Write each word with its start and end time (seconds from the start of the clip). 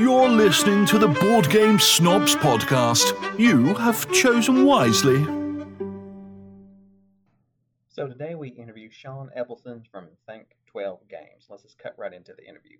You're 0.00 0.30
listening 0.30 0.86
to 0.86 0.98
the 0.98 1.08
Board 1.08 1.50
Game 1.50 1.78
Snobs 1.78 2.34
podcast. 2.34 3.38
You 3.38 3.74
have 3.74 4.10
chosen 4.10 4.64
wisely. 4.64 5.22
So 7.90 8.08
today 8.08 8.34
we 8.34 8.48
interview 8.48 8.88
Sean 8.90 9.28
Eppleton 9.38 9.82
from 9.92 10.06
Thing 10.26 10.46
12 10.68 11.00
Games. 11.06 11.48
Let's 11.50 11.64
just 11.64 11.78
cut 11.78 11.94
right 11.98 12.14
into 12.14 12.32
the 12.32 12.48
interview. 12.48 12.78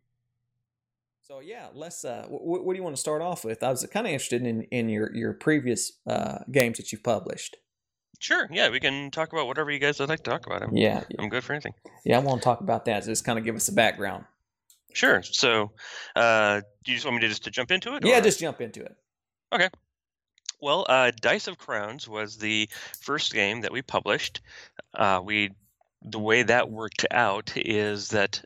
So 1.21 1.41
yeah, 1.41 1.67
let's. 1.75 2.07
Uh, 2.07 2.25
what, 2.31 2.65
what 2.65 2.73
do 2.73 2.79
you 2.79 2.83
want 2.83 2.97
to 2.97 3.01
start 3.01 3.21
off 3.21 3.45
with? 3.45 3.63
I 3.63 3.69
was 3.69 3.85
kind 3.93 4.07
of 4.07 4.13
interested 4.15 4.47
in 4.47 4.63
in 4.71 4.89
your 4.89 5.15
your 5.15 5.35
previous 5.35 5.93
uh, 6.07 6.39
games 6.51 6.79
that 6.79 6.91
you've 6.91 7.05
published. 7.05 7.59
Sure. 8.19 8.49
Yeah, 8.51 8.71
we 8.71 8.81
can 8.81 9.11
talk 9.11 9.35
about 9.35 9.47
whatever 9.47 9.71
you 9.71 9.79
guys 9.79 10.01
would 10.01 10.09
like 10.09 10.23
to 10.25 10.31
talk 10.31 10.47
about. 10.47 10.63
I'm, 10.63 10.75
Yeah, 10.75 11.05
I'm 11.19 11.29
good 11.29 11.45
for 11.45 11.53
anything. 11.53 11.75
yeah, 12.03 12.17
I 12.17 12.21
want 12.21 12.41
to 12.41 12.45
talk 12.45 12.63
about 12.63 12.87
that. 12.87 13.05
Just 13.05 13.27
kind 13.27 13.39
of 13.39 13.45
give 13.45 13.57
us 13.57 13.69
a 13.69 13.75
background. 13.75 14.25
Sure. 14.93 15.23
So, 15.23 15.73
uh, 16.17 16.61
do 16.85 16.93
you 16.93 16.97
just 16.97 17.05
want 17.07 17.17
me 17.17 17.21
to 17.23 17.29
just 17.29 17.45
to 17.45 17.51
jump 17.51 17.71
into 17.71 17.95
it? 17.95 18.05
Yeah, 18.05 18.19
or- 18.19 18.23
just 18.23 18.41
jump 18.41 18.61
into 18.61 18.83
it. 18.83 18.97
Okay. 19.53 19.69
Well, 20.61 20.85
uh, 20.89 21.11
Dice 21.21 21.47
of 21.49 21.59
Crowns 21.59 22.07
was 22.07 22.37
the 22.37 22.69
first 23.01 23.33
game 23.33 23.63
that 23.63 23.73
we 23.73 23.83
published. 23.83 24.41
Uh, 24.95 25.21
we 25.25 25.51
the 26.03 26.19
way 26.19 26.43
that 26.43 26.71
worked 26.71 27.07
out 27.11 27.53
is 27.57 28.09
that 28.09 28.43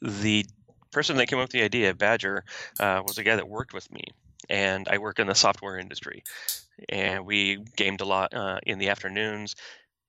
the 0.00 0.44
person 0.92 1.16
that 1.16 1.26
came 1.26 1.38
up 1.38 1.44
with 1.44 1.50
the 1.52 1.62
idea, 1.62 1.94
Badger, 1.94 2.44
uh, 2.78 3.02
was 3.06 3.18
a 3.18 3.24
guy 3.24 3.36
that 3.36 3.48
worked 3.48 3.72
with 3.74 3.90
me, 3.90 4.04
and 4.48 4.86
I 4.88 4.98
work 4.98 5.18
in 5.18 5.26
the 5.26 5.34
software 5.34 5.78
industry, 5.78 6.22
and 6.88 7.24
we 7.26 7.58
gamed 7.76 8.00
a 8.00 8.04
lot 8.04 8.34
uh, 8.34 8.58
in 8.64 8.78
the 8.78 8.88
afternoons. 8.88 9.54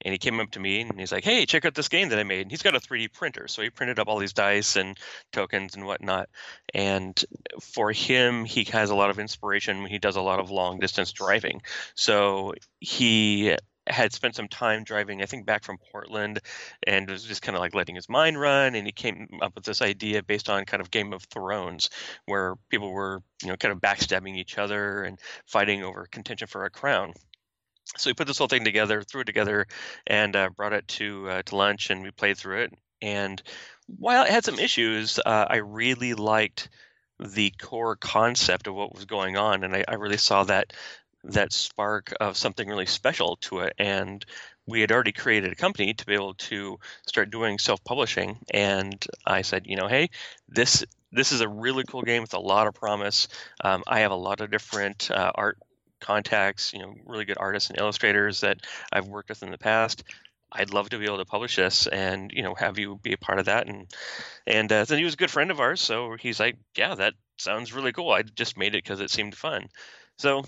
And 0.04 0.12
he 0.12 0.18
came 0.18 0.40
up 0.40 0.52
to 0.52 0.60
me 0.60 0.82
and 0.82 1.00
he's 1.00 1.12
like, 1.12 1.24
"Hey, 1.24 1.46
check 1.46 1.66
out 1.66 1.74
this 1.74 1.88
game 1.88 2.10
that 2.10 2.20
I 2.20 2.24
made." 2.24 2.42
And 2.42 2.52
he's 2.52 2.62
got 2.62 2.76
a 2.76 2.80
3D 2.80 3.08
printer, 3.08 3.48
so 3.48 3.62
he 3.62 3.70
printed 3.70 4.00
up 4.00 4.08
all 4.08 4.20
these 4.20 4.34
dice 4.34 4.76
and 4.76 4.98
tokens 5.32 5.76
and 5.76 5.86
whatnot. 5.86 6.30
And 6.74 7.24
for 7.62 7.92
him, 7.92 8.46
he 8.46 8.66
has 8.66 8.90
a 8.90 8.96
lot 8.96 9.10
of 9.10 9.20
inspiration 9.20 9.82
when 9.82 9.92
he 9.92 10.00
does 10.00 10.16
a 10.16 10.22
lot 10.22 10.40
of 10.40 10.52
long 10.52 10.80
distance 10.80 11.12
driving. 11.12 11.62
So 11.96 12.54
he 12.80 13.56
had 13.88 14.14
spent 14.14 14.36
some 14.36 14.48
time 14.48 14.84
driving, 14.84 15.22
I 15.22 15.26
think, 15.26 15.46
back 15.46 15.64
from 15.64 15.78
Portland, 15.92 16.40
and 16.88 17.10
was 17.10 17.24
just 17.24 17.42
kind 17.42 17.56
of 17.56 17.62
like 17.62 17.76
letting 17.76 17.96
his 17.96 18.08
mind 18.10 18.40
run. 18.40 18.76
And 18.76 18.86
he 18.86 18.94
came 18.94 19.28
up 19.42 19.56
with 19.56 19.66
this 19.66 19.82
idea 19.82 20.24
based 20.24 20.50
on 20.50 20.66
kind 20.66 20.82
of 20.82 20.92
Game 20.92 21.14
of 21.14 21.24
Thrones, 21.24 21.90
where 22.26 22.56
people 22.70 22.92
were, 22.92 23.22
you 23.42 23.50
know, 23.50 23.58
kind 23.58 23.74
of 23.74 23.80
backstabbing 23.80 24.38
each 24.38 24.58
other 24.58 25.04
and 25.04 25.20
fighting 25.48 25.84
over 25.84 26.08
contention 26.10 26.48
for 26.48 26.64
a 26.64 26.70
crown. 26.70 27.14
So 27.98 28.10
we 28.10 28.14
put 28.14 28.28
this 28.28 28.38
whole 28.38 28.48
thing 28.48 28.66
together, 28.66 29.04
threw 29.04 29.22
it 29.22 29.26
together, 29.26 29.68
and 30.08 30.36
uh, 30.36 30.50
brought 30.50 30.74
it 30.74 30.88
to 30.90 31.30
uh, 31.30 31.42
to 31.44 31.56
lunch, 31.56 31.90
and 31.90 32.04
we 32.04 32.12
played 32.12 32.38
through 32.38 32.64
it. 32.64 32.74
And 33.02 33.42
while 33.88 34.24
it 34.24 34.32
had 34.32 34.46
some 34.46 34.60
issues, 34.60 35.20
uh, 35.20 35.46
I 35.50 35.58
really 35.58 36.14
liked 36.14 36.70
the 37.20 37.52
core 37.62 37.96
concept 37.96 38.68
of 38.68 38.76
what 38.76 38.96
was 38.96 39.06
going 39.06 39.38
on, 39.38 39.64
and 39.64 39.76
I, 39.76 39.84
I 39.88 39.96
really 39.96 40.18
saw 40.18 40.44
that 40.46 40.74
that 41.26 41.54
spark 41.54 42.14
of 42.20 42.36
something 42.36 42.68
really 42.68 42.86
special 42.86 43.38
to 43.38 43.60
it. 43.60 43.74
And 43.78 44.26
we 44.66 44.82
had 44.82 44.92
already 44.92 45.12
created 45.12 45.52
a 45.52 45.56
company 45.56 45.94
to 45.94 46.06
be 46.06 46.14
able 46.14 46.34
to 46.36 46.80
start 47.08 47.30
doing 47.30 47.60
self-publishing, 47.60 48.40
and 48.52 49.06
I 49.26 49.42
said, 49.44 49.68
you 49.68 49.76
know, 49.76 49.88
hey, 49.88 50.10
this 50.48 50.86
this 51.12 51.32
is 51.32 51.42
a 51.42 51.48
really 51.48 51.84
cool 51.84 52.02
game 52.02 52.24
with 52.24 52.34
a 52.34 52.40
lot 52.40 52.68
of 52.68 52.74
promise. 52.74 53.28
Um, 53.64 53.84
I 53.86 54.00
have 54.00 54.12
a 54.12 54.16
lot 54.16 54.42
of 54.42 54.50
different 54.50 55.12
uh, 55.12 55.32
art 55.36 55.60
contacts, 56.04 56.74
you 56.74 56.80
know, 56.80 56.94
really 57.06 57.26
good 57.26 57.38
artists 57.40 57.70
and 57.70 57.80
illustrators 57.80 58.42
that 58.42 58.60
I've 58.92 59.08
worked 59.08 59.30
with 59.30 59.44
in 59.44 59.52
the 59.52 59.58
past. 59.58 60.04
I'd 60.54 60.74
love 60.74 60.90
to 60.90 61.00
be 61.00 61.06
able 61.06 61.18
to 61.18 61.26
publish 61.26 61.56
this 61.56 61.88
and 61.88 62.32
you 62.32 62.44
know 62.44 62.54
have 62.54 62.78
you 62.78 63.00
be 63.02 63.14
a 63.14 63.18
part 63.18 63.40
of 63.40 63.46
that. 63.46 63.68
And 63.68 63.88
and 64.46 64.72
uh, 64.72 64.86
then 64.86 65.00
he 65.00 65.04
was 65.04 65.16
a 65.16 65.18
good 65.18 65.32
friend 65.32 65.50
of 65.50 65.60
ours 65.60 65.82
so 65.82 66.16
he's 66.20 66.40
like 66.40 66.58
yeah 66.78 66.96
that 66.96 67.14
sounds 67.38 67.74
really 67.74 67.92
cool. 67.92 68.12
I 68.12 68.22
just 68.22 68.58
made 68.58 68.76
it 68.76 68.84
because 68.84 69.00
it 69.00 69.10
seemed 69.10 69.36
fun. 69.36 69.68
So 70.18 70.44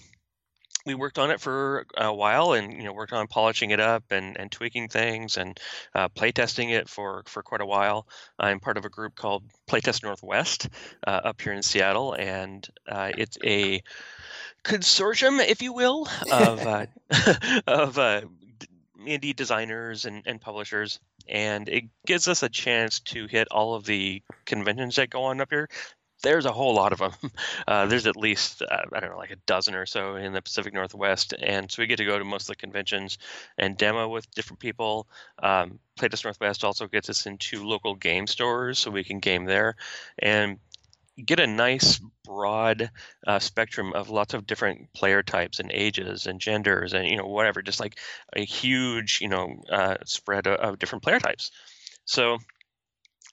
we 0.85 0.93
worked 0.93 1.17
on 1.17 1.31
it 1.31 1.41
for 1.41 1.87
a 1.97 2.13
while 2.13 2.53
and 2.53 2.71
you 2.73 2.83
know 2.83 2.93
worked 2.93 3.13
on 3.13 3.27
polishing 3.27 3.71
it 3.71 3.79
up 3.79 4.03
and, 4.11 4.38
and 4.39 4.51
tweaking 4.51 4.88
things 4.88 5.38
and 5.38 5.59
uh, 5.95 6.09
playtesting 6.09 6.71
it 6.71 6.88
for 6.88 7.23
for 7.25 7.41
quite 7.41 7.61
a 7.61 7.65
while. 7.65 8.07
I'm 8.38 8.59
part 8.59 8.77
of 8.77 8.85
a 8.85 8.89
group 8.89 9.15
called 9.15 9.44
Playtest 9.67 10.03
Northwest 10.03 10.69
uh, 11.05 11.21
up 11.23 11.41
here 11.41 11.53
in 11.53 11.63
Seattle 11.63 12.13
and 12.13 12.67
uh, 12.88 13.11
it's 13.17 13.38
a 13.44 13.81
consortium 14.65 15.45
if 15.45 15.61
you 15.61 15.71
will 15.71 16.07
of 16.31 16.59
uh, 16.65 16.85
of 17.67 17.97
uh, 17.97 18.21
indie 19.05 19.35
designers 19.35 20.05
and, 20.05 20.23
and 20.25 20.41
publishers 20.41 20.99
and 21.27 21.69
it 21.69 21.85
gives 22.05 22.27
us 22.27 22.43
a 22.43 22.49
chance 22.49 22.99
to 22.99 23.27
hit 23.27 23.47
all 23.51 23.75
of 23.75 23.85
the 23.85 24.21
conventions 24.45 24.95
that 24.95 25.09
go 25.09 25.23
on 25.23 25.41
up 25.41 25.49
here. 25.49 25.69
There's 26.23 26.45
a 26.45 26.51
whole 26.51 26.73
lot 26.73 26.93
of 26.93 26.99
them 26.99 27.11
uh, 27.67 27.85
there's 27.85 28.07
at 28.07 28.17
least 28.17 28.63
uh, 28.63 28.83
i 28.93 28.99
don't 28.99 29.11
know 29.11 29.17
like 29.17 29.31
a 29.31 29.35
dozen 29.45 29.75
or 29.75 29.85
so 29.85 30.15
in 30.15 30.33
the 30.33 30.41
pacific 30.41 30.73
northwest 30.73 31.33
and 31.39 31.69
so 31.69 31.83
we 31.83 31.87
get 31.87 31.97
to 31.97 32.05
go 32.05 32.17
to 32.17 32.25
most 32.25 32.43
of 32.43 32.47
the 32.47 32.55
conventions 32.55 33.19
and 33.59 33.77
demo 33.77 34.07
with 34.07 34.29
different 34.31 34.59
people. 34.59 35.07
Um, 35.43 35.77
playtest 35.99 36.23
northwest 36.23 36.63
also 36.63 36.87
gets 36.87 37.09
us 37.09 37.27
into 37.27 37.63
local 37.63 37.93
game 37.93 38.25
stores 38.25 38.79
so 38.79 38.89
we 38.89 39.03
can 39.03 39.19
game 39.19 39.45
there. 39.45 39.75
And 40.17 40.57
get 41.23 41.39
a 41.39 41.47
nice 41.47 41.99
broad 42.25 42.91
uh, 43.25 43.39
spectrum 43.39 43.93
of 43.93 44.09
lots 44.09 44.33
of 44.33 44.45
different 44.45 44.91
player 44.93 45.23
types 45.23 45.59
and 45.59 45.71
ages 45.71 46.25
and 46.25 46.41
genders 46.41 46.93
and 46.93 47.07
you 47.07 47.15
know 47.15 47.25
whatever 47.25 47.61
just 47.61 47.79
like 47.79 47.99
a 48.33 48.43
huge 48.43 49.19
you 49.21 49.29
know 49.29 49.63
uh, 49.71 49.95
spread 50.05 50.47
of, 50.47 50.59
of 50.59 50.79
different 50.79 51.03
player 51.03 51.19
types. 51.19 51.51
So 52.05 52.37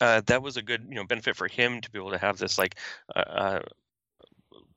uh, 0.00 0.22
that 0.26 0.42
was 0.42 0.56
a 0.56 0.62
good 0.62 0.86
you 0.88 0.96
know 0.96 1.04
benefit 1.04 1.36
for 1.36 1.48
him 1.48 1.80
to 1.80 1.90
be 1.90 1.98
able 1.98 2.12
to 2.12 2.18
have 2.18 2.38
this 2.38 2.58
like 2.58 2.76
uh, 3.14 3.18
uh, 3.18 3.60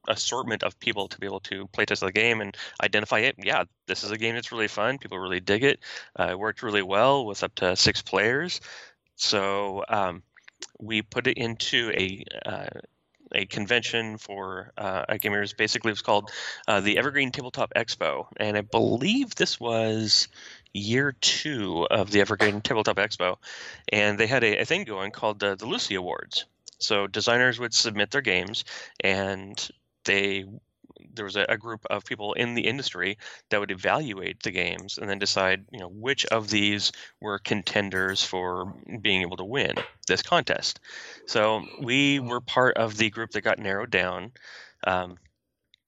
assortment 0.08 0.64
of 0.64 0.80
people 0.80 1.08
to 1.08 1.20
be 1.20 1.26
able 1.26 1.40
to 1.40 1.68
play 1.68 1.86
test 1.86 2.02
the 2.02 2.12
game 2.12 2.42
and 2.42 2.56
identify 2.82 3.20
it. 3.20 3.36
Yeah 3.38 3.66
this 3.88 4.04
is 4.04 4.12
a 4.12 4.18
game 4.18 4.36
that's 4.36 4.52
really 4.52 4.68
fun. 4.68 4.98
People 4.98 5.20
really 5.20 5.40
dig 5.40 5.64
it. 5.64 5.80
Uh, 6.20 6.30
it 6.32 6.40
worked 6.40 6.64
really 6.64 6.82
well 6.82 7.26
with 7.26 7.44
up 7.44 7.54
to 7.56 7.76
six 7.76 8.02
players. 8.02 8.62
So 9.16 9.84
um, 9.88 10.24
we 10.80 11.02
put 11.02 11.28
it 11.28 11.38
into 11.38 11.92
a 11.92 12.24
uh, 12.46 12.68
a 13.34 13.46
convention 13.46 14.18
for 14.18 14.72
uh, 14.78 15.06
gamers. 15.14 15.56
Basically, 15.56 15.90
it 15.90 15.94
was 15.94 16.02
called 16.02 16.32
uh, 16.68 16.82
the 16.82 16.98
Evergreen 16.98 17.32
Tabletop 17.32 17.74
Expo, 17.76 18.28
and 18.38 18.58
I 18.58 18.62
believe 18.62 19.36
this 19.36 19.60
was 19.60 20.28
year 20.74 21.14
two 21.22 21.88
of 21.90 22.12
the 22.12 22.22
Evergreen 22.22 22.62
Tabletop 22.62 22.98
Expo, 22.98 23.38
and 23.92 24.20
they 24.20 24.28
had 24.28 24.44
a, 24.44 24.60
a 24.60 24.66
thing 24.66 24.84
going 24.84 25.12
called 25.12 25.40
the, 25.40 25.56
the 25.56 25.66
Lucy 25.66 25.96
Awards. 25.96 26.46
So 26.80 27.08
designers 27.08 27.60
would 27.60 27.74
submit 27.74 28.12
their 28.12 28.22
games, 28.22 28.66
and 29.00 29.70
they 30.04 30.46
there 31.16 31.26
was 31.26 31.36
a, 31.36 31.46
a 31.50 31.58
group 31.58 31.86
of 31.90 32.06
people 32.06 32.34
in 32.34 32.54
the 32.54 32.68
industry 32.68 33.18
that 33.50 33.60
would 33.60 33.72
evaluate 33.72 34.44
the 34.44 34.52
games 34.52 34.98
and 34.98 35.10
then 35.10 35.20
decide, 35.20 35.66
you 35.72 35.80
know, 35.80 35.90
which 35.90 36.26
of 36.28 36.50
these 36.50 36.92
were 37.22 37.40
contenders 37.40 38.24
for 38.24 38.74
being 39.02 39.22
able 39.22 39.38
to 39.38 39.44
win 39.44 39.74
this 40.08 40.22
contest. 40.22 40.80
So 41.26 41.64
we 41.82 42.20
were 42.20 42.42
part 42.42 42.78
of 42.78 42.98
the 42.98 43.10
group 43.10 43.32
that 43.32 43.42
got 43.42 43.60
narrowed 43.60 43.92
down. 43.92 44.32
Um, 44.86 45.18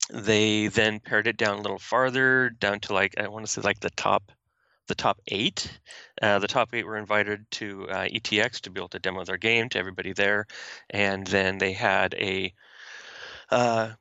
they 0.09 0.67
then 0.67 0.99
pared 0.99 1.27
it 1.27 1.37
down 1.37 1.57
a 1.57 1.61
little 1.61 1.79
farther, 1.79 2.49
down 2.49 2.79
to 2.81 2.93
like 2.93 3.19
I 3.19 3.27
want 3.27 3.45
to 3.45 3.51
say 3.51 3.61
like 3.61 3.79
the 3.79 3.89
top, 3.91 4.31
the 4.87 4.95
top 4.95 5.19
eight. 5.27 5.69
Uh, 6.21 6.39
the 6.39 6.47
top 6.47 6.73
eight 6.73 6.85
were 6.85 6.97
invited 6.97 7.45
to 7.51 7.87
uh, 7.89 8.05
ETX 8.05 8.61
to 8.61 8.69
be 8.69 8.79
able 8.79 8.87
to 8.89 8.99
demo 8.99 9.25
their 9.25 9.37
game 9.37 9.67
to 9.69 9.79
everybody 9.79 10.13
there, 10.13 10.47
and 10.89 11.27
then 11.27 11.57
they 11.57 11.73
had 11.73 12.13
a 12.15 12.53
uh, 13.49 13.91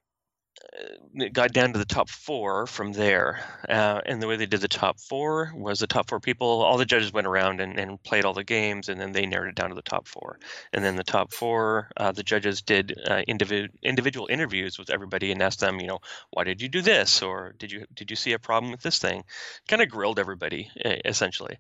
it 1.15 1.32
got 1.32 1.53
down 1.53 1.72
to 1.72 1.78
the 1.78 1.84
top 1.84 2.09
four 2.09 2.66
from 2.66 2.93
there. 2.93 3.41
Uh, 3.69 4.00
and 4.04 4.21
the 4.21 4.27
way 4.27 4.37
they 4.37 4.47
did 4.47 4.60
the 4.60 4.69
top 4.69 5.00
four 5.00 5.53
was 5.54 5.81
the 5.81 5.87
top 5.87 6.09
four 6.09 6.21
people, 6.21 6.62
all 6.62 6.77
the 6.77 6.84
judges 6.84 7.12
went 7.12 7.27
around 7.27 7.60
and, 7.60 7.78
and 7.78 8.03
played 8.03 8.25
all 8.25 8.34
the 8.34 8.44
games, 8.44 8.88
and 8.88 9.00
then 9.00 9.12
they 9.12 9.27
narrowed 9.27 9.49
it 9.49 9.54
down 9.54 9.71
to 9.71 9.75
the 9.75 9.82
top 9.82 10.06
four. 10.06 10.38
And 10.72 10.84
then 10.84 10.97
the 10.97 11.04
top 11.04 11.32
four, 11.32 11.91
uh, 11.97 12.12
the 12.12 12.22
judges 12.22 12.62
did 12.62 12.98
uh, 13.07 13.22
individ- 13.28 13.71
individual 13.83 14.28
interviews 14.30 14.78
with 14.78 14.91
everybody 14.91 15.33
and 15.33 15.42
asked 15.42 15.60
them, 15.60 15.80
you 15.80 15.86
know, 15.86 16.01
why 16.30 16.45
did 16.45 16.60
you 16.60 16.69
do 16.69 16.83
this, 16.83 17.22
or 17.22 17.54
did 17.59 17.72
you 17.72 17.86
did 17.95 18.10
you 18.10 18.16
see 18.16 18.33
a 18.33 18.39
problem 18.39 18.72
with 18.72 18.83
this 18.83 18.98
thing? 18.98 19.24
Kind 19.69 19.83
of 19.83 19.89
grilled 19.89 20.19
everybody 20.19 20.71
essentially. 21.04 21.57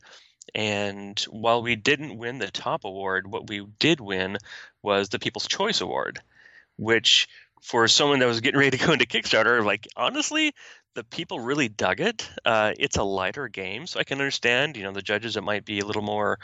And 0.54 1.18
while 1.28 1.62
we 1.62 1.76
didn't 1.76 2.18
win 2.18 2.38
the 2.38 2.50
top 2.50 2.84
award, 2.84 3.26
what 3.26 3.48
we 3.48 3.66
did 3.78 4.00
win 4.00 4.38
was 4.82 5.08
the 5.08 5.18
People's 5.18 5.48
Choice 5.48 5.80
Award, 5.80 6.20
which 6.76 7.28
for 7.66 7.88
someone 7.88 8.20
that 8.20 8.26
was 8.26 8.40
getting 8.40 8.60
ready 8.60 8.78
to 8.78 8.86
go 8.86 8.92
into 8.92 9.06
Kickstarter, 9.06 9.64
like 9.64 9.88
honestly, 9.96 10.52
the 10.94 11.02
people 11.02 11.40
really 11.40 11.68
dug 11.68 12.00
it. 12.00 12.28
Uh, 12.44 12.72
it's 12.78 12.96
a 12.96 13.02
lighter 13.02 13.48
game, 13.48 13.88
so 13.88 13.98
I 13.98 14.04
can 14.04 14.20
understand. 14.20 14.76
You 14.76 14.84
know, 14.84 14.92
the 14.92 15.02
judges 15.02 15.34
that 15.34 15.42
might 15.42 15.64
be 15.64 15.80
a 15.80 15.84
little 15.84 16.02
more 16.02 16.38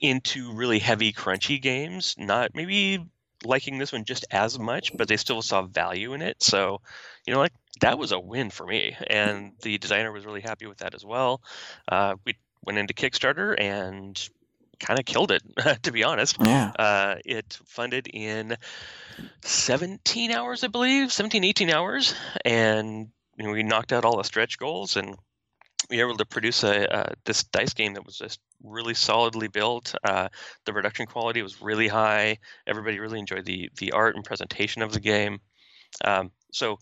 into 0.00 0.52
really 0.52 0.78
heavy, 0.78 1.12
crunchy 1.12 1.60
games, 1.60 2.14
not 2.16 2.52
maybe 2.54 3.04
liking 3.44 3.78
this 3.78 3.92
one 3.92 4.04
just 4.04 4.24
as 4.30 4.56
much, 4.56 4.96
but 4.96 5.08
they 5.08 5.16
still 5.16 5.42
saw 5.42 5.62
value 5.62 6.14
in 6.14 6.22
it. 6.22 6.40
So, 6.40 6.80
you 7.26 7.34
know, 7.34 7.40
like 7.40 7.52
that 7.80 7.98
was 7.98 8.12
a 8.12 8.20
win 8.20 8.50
for 8.50 8.64
me, 8.64 8.96
and 9.08 9.54
the 9.62 9.78
designer 9.78 10.12
was 10.12 10.24
really 10.24 10.42
happy 10.42 10.66
with 10.66 10.78
that 10.78 10.94
as 10.94 11.04
well. 11.04 11.42
Uh, 11.88 12.14
we 12.24 12.36
went 12.64 12.78
into 12.78 12.94
Kickstarter 12.94 13.60
and 13.60 14.28
kind 14.80 14.98
of 14.98 15.04
killed 15.04 15.30
it, 15.30 15.42
to 15.82 15.92
be 15.92 16.04
honest. 16.04 16.36
Yeah. 16.44 16.72
Uh, 16.78 17.14
it 17.24 17.58
funded 17.64 18.08
in 18.12 18.56
17 19.42 20.30
hours, 20.30 20.64
I 20.64 20.68
believe, 20.68 21.12
17, 21.12 21.44
18 21.44 21.70
hours, 21.70 22.14
and 22.44 23.08
you 23.36 23.44
know, 23.44 23.52
we 23.52 23.62
knocked 23.62 23.92
out 23.92 24.04
all 24.04 24.16
the 24.16 24.24
stretch 24.24 24.58
goals 24.58 24.96
and 24.96 25.16
we 25.90 25.98
were 25.98 26.08
able 26.08 26.16
to 26.18 26.24
produce 26.24 26.62
a 26.62 26.94
uh, 26.94 27.12
this 27.24 27.44
dice 27.44 27.74
game 27.74 27.94
that 27.94 28.06
was 28.06 28.16
just 28.16 28.40
really 28.62 28.94
solidly 28.94 29.48
built. 29.48 29.94
Uh, 30.04 30.28
the 30.64 30.72
production 30.72 31.06
quality 31.06 31.42
was 31.42 31.60
really 31.60 31.88
high. 31.88 32.38
Everybody 32.66 32.98
really 32.98 33.18
enjoyed 33.18 33.44
the 33.44 33.70
the 33.78 33.92
art 33.92 34.14
and 34.14 34.24
presentation 34.24 34.82
of 34.82 34.92
the 34.92 35.00
game. 35.00 35.40
Um, 36.04 36.30
so 36.52 36.78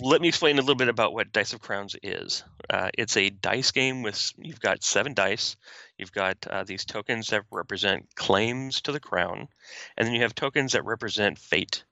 let 0.00 0.20
me 0.20 0.28
explain 0.28 0.58
a 0.58 0.60
little 0.60 0.74
bit 0.76 0.88
about 0.88 1.12
what 1.12 1.32
Dice 1.32 1.52
of 1.52 1.60
Crowns 1.60 1.96
is. 2.02 2.44
Uh, 2.68 2.90
it's 2.96 3.16
a 3.16 3.30
dice 3.30 3.70
game 3.70 4.02
with 4.02 4.32
you've 4.38 4.60
got 4.60 4.82
seven 4.82 5.14
dice. 5.14 5.56
You've 5.98 6.12
got 6.12 6.46
uh, 6.46 6.64
these 6.64 6.84
tokens 6.84 7.28
that 7.28 7.44
represent 7.50 8.14
claims 8.14 8.80
to 8.82 8.92
the 8.92 9.00
crown, 9.00 9.48
and 9.96 10.06
then 10.06 10.14
you 10.14 10.22
have 10.22 10.34
tokens 10.34 10.72
that 10.72 10.84
represent 10.84 11.38
fate. 11.38 11.84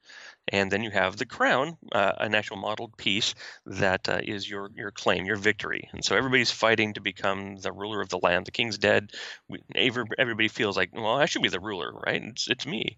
And 0.50 0.70
then 0.72 0.82
you 0.82 0.90
have 0.90 1.19
the 1.19 1.26
crown, 1.26 1.76
uh, 1.93 2.12
a 2.16 2.28
natural 2.28 2.58
modeled 2.58 2.96
piece 2.96 3.34
that 3.66 4.08
uh, 4.08 4.20
is 4.22 4.49
your 4.49 4.70
your 4.75 4.90
claim, 4.90 5.26
your 5.26 5.37
victory. 5.37 5.90
And 5.93 6.02
so 6.02 6.16
everybody's 6.16 6.50
fighting 6.50 6.94
to 6.94 7.02
become 7.02 7.56
the 7.56 7.72
ruler 7.72 8.00
of 8.00 8.08
the 8.08 8.19
land. 8.19 8.46
The 8.46 8.50
king's 8.52 8.78
dead. 8.78 9.10
We, 9.49 9.62
everybody 9.75 10.49
feels 10.49 10.75
like, 10.75 10.94
well, 10.94 11.19
I 11.19 11.26
should 11.26 11.43
be 11.43 11.50
the 11.50 11.60
ruler, 11.60 11.93
right? 11.93 12.22
It's 12.22 12.49
it's 12.49 12.66
me. 12.66 12.96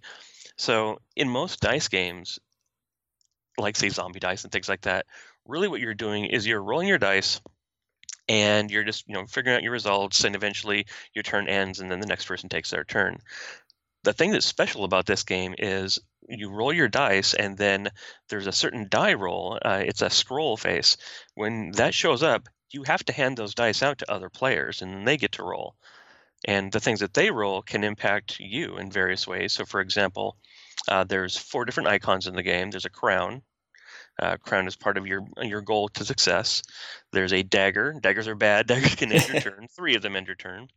So 0.57 1.01
in 1.17 1.29
most 1.29 1.61
dice 1.61 1.89
games, 1.89 2.39
like 3.59 3.77
say 3.77 3.89
zombie 3.89 4.21
dice 4.21 4.45
and 4.45 4.53
things 4.53 4.69
like 4.69 4.83
that, 4.83 5.07
really 5.47 5.69
what 5.69 5.81
you're 5.81 5.95
doing 5.95 6.27
is 6.27 6.47
you're 6.47 6.63
rolling 6.63 6.89
your 6.89 6.99
dice 6.99 7.41
and 8.29 8.71
you're 8.71 8.85
just 8.85 9.09
you 9.09 9.15
know 9.15 9.27
figuring 9.27 9.57
out 9.57 9.63
your 9.63 9.73
results 9.73 10.25
and 10.25 10.37
eventually 10.37 10.87
your 11.15 11.23
turn 11.23 11.49
ends 11.49 11.81
and 11.81 11.91
then 11.91 12.01
the 12.01 12.07
next 12.07 12.27
person 12.27 12.49
takes 12.49 12.71
their 12.71 12.85
turn. 12.85 13.19
The 14.05 14.13
thing 14.13 14.31
that's 14.31 14.47
special 14.47 14.85
about 14.85 15.05
this 15.05 15.25
game 15.25 15.55
is 15.59 15.99
you 16.29 16.49
roll 16.51 16.73
your 16.73 16.89
dice 16.89 17.35
and 17.35 17.59
then 17.59 17.91
there's 18.29 18.47
a 18.47 18.53
certain 18.53 18.87
die 18.89 19.15
roll 19.15 19.59
uh, 19.63 19.83
it's 19.85 20.03
a 20.03 20.11
scroll 20.11 20.57
face. 20.57 20.97
When 21.35 21.73
that 21.73 21.93
shows 21.93 22.23
up 22.23 22.49
you 22.71 22.85
have 22.85 23.05
to 23.05 23.13
hand 23.13 23.37
those 23.37 23.55
dice 23.55 23.83
out 23.83 23.99
to 23.99 24.13
other 24.13 24.31
players 24.31 24.81
and 24.81 25.07
they 25.07 25.17
get 25.17 25.33
to 25.33 25.43
roll. 25.43 25.75
And 26.45 26.71
the 26.73 26.81
things 26.81 27.01
that 27.01 27.13
they 27.13 27.31
roll 27.31 27.63
can 27.63 27.85
impact 27.85 28.39
you 28.39 28.79
in 28.79 28.91
various 28.91 29.27
ways. 29.27 29.53
So 29.53 29.67
for 29.67 29.81
example 29.81 30.37
uh, 30.89 31.05
there's 31.05 31.37
four 31.37 31.65
different 31.65 31.89
icons 31.89 32.27
in 32.27 32.35
the 32.35 32.43
game 32.43 32.71
there's 32.71 32.85
a 32.85 32.91
crown 32.91 33.43
uh, 34.21 34.37
crown 34.37 34.67
is 34.67 34.77
part 34.77 34.99
of 34.99 35.07
your 35.07 35.23
your 35.41 35.63
goal 35.63 35.89
to 35.89 36.05
success. 36.05 36.63
There's 37.13 37.33
a 37.33 37.43
dagger. 37.43 37.95
Daggers 38.01 38.29
are 38.29 38.35
bad. 38.35 38.67
Daggers 38.69 38.95
can 38.95 39.13
end 39.13 39.29
your 39.29 39.41
turn. 39.41 39.67
Three 39.75 39.95
of 39.97 40.03
them 40.03 40.15
end 40.15 40.27
your 40.27 40.37
turn. 40.37 40.69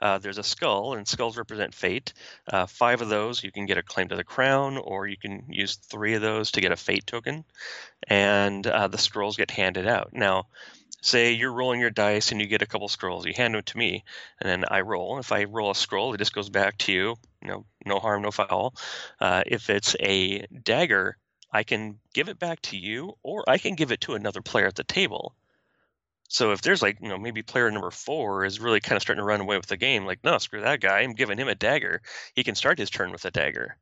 Uh, 0.00 0.18
there's 0.18 0.38
a 0.38 0.42
skull, 0.42 0.94
and 0.94 1.06
skulls 1.06 1.38
represent 1.38 1.72
fate. 1.72 2.12
Uh, 2.48 2.66
five 2.66 3.00
of 3.00 3.08
those 3.08 3.44
you 3.44 3.52
can 3.52 3.66
get 3.66 3.78
a 3.78 3.82
claim 3.82 4.08
to 4.08 4.16
the 4.16 4.24
crown, 4.24 4.76
or 4.76 5.06
you 5.06 5.16
can 5.16 5.44
use 5.48 5.76
three 5.76 6.14
of 6.14 6.22
those 6.22 6.50
to 6.50 6.60
get 6.60 6.72
a 6.72 6.76
fate 6.76 7.06
token, 7.06 7.44
and 8.08 8.66
uh, 8.66 8.88
the 8.88 8.98
scrolls 8.98 9.36
get 9.36 9.52
handed 9.52 9.86
out. 9.86 10.10
Now, 10.12 10.48
say 11.00 11.32
you're 11.32 11.52
rolling 11.52 11.80
your 11.80 11.90
dice 11.90 12.32
and 12.32 12.40
you 12.40 12.46
get 12.46 12.62
a 12.62 12.66
couple 12.66 12.88
scrolls, 12.88 13.26
you 13.26 13.32
hand 13.34 13.54
them 13.54 13.62
to 13.62 13.78
me, 13.78 14.04
and 14.40 14.48
then 14.48 14.64
I 14.68 14.80
roll. 14.80 15.18
If 15.18 15.32
I 15.32 15.44
roll 15.44 15.70
a 15.70 15.74
scroll, 15.74 16.12
it 16.14 16.18
just 16.18 16.34
goes 16.34 16.48
back 16.48 16.78
to 16.78 16.92
you. 16.92 17.16
Know, 17.42 17.64
no 17.86 17.98
harm, 17.98 18.22
no 18.22 18.30
foul. 18.30 18.74
Uh, 19.18 19.42
if 19.46 19.70
it's 19.70 19.96
a 20.00 20.46
dagger, 20.62 21.16
I 21.52 21.62
can 21.62 21.98
give 22.14 22.28
it 22.28 22.38
back 22.38 22.60
to 22.62 22.76
you, 22.76 23.14
or 23.22 23.44
I 23.48 23.58
can 23.58 23.74
give 23.74 23.92
it 23.92 24.02
to 24.02 24.14
another 24.14 24.42
player 24.42 24.66
at 24.66 24.76
the 24.76 24.84
table. 24.84 25.34
So 26.28 26.52
if 26.52 26.62
there's 26.62 26.80
like, 26.80 26.98
you 27.00 27.08
know, 27.08 27.18
maybe 27.18 27.42
player 27.42 27.68
number 27.70 27.90
four 27.90 28.44
is 28.44 28.60
really 28.60 28.78
kind 28.78 28.96
of 28.96 29.02
starting 29.02 29.20
to 29.20 29.26
run 29.26 29.40
away 29.40 29.56
with 29.56 29.66
the 29.66 29.76
game, 29.76 30.06
like, 30.06 30.22
no, 30.22 30.38
screw 30.38 30.60
that 30.60 30.80
guy. 30.80 31.00
I'm 31.00 31.14
giving 31.14 31.38
him 31.38 31.48
a 31.48 31.56
dagger. 31.56 32.02
He 32.34 32.44
can 32.44 32.54
start 32.54 32.78
his 32.78 32.88
turn 32.88 33.10
with 33.10 33.24
a 33.24 33.32
dagger. 33.32 33.76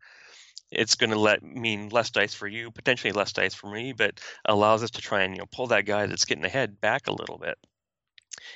It's 0.71 0.95
going 0.97 1.11
to 1.11 1.19
let 1.19 1.43
mean 1.43 1.89
less 1.89 2.11
dice 2.11 2.35
for 2.35 2.47
you, 2.47 2.71
potentially 2.71 3.13
less 3.13 3.33
dice 3.33 3.55
for 3.55 3.71
me, 3.71 3.93
but 3.93 4.21
allows 4.45 4.83
us 4.83 4.91
to 4.93 5.01
try 5.01 5.23
and 5.23 5.35
you 5.35 5.39
know 5.41 5.47
pull 5.51 5.69
that 5.69 5.87
guy 5.87 6.07
that's 6.07 6.25
getting 6.25 6.45
ahead 6.45 6.81
back 6.81 7.07
a 7.07 7.13
little 7.13 7.39
bit. 7.39 7.57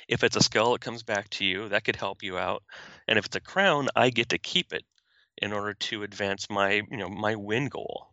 If 0.07 0.23
it's 0.23 0.35
a 0.35 0.43
skull, 0.43 0.75
it 0.75 0.81
comes 0.81 1.03
back 1.03 1.29
to 1.31 1.45
you. 1.45 1.69
That 1.69 1.83
could 1.83 1.95
help 1.95 2.23
you 2.23 2.37
out. 2.37 2.63
And 3.07 3.19
if 3.19 3.25
it's 3.25 3.35
a 3.35 3.41
crown, 3.41 3.89
I 3.95 4.09
get 4.11 4.29
to 4.29 4.37
keep 4.37 4.73
it 4.73 4.85
in 5.37 5.51
order 5.51 5.73
to 5.73 6.03
advance 6.03 6.49
my 6.49 6.83
you 6.89 6.97
know 6.97 7.09
my 7.09 7.35
win 7.35 7.67
goal. 7.67 8.12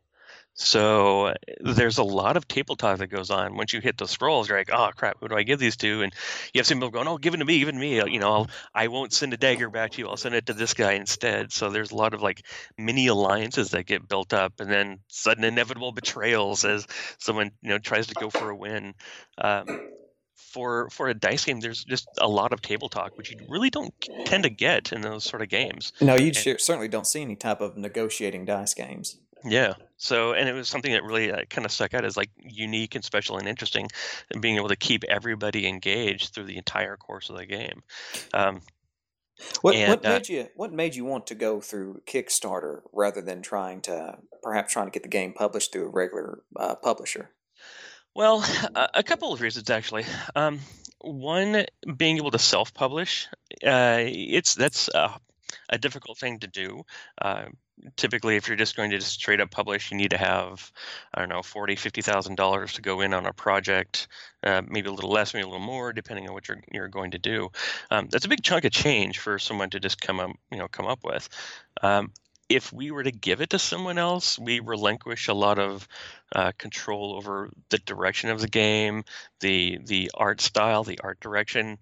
So 0.55 1.32
there's 1.61 1.99
a 1.99 2.02
lot 2.02 2.37
of 2.37 2.47
table 2.47 2.76
talk 2.76 2.99
that 2.99 3.06
goes 3.06 3.31
on. 3.31 3.56
Once 3.56 3.73
you 3.73 3.81
hit 3.81 3.97
the 3.97 4.06
scrolls, 4.06 4.49
you're 4.49 4.58
like, 4.58 4.70
oh 4.70 4.91
crap, 4.94 5.17
who 5.19 5.29
do 5.29 5.37
I 5.37 5.43
give 5.43 5.58
these 5.58 5.76
to? 5.79 6.02
And 6.02 6.12
you 6.52 6.58
have 6.58 6.67
some 6.67 6.79
people 6.79 6.91
going, 6.91 7.08
oh, 7.08 7.17
give 7.17 7.32
it 7.32 7.38
to 7.38 7.44
me, 7.44 7.58
give 7.61 7.69
it 7.69 7.73
to 7.73 7.79
me. 7.79 7.97
You 7.97 8.19
know, 8.19 8.32
I'll, 8.32 8.50
I 8.75 8.88
won't 8.88 9.12
send 9.12 9.32
a 9.32 9.38
dagger 9.38 9.70
back 9.70 9.93
to 9.93 9.99
you. 10.00 10.08
I'll 10.08 10.19
send 10.19 10.35
it 10.35 10.47
to 10.47 10.52
this 10.52 10.75
guy 10.75 10.93
instead. 10.93 11.52
So 11.52 11.70
there's 11.70 11.93
a 11.93 11.97
lot 11.97 12.12
of 12.12 12.20
like 12.20 12.44
mini 12.76 13.06
alliances 13.06 13.70
that 13.70 13.87
get 13.87 14.06
built 14.06 14.35
up, 14.35 14.61
and 14.61 14.70
then 14.70 14.99
sudden 15.08 15.44
inevitable 15.44 15.93
betrayals 15.93 16.64
as 16.64 16.87
someone 17.19 17.52
you 17.62 17.70
know 17.70 17.79
tries 17.79 18.08
to 18.08 18.14
go 18.14 18.29
for 18.29 18.50
a 18.50 18.56
win. 18.56 18.94
Um, 19.38 19.88
for 20.35 20.91
for 20.91 21.08
a 21.08 21.14
dice 21.14 21.44
game, 21.44 21.61
there's 21.61 21.85
just 21.85 22.08
a 22.19 22.29
lot 22.29 22.52
of 22.52 22.61
table 22.61 22.88
talk, 22.88 23.17
which 23.17 23.31
you 23.31 23.38
really 23.49 23.70
don't 23.70 23.94
tend 24.25 24.43
to 24.43 24.50
get 24.50 24.93
in 24.93 25.00
those 25.00 25.25
sort 25.25 25.43
of 25.43 25.49
games. 25.49 25.93
No, 26.00 26.17
you 26.17 26.29
and, 26.29 26.61
certainly 26.61 26.88
don't 26.88 27.06
see 27.06 27.23
any 27.23 27.37
type 27.37 27.61
of 27.61 27.76
negotiating 27.76 28.44
dice 28.44 28.75
games. 28.75 29.19
Yeah. 29.44 29.75
So, 29.96 30.32
and 30.32 30.48
it 30.48 30.52
was 30.52 30.69
something 30.69 30.92
that 30.92 31.04
really 31.04 31.31
uh, 31.31 31.44
kind 31.50 31.64
of 31.66 31.72
stuck 31.72 31.92
out 31.94 32.04
as 32.04 32.16
like 32.16 32.31
unique 32.38 32.94
and 32.94 33.04
special 33.04 33.37
and 33.37 33.46
interesting, 33.46 33.88
and 34.31 34.40
being 34.40 34.56
able 34.56 34.69
to 34.69 34.76
keep 34.76 35.04
everybody 35.04 35.66
engaged 35.66 36.34
through 36.34 36.44
the 36.44 36.56
entire 36.56 36.96
course 36.96 37.28
of 37.28 37.37
the 37.37 37.46
game. 37.46 37.82
Um, 38.32 38.62
what, 39.60 39.75
and, 39.75 39.90
what 39.90 40.06
uh 40.06 40.08
made 40.08 40.31
uh, 40.31 40.32
you 40.32 40.48
What 40.54 40.72
made 40.72 40.94
you 40.94 41.04
want 41.04 41.26
to 41.28 41.34
go 41.34 41.60
through 41.60 42.02
Kickstarter 42.06 42.81
rather 42.92 43.20
than 43.20 43.42
trying 43.42 43.82
to 43.82 44.19
perhaps 44.42 44.72
trying 44.72 44.87
to 44.87 44.90
get 44.90 45.02
the 45.02 45.08
game 45.08 45.32
published 45.32 45.72
through 45.72 45.87
a 45.87 45.90
regular 45.90 46.42
uh, 46.56 46.75
publisher? 46.76 47.31
Well, 48.14 48.44
a, 48.75 48.88
a, 48.94 49.02
couple 49.02 49.32
of 49.32 49.40
reasons 49.40 49.70
actually. 49.70 50.04
Um, 50.34 50.60
one, 51.02 51.64
being 51.96 52.16
able 52.19 52.31
to 52.31 52.38
self-publish, 52.38 53.28
uh, 53.64 54.00
it's 54.00 54.54
that's 54.54 54.88
a 54.94 55.78
difficult 55.78 56.19
thing 56.19 56.38
to 56.40 56.46
do. 56.46 56.82
Typically, 57.96 58.36
if 58.36 58.48
you're 58.48 58.56
just 58.56 58.76
going 58.76 58.90
to 58.90 58.98
just 58.98 59.12
straight 59.12 59.40
up 59.40 59.50
publish, 59.50 59.90
you 59.90 59.96
need 59.96 60.10
to 60.10 60.18
have, 60.18 60.70
I 61.14 61.20
don't 61.20 61.28
know, 61.28 61.42
forty, 61.42 61.76
fifty 61.76 62.02
thousand 62.02 62.36
dollars 62.36 62.74
to 62.74 62.82
go 62.82 63.00
in 63.00 63.14
on 63.14 63.26
a 63.26 63.32
project. 63.32 64.08
Uh, 64.42 64.62
maybe 64.66 64.88
a 64.88 64.92
little 64.92 65.10
less, 65.10 65.34
maybe 65.34 65.44
a 65.44 65.48
little 65.48 65.64
more, 65.64 65.92
depending 65.92 66.28
on 66.28 66.34
what 66.34 66.48
you're 66.48 66.60
you're 66.72 66.88
going 66.88 67.12
to 67.12 67.18
do. 67.18 67.50
Um, 67.90 68.08
that's 68.10 68.24
a 68.24 68.28
big 68.28 68.42
chunk 68.42 68.64
of 68.64 68.72
change 68.72 69.18
for 69.18 69.38
someone 69.38 69.70
to 69.70 69.80
just 69.80 70.00
come 70.00 70.20
up, 70.20 70.30
you 70.50 70.58
know, 70.58 70.68
come 70.68 70.86
up 70.86 71.04
with. 71.04 71.28
Um, 71.82 72.12
if 72.48 72.72
we 72.72 72.90
were 72.90 73.04
to 73.04 73.12
give 73.12 73.40
it 73.40 73.50
to 73.50 73.58
someone 73.58 73.96
else, 73.96 74.38
we 74.38 74.58
relinquish 74.58 75.28
a 75.28 75.34
lot 75.34 75.58
of 75.58 75.86
uh, 76.34 76.50
control 76.58 77.14
over 77.14 77.49
the 77.68 77.78
direction 77.78 78.28
of 78.28 78.40
the 78.40 78.49
game, 78.49 79.04
the 79.38 79.78
the 79.84 80.10
art 80.14 80.40
style, 80.40 80.82
the 80.82 80.99
art 81.02 81.20
direction 81.20 81.78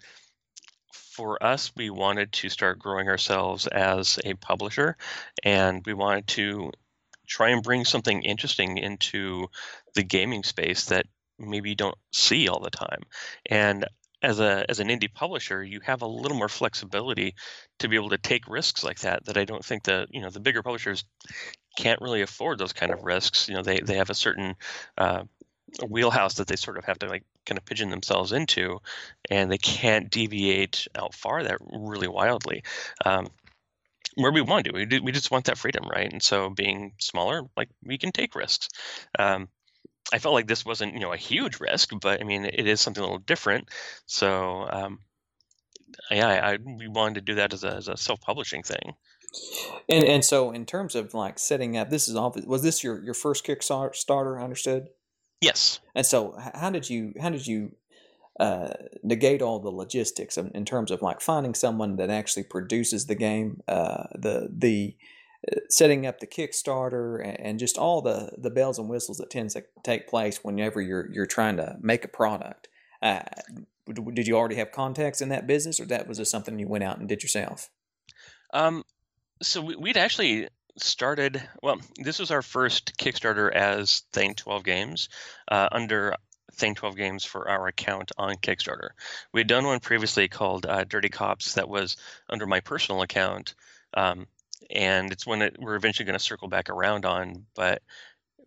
for 1.18 1.42
us, 1.42 1.72
we 1.74 1.90
wanted 1.90 2.30
to 2.30 2.48
start 2.48 2.78
growing 2.78 3.08
ourselves 3.08 3.66
as 3.66 4.20
a 4.24 4.34
publisher, 4.34 4.96
and 5.42 5.84
we 5.84 5.92
wanted 5.92 6.28
to 6.28 6.70
try 7.26 7.48
and 7.48 7.60
bring 7.60 7.84
something 7.84 8.22
interesting 8.22 8.78
into 8.78 9.48
the 9.96 10.04
gaming 10.04 10.44
space 10.44 10.84
that 10.84 11.06
maybe 11.36 11.70
you 11.70 11.74
don't 11.74 11.98
see 12.12 12.48
all 12.48 12.60
the 12.60 12.70
time. 12.70 13.02
And 13.46 13.84
as 14.22 14.38
a 14.38 14.64
as 14.68 14.78
an 14.78 14.86
indie 14.86 15.12
publisher, 15.12 15.64
you 15.64 15.80
have 15.80 16.02
a 16.02 16.06
little 16.06 16.38
more 16.38 16.48
flexibility 16.48 17.34
to 17.80 17.88
be 17.88 17.96
able 17.96 18.10
to 18.10 18.18
take 18.18 18.46
risks 18.46 18.84
like 18.84 19.00
that. 19.00 19.24
That 19.24 19.36
I 19.36 19.44
don't 19.44 19.64
think 19.64 19.82
the 19.82 20.06
you 20.10 20.20
know 20.20 20.30
the 20.30 20.38
bigger 20.38 20.62
publishers 20.62 21.02
can't 21.76 22.00
really 22.00 22.22
afford 22.22 22.58
those 22.58 22.72
kind 22.72 22.92
of 22.92 23.02
risks. 23.02 23.48
You 23.48 23.56
know, 23.56 23.62
they 23.62 23.80
they 23.80 23.96
have 23.96 24.10
a 24.10 24.14
certain 24.14 24.54
uh, 24.96 25.24
wheelhouse 25.88 26.34
that 26.34 26.46
they 26.46 26.56
sort 26.56 26.78
of 26.78 26.84
have 26.84 27.00
to 27.00 27.08
like 27.08 27.24
kind 27.48 27.58
of 27.58 27.64
pigeon 27.64 27.90
themselves 27.90 28.32
into, 28.32 28.78
and 29.30 29.50
they 29.50 29.58
can't 29.58 30.10
deviate 30.10 30.86
out 30.94 31.14
far 31.14 31.42
that 31.42 31.58
really 31.72 32.08
wildly. 32.08 32.62
Um, 33.04 33.28
where 34.14 34.32
we 34.32 34.40
want 34.40 34.66
to, 34.66 34.72
we, 34.72 34.84
do, 34.84 35.02
we 35.02 35.12
just 35.12 35.30
want 35.30 35.44
that 35.46 35.58
freedom, 35.58 35.88
right? 35.88 36.12
And 36.12 36.22
so, 36.22 36.50
being 36.50 36.92
smaller, 36.98 37.42
like 37.56 37.68
we 37.84 37.98
can 37.98 38.12
take 38.12 38.34
risks. 38.34 38.68
Um, 39.18 39.48
I 40.12 40.18
felt 40.18 40.34
like 40.34 40.46
this 40.46 40.64
wasn't, 40.64 40.94
you 40.94 41.00
know, 41.00 41.12
a 41.12 41.18
huge 41.18 41.60
risk, 41.60 41.90
but 42.00 42.20
I 42.20 42.24
mean, 42.24 42.44
it 42.44 42.66
is 42.66 42.80
something 42.80 43.02
a 43.02 43.06
little 43.06 43.18
different. 43.18 43.68
So, 44.06 44.66
um, 44.70 45.00
yeah, 46.10 46.28
I, 46.28 46.52
I, 46.52 46.58
we 46.64 46.88
wanted 46.88 47.14
to 47.16 47.20
do 47.20 47.34
that 47.36 47.52
as 47.52 47.64
a, 47.64 47.74
as 47.74 47.88
a 47.88 47.96
self-publishing 47.96 48.62
thing. 48.62 48.94
And 49.88 50.04
and 50.04 50.24
so, 50.24 50.50
in 50.50 50.64
terms 50.64 50.94
of 50.94 51.14
like 51.14 51.38
setting 51.38 51.76
up, 51.76 51.90
this 51.90 52.08
is 52.08 52.16
obvious. 52.16 52.46
Was 52.46 52.62
this 52.62 52.82
your 52.82 53.02
your 53.04 53.14
first 53.14 53.44
Kickstarter? 53.44 54.40
I 54.40 54.44
understood. 54.44 54.88
Yes. 55.40 55.80
And 55.94 56.04
so, 56.04 56.36
how 56.54 56.70
did 56.70 56.90
you 56.90 57.14
how 57.20 57.30
did 57.30 57.46
you 57.46 57.72
uh, 58.40 58.72
negate 59.02 59.42
all 59.42 59.58
the 59.58 59.70
logistics 59.70 60.36
in, 60.36 60.50
in, 60.54 60.64
terms 60.64 60.90
of 60.90 61.02
like 61.02 61.20
finding 61.20 61.54
someone 61.54 61.96
that 61.96 62.08
actually 62.10 62.44
produces 62.44 63.06
the 63.06 63.14
game, 63.14 63.62
uh, 63.66 64.04
the 64.14 64.48
the 64.50 64.96
uh, 65.50 65.60
setting 65.68 66.06
up 66.06 66.20
the 66.20 66.26
Kickstarter, 66.26 67.20
and, 67.24 67.40
and, 67.40 67.58
just 67.58 67.78
all 67.78 68.00
the 68.00 68.32
the 68.38 68.50
bells 68.50 68.78
and 68.78 68.88
whistles 68.88 69.18
that 69.18 69.30
tends 69.30 69.54
to 69.54 69.64
take 69.82 70.08
place 70.08 70.44
whenever 70.44 70.80
you're 70.80 71.10
you're 71.12 71.26
trying 71.26 71.56
to 71.56 71.76
make 71.80 72.04
a 72.04 72.08
product. 72.08 72.68
Uh, 73.02 73.22
did 74.12 74.26
you 74.26 74.36
already 74.36 74.56
have 74.56 74.70
contacts 74.70 75.20
in 75.20 75.28
that 75.30 75.46
business, 75.46 75.80
or 75.80 75.86
that 75.86 76.06
was 76.06 76.18
just 76.18 76.30
something 76.30 76.58
you 76.58 76.68
went 76.68 76.84
out 76.84 76.98
and 76.98 77.08
did 77.08 77.22
yourself? 77.22 77.70
Um, 78.52 78.84
so 79.42 79.60
we, 79.60 79.76
we'd 79.76 79.96
actually 79.96 80.48
started. 80.80 81.42
Well, 81.62 81.80
this 81.96 82.18
was 82.18 82.30
our 82.30 82.42
first 82.42 82.96
Kickstarter 82.98 83.52
as 83.52 84.00
Thing 84.12 84.34
12 84.34 84.64
Games 84.64 85.08
uh, 85.50 85.68
under 85.72 86.14
Thing 86.54 86.74
12 86.74 86.96
Games 86.96 87.24
for 87.24 87.48
our 87.48 87.68
account 87.68 88.12
on 88.18 88.36
Kickstarter. 88.36 88.90
We 89.32 89.40
had 89.40 89.48
done 89.48 89.64
one 89.64 89.80
previously 89.80 90.28
called 90.28 90.66
uh, 90.66 90.84
Dirty 90.84 91.08
Cops 91.08 91.54
that 91.54 91.68
was 91.68 91.96
under 92.28 92.46
my 92.46 92.60
personal 92.60 93.02
account. 93.02 93.54
Um, 93.94 94.26
and 94.70 95.12
it's 95.12 95.26
one 95.26 95.38
that 95.38 95.58
we're 95.58 95.76
eventually 95.76 96.04
going 96.04 96.18
to 96.18 96.24
circle 96.24 96.48
back 96.48 96.68
around 96.68 97.04
on. 97.04 97.46
But 97.54 97.82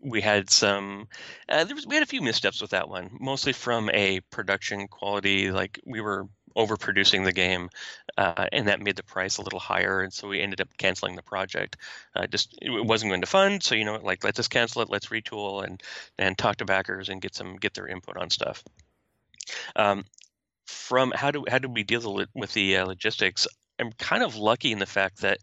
we 0.02 0.22
had 0.22 0.50
some, 0.50 1.08
uh, 1.48 1.64
there 1.64 1.76
was, 1.76 1.88
we 1.88 1.96
had 1.96 2.04
a 2.04 2.08
few 2.08 2.22
missteps 2.22 2.62
with 2.62 2.72
that 2.72 2.90
one, 2.90 3.10
mostly 3.20 3.54
from 3.54 3.90
a 3.92 4.20
production 4.32 4.88
quality. 4.88 5.52
Like 5.52 5.80
we 5.86 6.02
were 6.02 6.28
overproducing 6.56 7.24
the 7.24 7.32
game, 7.32 7.70
uh, 8.18 8.46
and 8.52 8.68
that 8.68 8.82
made 8.82 8.96
the 8.96 9.04
price 9.04 9.38
a 9.38 9.42
little 9.42 9.60
higher, 9.60 10.02
and 10.02 10.14
so 10.14 10.28
we 10.28 10.42
ended 10.42 10.62
up 10.62 10.70
canceling 10.78 11.16
the 11.16 11.24
project. 11.24 11.78
Uh, 12.16 12.28
just 12.28 12.58
it 12.62 12.86
wasn't 12.86 13.10
going 13.12 13.22
to 13.22 13.28
fund, 13.28 13.64
so 13.64 13.76
you 13.76 13.86
know, 13.86 14.00
like 14.02 14.24
let's 14.24 14.38
just 14.38 14.50
cancel 14.50 14.82
it, 14.82 14.90
let's 14.90 15.08
retool, 15.08 15.64
and 15.64 15.82
and 16.18 16.38
talk 16.38 16.58
to 16.58 16.66
backers 16.66 17.10
and 17.10 17.22
get 17.22 17.36
some 17.36 17.56
get 17.56 17.74
their 17.74 17.88
input 17.88 18.18
on 18.18 18.30
stuff. 18.30 18.64
Um, 19.76 20.06
from 20.66 21.12
how 21.16 21.32
do 21.32 21.46
how 21.50 21.58
do 21.58 21.70
we 21.70 21.84
deal 21.84 22.26
with 22.34 22.54
the 22.54 22.78
uh, 22.78 22.86
logistics? 22.86 23.48
I'm 23.80 23.92
kind 23.94 24.24
of 24.24 24.36
lucky 24.36 24.72
in 24.72 24.80
the 24.80 24.86
fact 24.86 25.22
that 25.22 25.40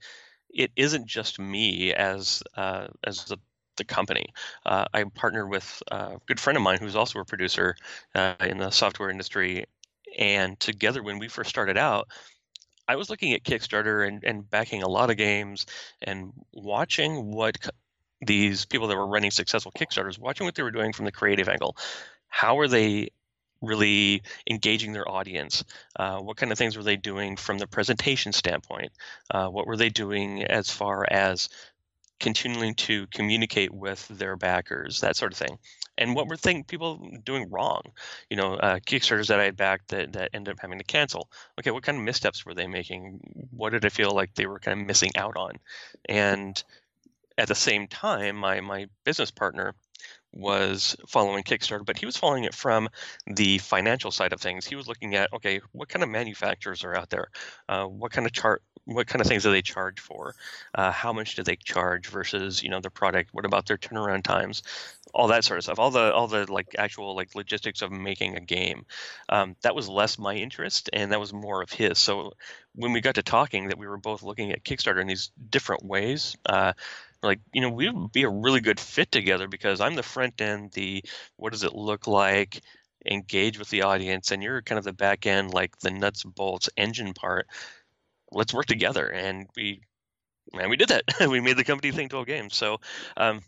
it 0.50 0.70
isn't 0.76 1.06
just 1.06 1.38
me 1.38 1.92
as 1.92 2.42
uh, 2.56 2.88
as 3.04 3.24
the 3.24 3.38
the 3.78 3.84
company. 3.84 4.26
Uh, 4.66 4.84
I 4.92 5.04
partnered 5.04 5.48
with 5.48 5.82
a 5.88 6.18
good 6.26 6.38
friend 6.38 6.56
of 6.56 6.62
mine 6.62 6.78
who's 6.80 6.96
also 6.96 7.20
a 7.20 7.24
producer 7.24 7.76
uh, 8.14 8.34
in 8.40 8.58
the 8.58 8.70
software 8.70 9.08
industry, 9.08 9.64
and 10.16 10.58
together, 10.60 11.02
when 11.02 11.18
we 11.18 11.28
first 11.28 11.50
started 11.50 11.76
out, 11.76 12.08
I 12.86 12.96
was 12.96 13.10
looking 13.10 13.34
at 13.34 13.44
Kickstarter 13.44 14.06
and, 14.06 14.24
and 14.24 14.48
backing 14.48 14.82
a 14.82 14.88
lot 14.88 15.10
of 15.10 15.16
games 15.16 15.66
and 16.00 16.32
watching 16.52 17.30
what 17.30 17.56
these 18.20 18.64
people 18.64 18.88
that 18.88 18.96
were 18.96 19.06
running 19.06 19.30
successful 19.30 19.72
Kickstarters, 19.72 20.18
watching 20.18 20.46
what 20.46 20.54
they 20.54 20.62
were 20.62 20.70
doing 20.70 20.92
from 20.92 21.04
the 21.04 21.12
creative 21.12 21.48
angle. 21.48 21.76
How 22.28 22.58
are 22.58 22.68
they 22.68 23.10
really 23.60 24.22
engaging 24.48 24.92
their 24.92 25.08
audience? 25.08 25.64
Uh, 25.96 26.18
what 26.20 26.36
kind 26.36 26.50
of 26.50 26.58
things 26.58 26.76
were 26.76 26.82
they 26.82 26.96
doing 26.96 27.36
from 27.36 27.58
the 27.58 27.66
presentation 27.66 28.32
standpoint? 28.32 28.92
Uh, 29.30 29.48
what 29.48 29.66
were 29.66 29.76
they 29.76 29.90
doing 29.90 30.44
as 30.44 30.70
far 30.70 31.04
as 31.08 31.48
continuing 32.20 32.74
to 32.74 33.06
communicate 33.08 33.72
with 33.72 34.06
their 34.08 34.36
backers, 34.36 35.00
that 35.00 35.16
sort 35.16 35.32
of 35.32 35.38
thing. 35.38 35.58
And 35.98 36.14
what 36.14 36.28
were 36.28 36.36
thing 36.36 36.64
people 36.64 36.96
doing 37.24 37.50
wrong? 37.50 37.82
You 38.30 38.36
know, 38.36 38.54
uh, 38.54 38.78
Kickstarters 38.78 39.26
that 39.28 39.40
I 39.40 39.44
had 39.44 39.56
backed 39.56 39.88
that, 39.88 40.12
that 40.12 40.30
ended 40.32 40.52
up 40.52 40.60
having 40.60 40.78
to 40.78 40.84
cancel. 40.84 41.28
Okay, 41.58 41.72
what 41.72 41.82
kind 41.82 41.98
of 41.98 42.04
missteps 42.04 42.46
were 42.46 42.54
they 42.54 42.66
making? 42.68 43.20
What 43.50 43.70
did 43.70 43.84
I 43.84 43.90
feel 43.90 44.12
like 44.12 44.34
they 44.34 44.46
were 44.46 44.60
kind 44.60 44.80
of 44.80 44.86
missing 44.86 45.10
out 45.16 45.36
on? 45.36 45.56
And 46.08 46.62
at 47.38 47.48
the 47.48 47.54
same 47.54 47.88
time, 47.88 48.36
my 48.36 48.60
my 48.60 48.86
business 49.04 49.30
partner 49.30 49.74
was 50.32 50.96
following 51.08 51.42
Kickstarter, 51.42 51.84
but 51.84 51.98
he 51.98 52.06
was 52.06 52.16
following 52.16 52.44
it 52.44 52.54
from 52.54 52.88
the 53.26 53.58
financial 53.58 54.10
side 54.10 54.32
of 54.32 54.40
things. 54.40 54.66
He 54.66 54.76
was 54.76 54.86
looking 54.86 55.14
at 55.14 55.32
okay, 55.32 55.60
what 55.72 55.88
kind 55.88 56.02
of 56.02 56.08
manufacturers 56.10 56.84
are 56.84 56.94
out 56.96 57.10
there? 57.10 57.28
Uh, 57.68 57.86
what 57.86 58.12
kind 58.12 58.26
of 58.26 58.32
chart? 58.32 58.62
What 58.88 59.06
kind 59.06 59.20
of 59.20 59.26
things 59.26 59.42
do 59.42 59.50
they 59.50 59.60
charge 59.60 60.00
for? 60.00 60.34
Uh, 60.74 60.90
how 60.90 61.12
much 61.12 61.34
do 61.36 61.42
they 61.42 61.56
charge 61.56 62.06
versus 62.08 62.62
you 62.62 62.70
know 62.70 62.80
the 62.80 62.90
product? 62.90 63.30
What 63.32 63.44
about 63.44 63.66
their 63.66 63.76
turnaround 63.76 64.22
times? 64.22 64.62
All 65.12 65.28
that 65.28 65.44
sort 65.44 65.58
of 65.58 65.64
stuff. 65.64 65.78
All 65.78 65.90
the 65.90 66.12
all 66.12 66.26
the 66.26 66.50
like 66.50 66.74
actual 66.78 67.14
like 67.14 67.34
logistics 67.34 67.82
of 67.82 67.92
making 67.92 68.36
a 68.36 68.40
game. 68.40 68.86
Um, 69.28 69.56
that 69.62 69.74
was 69.74 69.88
less 69.88 70.18
my 70.18 70.34
interest, 70.34 70.88
and 70.92 71.12
that 71.12 71.20
was 71.20 71.34
more 71.34 71.62
of 71.62 71.70
his. 71.70 71.98
So 71.98 72.32
when 72.74 72.92
we 72.92 73.02
got 73.02 73.16
to 73.16 73.22
talking, 73.22 73.68
that 73.68 73.78
we 73.78 73.86
were 73.86 73.98
both 73.98 74.22
looking 74.22 74.52
at 74.52 74.64
Kickstarter 74.64 75.02
in 75.02 75.06
these 75.06 75.30
different 75.50 75.84
ways. 75.84 76.36
Uh, 76.46 76.72
like 77.22 77.40
you 77.52 77.60
know 77.60 77.70
we 77.70 77.90
would 77.90 78.12
be 78.12 78.22
a 78.22 78.28
really 78.30 78.60
good 78.60 78.78
fit 78.78 79.10
together 79.10 79.48
because 79.48 79.80
i'm 79.80 79.94
the 79.94 80.02
front 80.02 80.40
end 80.40 80.70
the 80.72 81.02
what 81.36 81.52
does 81.52 81.64
it 81.64 81.74
look 81.74 82.06
like 82.06 82.60
engage 83.06 83.58
with 83.58 83.68
the 83.70 83.82
audience 83.82 84.30
and 84.30 84.42
you're 84.42 84.62
kind 84.62 84.78
of 84.78 84.84
the 84.84 84.92
back 84.92 85.26
end 85.26 85.52
like 85.52 85.76
the 85.78 85.90
nuts 85.90 86.24
bolts 86.24 86.68
engine 86.76 87.14
part 87.14 87.46
let's 88.32 88.54
work 88.54 88.66
together 88.66 89.08
and 89.08 89.46
we 89.56 89.80
man 90.54 90.70
we 90.70 90.76
did 90.76 90.88
that 90.88 91.04
we 91.28 91.40
made 91.40 91.56
the 91.56 91.64
company 91.64 91.92
Thing 91.92 92.08
12 92.08 92.26
Games 92.26 92.56
so 92.56 92.78
um, 93.16 93.42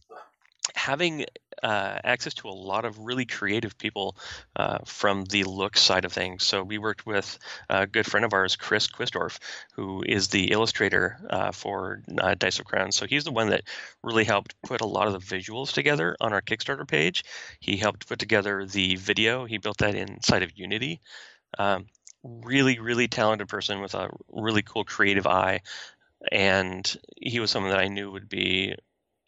having 0.75 1.25
uh, 1.63 1.99
access 2.05 2.35
to 2.35 2.49
a 2.49 2.51
lot 2.51 2.85
of 2.85 2.99
really 2.99 3.27
creative 3.27 3.77
people 3.77 4.17
uh, 4.57 4.79
from 4.87 5.25
the 5.25 5.45
look 5.45 5.77
side 5.77 6.05
of 6.05 6.13
things. 6.13 6.45
So 6.45 6.63
we 6.63 6.79
worked 6.79 7.07
with 7.07 7.39
a 7.69 7.87
good 7.87 8.07
friend 8.07 8.25
of 8.25 8.33
ours, 8.33 8.57
Chris 8.57 8.87
Quistorf, 8.87 9.39
who 9.75 10.03
is 10.07 10.29
the 10.29 10.53
illustrator 10.53 11.19
uh, 11.29 11.53
for 11.53 12.03
uh, 12.19 12.35
Dice 12.35 12.59
of 12.59 12.65
Crowns. 12.65 12.97
So 12.97 13.07
he's 13.07 13.25
the 13.25 13.33
one 13.33 13.51
that 13.51 13.65
really 14.03 14.25
helped 14.25 14.55
put 14.63 14.81
a 14.81 14.87
lot 14.87 15.07
of 15.07 15.13
the 15.13 15.37
visuals 15.37 15.73
together 15.73 16.17
on 16.21 16.33
our 16.33 16.43
Kickstarter 16.43 16.87
page. 16.87 17.25
He 17.61 17.77
helped 17.77 18.09
put 18.09 18.19
together 18.19 18.65
the 18.65 18.97
video. 18.97 19.45
He 19.45 19.59
built 19.59 19.79
that 19.79 19.95
inside 19.95 20.43
of 20.43 20.57
Unity. 20.57 21.01
Um, 21.59 21.87
really, 22.23 22.79
really 22.79 23.09
talented 23.09 23.49
person 23.49 23.81
with 23.81 23.95
a 23.95 24.11
really 24.29 24.62
cool 24.62 24.85
creative 24.85 25.27
eye 25.27 25.61
and 26.31 26.97
he 27.17 27.41
was 27.41 27.50
someone 27.50 27.71
that 27.71 27.81
I 27.81 27.89
knew 27.89 28.11
would 28.11 28.29
be 28.29 28.75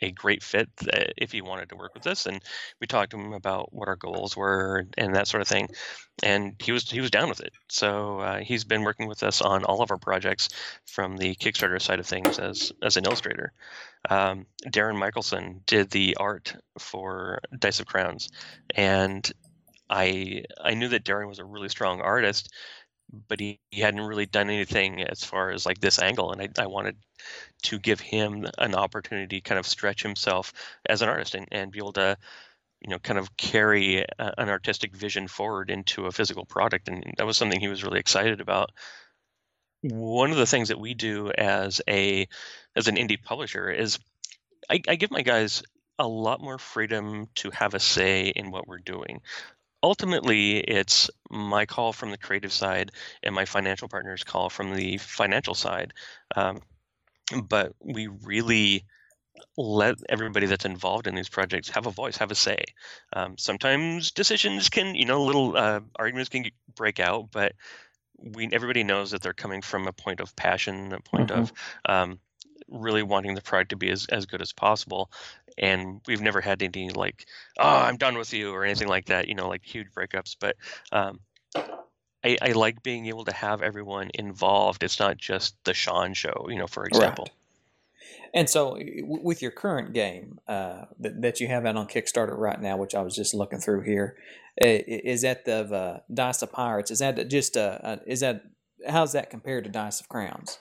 a 0.00 0.11
great 0.11 0.42
fit 0.42 0.68
if 1.16 1.30
he 1.30 1.40
wanted 1.40 1.68
to 1.68 1.76
work 1.76 1.94
with 1.94 2.06
us. 2.08 2.26
And 2.26 2.42
we 2.80 2.87
talked 2.88 3.12
to 3.12 3.18
him 3.18 3.32
about 3.32 3.72
what 3.72 3.88
our 3.88 3.96
goals 3.96 4.37
were 4.37 4.84
and 4.99 5.14
that 5.14 5.28
sort 5.28 5.42
of 5.42 5.49
thing. 5.49 5.68
And 6.25 6.56
he 6.61 6.72
was 6.72 6.90
he 6.90 7.00
was 7.00 7.11
down 7.11 7.28
with 7.28 7.40
it. 7.40 7.52
So 7.68 8.18
uh, 8.18 8.38
he's 8.38 8.64
been 8.64 8.82
working 8.82 9.06
with 9.06 9.22
us 9.22 9.40
on 9.40 9.64
all 9.64 9.80
of 9.80 9.90
our 9.90 9.99
projects 9.99 10.49
from 10.87 11.16
the 11.16 11.37
Kickstarter 11.37 11.80
side 11.80 12.00
of 12.00 12.06
things 12.06 12.38
as 12.38 12.72
as 12.82 12.96
an 12.96 13.04
illustrator. 13.04 13.52
Um, 14.11 14.46
Darren 14.66 14.99
Michelson 14.99 15.62
did 15.66 15.90
the 15.90 16.16
art 16.18 16.56
for 16.78 17.38
Dice 17.56 17.78
of 17.78 17.87
Crowns, 17.87 18.28
and 18.75 19.30
I 19.88 20.44
I 20.61 20.75
knew 20.75 20.88
that 20.88 21.04
Darren 21.04 21.28
was 21.28 21.38
a 21.38 21.44
really 21.44 21.68
strong 21.68 22.00
artist 22.00 22.52
but 23.28 23.40
he, 23.40 23.61
he 23.71 23.80
hadn't 23.80 24.00
really 24.00 24.26
done 24.26 24.50
anything 24.50 25.02
as 25.02 25.25
far 25.25 25.50
as 25.50 25.66
like 25.66 25.80
this 25.80 26.00
angle 26.00 26.32
and 26.32 26.40
I, 26.42 26.62
I 26.62 26.66
wanted 26.66 26.97
to 27.64 27.78
give 27.78 28.00
him 28.00 28.47
an 28.59 28.75
opportunity 28.75 29.40
kind 29.40 29.59
of 29.59 29.66
stretch 29.66 30.02
himself 30.02 30.52
as 30.87 31.02
an 31.02 31.09
artist 31.09 31.35
and, 31.35 31.47
and 31.52 31.71
be 31.71 31.78
able 31.78 31.92
to 31.94 32.16
you 32.80 32.90
know 32.90 32.99
kind 32.99 33.18
of 33.18 33.37
carry 33.37 33.99
a, 34.00 34.35
an 34.38 34.49
artistic 34.49 34.94
vision 34.94 35.28
forward 35.28 35.71
into 35.71 36.06
a 36.06 36.12
physical 36.12 36.44
product 36.44 36.88
and 36.88 37.14
that 37.16 37.26
was 37.26 37.37
something 37.37 37.61
he 37.61 37.68
was 37.68 37.85
really 37.85 38.00
excited 38.00 38.40
about. 38.40 38.71
One 39.82 40.30
of 40.30 40.37
the 40.37 40.47
things 40.47 40.68
that 40.68 40.78
we 40.78 40.94
do 40.94 41.30
as 41.30 41.80
a 41.88 42.28
as 42.76 42.88
an 42.88 42.97
indie 42.97 43.23
publisher 43.23 43.71
is 43.71 43.99
I, 44.71 44.80
I 44.88 44.94
give 44.97 45.11
my 45.11 45.23
guys 45.23 45.62
a 45.99 46.06
lot 46.06 46.40
more 46.40 46.59
freedom 46.59 47.28
to 47.37 47.50
have 47.50 47.75
a 47.75 47.80
say 47.80 48.28
in 48.28 48.50
what 48.50 48.66
we're 48.66 48.78
doing 48.78 49.21
ultimately 49.82 50.58
it's 50.58 51.10
my 51.30 51.66
call 51.66 51.92
from 51.92 52.10
the 52.10 52.18
creative 52.18 52.52
side 52.52 52.92
and 53.22 53.34
my 53.34 53.44
financial 53.44 53.88
partner's 53.88 54.24
call 54.24 54.48
from 54.48 54.74
the 54.74 54.98
financial 54.98 55.54
side. 55.54 55.92
Um, 56.36 56.60
but 57.48 57.74
we 57.80 58.08
really 58.08 58.84
let 59.56 59.96
everybody 60.08 60.46
that's 60.46 60.64
involved 60.64 61.06
in 61.06 61.14
these 61.14 61.28
projects 61.28 61.68
have 61.70 61.86
a 61.86 61.90
voice 61.90 62.16
have 62.16 62.30
a 62.30 62.34
say. 62.34 62.64
Um, 63.14 63.36
sometimes 63.38 64.10
decisions 64.10 64.68
can 64.68 64.94
you 64.94 65.04
know 65.04 65.22
little 65.22 65.56
uh, 65.56 65.80
arguments 65.96 66.28
can 66.28 66.44
break 66.74 67.00
out 67.00 67.30
but 67.32 67.52
we 68.18 68.48
everybody 68.52 68.84
knows 68.84 69.10
that 69.10 69.22
they're 69.22 69.32
coming 69.32 69.62
from 69.62 69.86
a 69.86 69.92
point 69.92 70.20
of 70.20 70.34
passion 70.36 70.92
a 70.92 71.00
point 71.00 71.30
mm-hmm. 71.30 71.42
of 71.42 71.52
um, 71.86 72.18
really 72.68 73.02
wanting 73.02 73.34
the 73.34 73.42
product 73.42 73.70
to 73.70 73.76
be 73.76 73.90
as, 73.90 74.06
as 74.06 74.26
good 74.26 74.40
as 74.40 74.52
possible 74.52 75.10
and 75.59 76.00
we've 76.06 76.21
never 76.21 76.40
had 76.40 76.62
any 76.62 76.90
like 76.90 77.26
oh 77.59 77.68
i'm 77.68 77.97
done 77.97 78.16
with 78.16 78.32
you 78.32 78.52
or 78.52 78.64
anything 78.64 78.88
like 78.88 79.06
that 79.06 79.28
you 79.28 79.35
know 79.35 79.49
like 79.49 79.64
huge 79.64 79.88
breakups 79.97 80.37
but 80.38 80.56
um, 80.92 81.21
I, 82.25 82.38
I, 82.40 82.52
like 82.52 82.82
being 82.82 83.06
able 83.06 83.25
to 83.25 83.35
have 83.35 83.62
everyone 83.62 84.11
involved 84.14 84.82
it's 84.82 85.00
not 85.00 85.16
just 85.16 85.56
the 85.64 85.75
sean 85.75 86.14
show 86.14 86.47
you 86.49 86.56
know 86.56 86.66
for 86.66 86.85
example 86.87 87.25
right. 87.28 87.37
And 88.35 88.49
so, 88.49 88.78
with 89.02 89.42
your 89.42 89.50
current 89.50 89.92
game 89.92 90.38
uh, 90.49 90.87
that, 91.00 91.21
that 91.21 91.40
you 91.40 91.49
have 91.49 91.66
out 91.66 91.76
on 91.76 91.87
Kickstarter 91.87 92.37
right 92.37 92.61
now, 92.61 92.78
which 92.78 92.94
I 92.94 93.02
was 93.02 93.14
just 93.14 93.35
looking 93.35 93.59
through 93.59 93.82
here, 93.82 94.16
is 94.56 95.21
that 95.21 95.44
the 95.44 95.64
uh, 95.64 96.00
Dice 96.12 96.40
of 96.40 96.50
Pirates? 96.50 96.90
Is 96.90 97.00
that 97.00 97.28
just 97.28 97.56
a, 97.56 98.00
is 98.06 98.21
that 98.21 98.44
how's 98.88 99.12
that 99.12 99.28
compared 99.28 99.64
to 99.64 99.71
Dice 99.71 100.00
of 100.00 100.09
Crowns? 100.09 100.59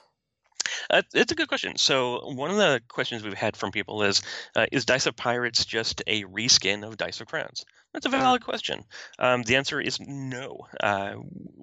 Uh, 0.90 1.02
it's 1.14 1.32
a 1.32 1.34
good 1.34 1.48
question. 1.48 1.76
So 1.76 2.32
one 2.32 2.50
of 2.50 2.56
the 2.56 2.80
questions 2.88 3.22
we've 3.22 3.34
had 3.34 3.56
from 3.56 3.70
people 3.70 4.02
is, 4.02 4.22
uh, 4.56 4.66
is 4.72 4.84
Dice 4.84 5.06
of 5.06 5.16
Pirates 5.16 5.64
just 5.64 6.02
a 6.06 6.24
reskin 6.24 6.86
of 6.86 6.96
Dice 6.96 7.20
of 7.20 7.28
Crowns? 7.28 7.64
That's 7.92 8.06
a 8.06 8.10
valid 8.10 8.44
question. 8.44 8.84
Um, 9.18 9.42
the 9.42 9.56
answer 9.56 9.80
is 9.80 10.00
no. 10.00 10.66
Uh, 10.82 11.14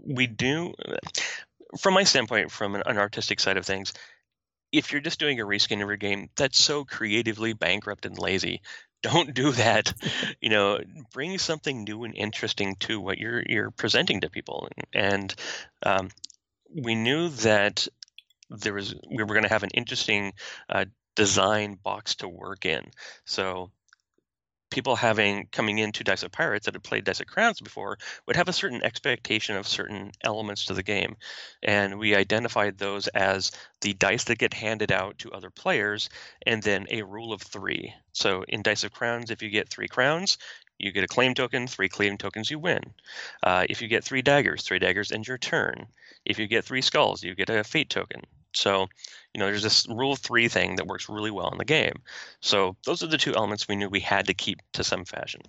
we 0.05 0.27
do, 0.27 0.73
from 1.79 1.95
my 1.95 2.03
standpoint, 2.03 2.51
from 2.51 2.75
an, 2.75 2.83
an, 2.85 2.97
artistic 2.97 3.39
side 3.39 3.57
of 3.57 3.65
things, 3.65 3.93
if 4.71 4.91
you're 4.91 5.01
just 5.01 5.19
doing 5.19 5.39
a 5.39 5.45
reskin 5.45 5.81
of 5.81 5.87
your 5.87 5.97
game, 5.97 6.29
that's 6.35 6.63
so 6.63 6.85
creatively 6.85 7.53
bankrupt 7.53 8.05
and 8.05 8.17
lazy. 8.17 8.61
Don't 9.01 9.33
do 9.33 9.51
that. 9.53 9.93
you 10.41 10.49
know, 10.49 10.79
bring 11.13 11.37
something 11.39 11.83
new 11.83 12.03
and 12.03 12.15
interesting 12.15 12.75
to 12.81 12.99
what 12.99 13.17
you're 13.17 13.43
you're 13.47 13.71
presenting 13.71 14.21
to 14.21 14.29
people. 14.29 14.67
And 14.93 15.33
um, 15.83 16.09
we 16.75 16.95
knew 16.95 17.29
that 17.29 17.87
there 18.49 18.73
was 18.73 18.95
we 19.09 19.23
were 19.23 19.33
going 19.33 19.43
to 19.43 19.49
have 19.49 19.63
an 19.63 19.69
interesting 19.73 20.33
uh, 20.69 20.85
design 21.15 21.77
box 21.83 22.15
to 22.15 22.27
work 22.27 22.65
in. 22.65 22.83
So 23.25 23.71
people 24.69 24.95
having 24.95 25.47
coming 25.51 25.79
into 25.79 26.03
Dice 26.03 26.23
of 26.23 26.31
Pirates 26.31 26.65
that 26.65 26.75
had 26.75 26.83
played 26.83 27.03
Dice 27.03 27.19
of 27.19 27.27
Crowns 27.27 27.59
before 27.59 27.97
would 28.25 28.35
have 28.35 28.47
a 28.47 28.53
certain 28.53 28.83
expectation 28.83 29.55
of 29.55 29.67
certain 29.67 30.11
elements 30.23 30.65
to 30.65 30.73
the 30.73 30.83
game. 30.83 31.15
And 31.63 31.97
we 31.97 32.15
identified 32.15 32.77
those 32.77 33.07
as 33.09 33.51
the 33.81 33.93
dice 33.93 34.25
that 34.25 34.37
get 34.37 34.53
handed 34.53 34.91
out 34.91 35.17
to 35.19 35.31
other 35.31 35.49
players 35.49 36.09
and 36.45 36.61
then 36.61 36.85
a 36.89 37.01
rule 37.03 37.33
of 37.33 37.41
three. 37.41 37.93
So 38.13 38.43
in 38.47 38.61
Dice 38.61 38.83
of 38.83 38.91
Crowns, 38.91 39.31
if 39.31 39.41
you 39.41 39.49
get 39.49 39.69
three 39.69 39.87
crowns, 39.87 40.37
you 40.77 40.91
get 40.91 41.03
a 41.03 41.07
claim 41.07 41.33
token, 41.33 41.67
three 41.67 41.89
claim 41.89 42.17
tokens, 42.17 42.49
you 42.49 42.59
win. 42.59 42.81
Uh, 43.43 43.65
if 43.69 43.81
you 43.81 43.87
get 43.87 44.03
three 44.03 44.21
daggers, 44.21 44.63
three 44.63 44.79
daggers 44.79 45.11
end 45.11 45.27
your 45.27 45.37
turn. 45.37 45.87
If 46.25 46.39
you 46.39 46.47
get 46.47 46.63
three 46.63 46.81
skulls, 46.81 47.23
you 47.23 47.35
get 47.35 47.49
a 47.49 47.63
fate 47.63 47.89
token. 47.89 48.21
So, 48.53 48.87
you 49.33 49.39
know, 49.39 49.45
there's 49.45 49.63
this 49.63 49.87
rule 49.87 50.13
of 50.13 50.19
three 50.19 50.47
thing 50.47 50.75
that 50.75 50.87
works 50.87 51.09
really 51.09 51.31
well 51.31 51.51
in 51.51 51.57
the 51.57 51.65
game. 51.65 52.01
So 52.41 52.75
those 52.85 53.03
are 53.03 53.07
the 53.07 53.17
two 53.17 53.35
elements 53.35 53.67
we 53.67 53.75
knew 53.75 53.89
we 53.89 53.99
had 53.99 54.27
to 54.27 54.33
keep 54.33 54.59
to 54.73 54.83
some 54.83 55.05
fashion. 55.05 55.41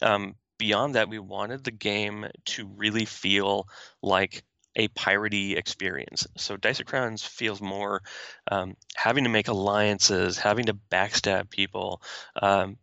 Um, 0.00 0.34
beyond 0.58 0.94
that, 0.94 1.08
we 1.08 1.18
wanted 1.18 1.64
the 1.64 1.70
game 1.70 2.26
to 2.46 2.66
really 2.76 3.04
feel 3.04 3.68
like 4.02 4.42
a 4.76 4.88
piratey 4.88 5.56
experience. 5.56 6.26
So 6.36 6.56
Dice 6.56 6.80
of 6.80 6.86
Crowns 6.86 7.22
feels 7.22 7.60
more 7.60 8.02
um, 8.50 8.76
having 8.96 9.24
to 9.24 9.30
make 9.30 9.48
alliances, 9.48 10.38
having 10.38 10.66
to 10.66 10.78
backstab 10.90 11.50
people, 11.50 12.00
um, 12.40 12.78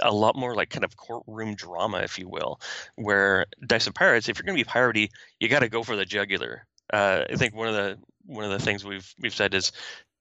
a 0.00 0.12
lot 0.12 0.36
more 0.36 0.54
like 0.54 0.68
kind 0.68 0.84
of 0.84 0.96
courtroom 0.96 1.54
drama, 1.54 1.98
if 1.98 2.18
you 2.18 2.28
will, 2.28 2.60
where 2.96 3.46
Dice 3.66 3.86
of 3.86 3.94
Pirates, 3.94 4.28
if 4.28 4.38
you're 4.38 4.44
going 4.44 4.58
to 4.58 4.64
be 4.64 4.70
piratey, 4.70 5.08
you 5.40 5.48
got 5.48 5.60
to 5.60 5.68
go 5.68 5.82
for 5.82 5.96
the 5.96 6.04
jugular. 6.04 6.66
Uh, 6.92 7.24
I 7.30 7.36
think 7.36 7.54
one 7.54 7.68
of 7.68 7.74
the 7.74 7.98
one 8.26 8.44
of 8.44 8.50
the 8.50 8.58
things 8.58 8.84
we've 8.84 9.12
we've 9.18 9.34
said 9.34 9.54
is 9.54 9.72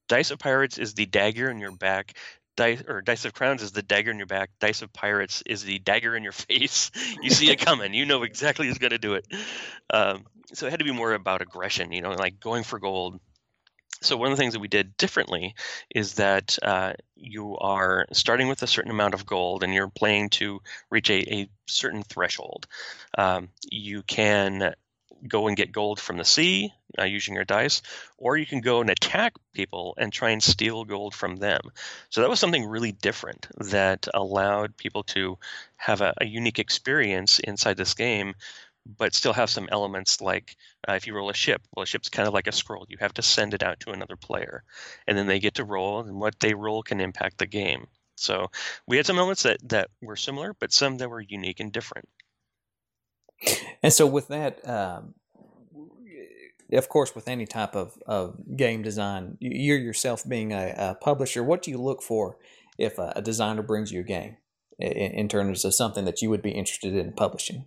Dice 0.08 0.32
of 0.32 0.40
Pirates 0.40 0.78
is 0.78 0.94
the 0.94 1.06
dagger 1.06 1.50
in 1.50 1.60
your 1.60 1.72
back. 1.72 2.18
Dice 2.58 2.84
or 2.88 3.02
Dice 3.02 3.26
of 3.26 3.34
Crowns 3.34 3.62
is 3.62 3.72
the 3.72 3.82
dagger 3.82 4.12
in 4.12 4.18
your 4.18 4.28
back. 4.28 4.50
Dice 4.60 4.82
of 4.82 4.92
Pirates 4.92 5.42
is 5.46 5.64
the 5.64 5.80
dagger 5.80 6.16
in 6.16 6.24
your 6.24 6.32
face. 6.34 6.92
you 7.22 7.30
see 7.30 7.50
it 7.50 7.60
coming. 7.60 7.94
You 7.94 8.06
know 8.06 8.24
exactly 8.24 8.68
who's 8.68 8.78
going 8.78 8.92
to 8.92 8.98
do 8.98 9.14
it. 9.14 9.26
Um, 9.90 10.26
so 10.54 10.68
it 10.68 10.70
had 10.70 10.80
to 10.80 10.86
be 10.86 10.92
more 10.92 11.14
about 11.14 11.42
aggression. 11.42 11.92
You 11.92 12.02
know, 12.02 12.12
like 12.12 12.40
going 12.40 12.64
for 12.64 12.80
gold. 12.80 13.20
So 14.04 14.18
one 14.18 14.32
of 14.32 14.38
the 14.38 14.42
things 14.42 14.54
that 14.54 14.60
we 14.60 14.68
did 14.68 14.98
differently 14.98 15.54
is 15.94 16.16
that 16.16 16.58
uh, 16.64 16.94
you 17.16 17.56
are 17.60 18.08
starting 18.14 18.48
with 18.48 18.64
a 18.64 18.68
certain 18.68 18.90
amount 18.90 19.14
of 19.14 19.28
gold, 19.28 19.64
and 19.64 19.74
you're 19.74 19.90
playing 19.90 20.30
to 20.32 20.60
reach 20.90 21.10
a, 21.10 21.34
a 21.34 21.50
certain 21.68 22.02
threshold. 22.02 22.68
Um, 23.18 23.50
you 23.70 24.02
can 24.02 24.74
go 25.28 25.48
and 25.48 25.58
get 25.58 25.72
gold 25.72 26.00
from 26.00 26.18
the 26.18 26.26
sea 26.26 26.74
uh, 27.00 27.04
using 27.04 27.36
your 27.36 27.46
dice, 27.46 27.82
or 28.18 28.38
you 28.38 28.46
can 28.46 28.62
go 28.62 28.82
and 28.82 28.90
attack 28.90 29.34
people 29.54 29.94
and 29.98 30.12
try 30.12 30.30
and 30.30 30.44
steal 30.44 30.84
gold 30.84 31.14
from 31.14 31.38
them. 31.38 31.62
So 32.10 32.22
that 32.22 32.30
was 32.30 32.40
something 32.40 32.66
really 32.66 32.92
different 32.92 33.48
that 33.58 34.08
allowed 34.14 34.78
people 34.78 35.04
to 35.04 35.38
have 35.78 36.02
a, 36.02 36.14
a 36.22 36.26
unique 36.26 36.60
experience 36.60 37.40
inside 37.40 37.78
this 37.78 37.94
game, 37.94 38.34
but 38.98 39.14
still 39.14 39.34
have 39.34 39.50
some 39.50 39.70
elements 39.72 40.22
like 40.22 40.56
uh, 40.88 40.94
if 40.94 41.06
you 41.06 41.14
roll 41.14 41.30
a 41.30 41.34
ship, 41.34 41.62
well, 41.76 41.84
a 41.84 41.86
ship's 41.86 42.10
kind 42.10 42.28
of 42.28 42.34
like 42.34 42.48
a 42.48 42.52
scroll. 42.52 42.86
You 42.90 42.98
have 43.00 43.14
to 43.14 43.22
send 43.22 43.54
it 43.54 43.64
out 43.64 43.80
to 43.82 43.92
another 43.92 44.16
player, 44.16 44.64
and 45.08 45.18
then 45.18 45.28
they 45.28 45.40
get 45.40 45.56
to 45.56 45.64
roll, 45.64 46.02
and 46.02 46.20
what 46.20 46.40
they 46.40 46.54
roll 46.54 46.82
can 46.84 47.00
impact 47.00 47.38
the 47.38 47.46
game. 47.46 47.88
So 48.16 48.52
we 48.88 48.98
had 48.98 49.06
some 49.06 49.18
elements 49.18 49.44
that, 49.44 49.58
that 49.70 49.90
were 50.02 50.16
similar, 50.16 50.54
but 50.60 50.74
some 50.74 50.98
that 50.98 51.10
were 51.10 51.22
unique 51.22 51.60
and 51.60 51.72
different. 51.72 52.08
And 53.84 53.92
so, 53.92 54.06
with 54.06 54.28
that, 54.28 54.68
um, 54.68 55.16
of 56.72 56.90
course, 56.90 57.16
with 57.16 57.28
any 57.28 57.46
type 57.46 57.76
of, 57.76 57.98
of 58.06 58.38
game 58.56 58.82
design, 58.82 59.38
you're 59.40 59.78
yourself 59.78 60.28
being 60.28 60.54
a, 60.54 60.74
a 60.78 60.96
publisher. 60.96 61.44
What 61.44 61.62
do 61.62 61.72
you 61.72 61.78
look 61.78 62.02
for 62.02 62.38
if 62.78 62.98
a, 62.98 63.14
a 63.16 63.22
designer 63.22 63.62
brings 63.62 63.92
you 63.92 64.02
a 64.02 64.04
game 64.04 64.38
in, 64.80 64.92
in, 64.92 65.28
terms 65.28 65.66
of 65.66 65.74
something 65.74 66.06
that 66.06 66.22
you 66.22 66.30
would 66.30 66.42
be 66.42 66.52
interested 66.52 66.96
in 66.96 67.14
publishing? 67.14 67.66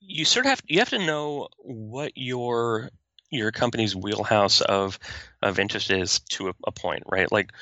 You 0.00 0.24
sort 0.24 0.46
of 0.46 0.50
have 0.50 0.62
you 0.66 0.80
have 0.80 0.90
to 0.90 0.98
know 0.98 1.48
what 1.58 2.12
your 2.16 2.90
your 3.30 3.52
company's 3.52 3.94
wheelhouse 3.94 4.60
of 4.60 4.98
of 5.40 5.58
interest 5.58 5.90
is 5.90 6.18
to 6.30 6.48
a, 6.48 6.54
a 6.66 6.72
point, 6.72 7.04
right? 7.06 7.30
Like 7.30 7.52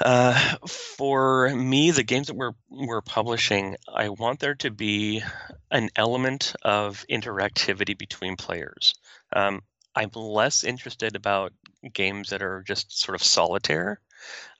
uh, 0.00 0.56
for 0.66 1.50
me, 1.50 1.90
the 1.90 2.02
games 2.02 2.28
that 2.28 2.36
we're 2.36 2.54
we're 2.70 3.02
publishing, 3.02 3.76
I 3.92 4.08
want 4.08 4.40
there 4.40 4.54
to 4.56 4.70
be 4.70 5.22
an 5.70 5.90
element 5.96 6.54
of 6.62 7.04
interactivity 7.10 7.96
between 7.96 8.36
players. 8.36 8.94
Um, 9.34 9.62
I'm 9.94 10.10
less 10.14 10.64
interested 10.64 11.16
about 11.16 11.52
games 11.92 12.30
that 12.30 12.42
are 12.42 12.62
just 12.66 12.98
sort 12.98 13.14
of 13.14 13.22
solitaire. 13.22 14.00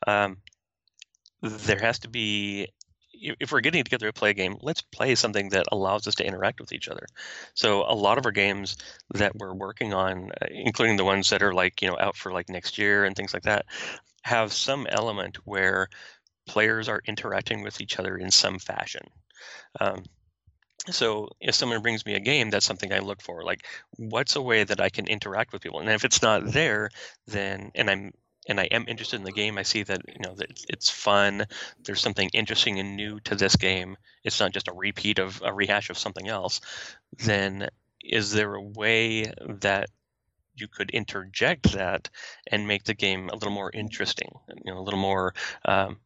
Um, 0.06 0.38
there 1.42 1.78
has 1.78 2.00
to 2.00 2.08
be 2.08 2.68
if 3.22 3.52
we're 3.52 3.60
getting 3.60 3.84
together 3.84 4.06
to 4.06 4.12
play 4.12 4.30
a 4.30 4.34
game, 4.34 4.56
let's 4.62 4.80
play 4.80 5.14
something 5.14 5.50
that 5.50 5.66
allows 5.70 6.06
us 6.06 6.14
to 6.16 6.26
interact 6.26 6.58
with 6.58 6.72
each 6.72 6.88
other. 6.88 7.06
So 7.54 7.82
a 7.82 7.94
lot 7.94 8.16
of 8.16 8.24
our 8.24 8.32
games 8.32 8.76
that 9.12 9.36
we're 9.36 9.52
working 9.52 9.92
on, 9.92 10.30
uh, 10.40 10.46
including 10.50 10.96
the 10.96 11.04
ones 11.04 11.30
that 11.30 11.42
are 11.42 11.52
like 11.52 11.82
you 11.82 11.88
know 11.88 11.98
out 11.98 12.16
for 12.16 12.32
like 12.32 12.48
next 12.48 12.78
year 12.78 13.04
and 13.04 13.14
things 13.14 13.34
like 13.34 13.44
that, 13.44 13.66
have 14.22 14.52
some 14.52 14.86
element 14.90 15.36
where 15.44 15.88
players 16.46 16.88
are 16.88 17.02
interacting 17.06 17.62
with 17.62 17.80
each 17.80 17.98
other 17.98 18.16
in 18.16 18.30
some 18.30 18.58
fashion. 18.58 19.02
Um, 19.80 20.04
so 20.88 21.28
if 21.40 21.54
someone 21.54 21.82
brings 21.82 22.06
me 22.06 22.14
a 22.14 22.20
game, 22.20 22.50
that's 22.50 22.66
something 22.66 22.92
I 22.92 23.00
look 23.00 23.22
for. 23.22 23.44
Like, 23.44 23.66
what's 23.96 24.36
a 24.36 24.42
way 24.42 24.64
that 24.64 24.80
I 24.80 24.88
can 24.88 25.06
interact 25.06 25.52
with 25.52 25.62
people? 25.62 25.80
And 25.80 25.90
if 25.90 26.04
it's 26.04 26.22
not 26.22 26.52
there, 26.52 26.90
then 27.26 27.70
and 27.74 27.90
I'm 27.90 28.12
and 28.48 28.58
I 28.58 28.64
am 28.64 28.86
interested 28.88 29.16
in 29.16 29.24
the 29.24 29.32
game, 29.32 29.58
I 29.58 29.62
see 29.62 29.82
that 29.84 30.00
you 30.08 30.20
know 30.20 30.34
that 30.36 30.64
it's 30.68 30.88
fun. 30.90 31.44
There's 31.84 32.00
something 32.00 32.30
interesting 32.32 32.80
and 32.80 32.96
new 32.96 33.20
to 33.20 33.34
this 33.34 33.56
game. 33.56 33.96
It's 34.24 34.40
not 34.40 34.52
just 34.52 34.68
a 34.68 34.72
repeat 34.72 35.18
of 35.18 35.40
a 35.44 35.52
rehash 35.52 35.90
of 35.90 35.98
something 35.98 36.28
else. 36.28 36.60
Then 37.18 37.68
is 38.02 38.32
there 38.32 38.54
a 38.54 38.62
way 38.62 39.32
that 39.46 39.90
you 40.60 40.68
could 40.68 40.90
interject 40.90 41.72
that 41.72 42.10
and 42.50 42.68
make 42.68 42.84
the 42.84 42.94
game 42.94 43.28
a 43.30 43.34
little 43.34 43.52
more 43.52 43.70
interesting, 43.72 44.30
you 44.48 44.72
know, 44.72 44.78
a 44.78 44.82
little 44.82 45.00
more 45.00 45.34
um, 45.64 45.98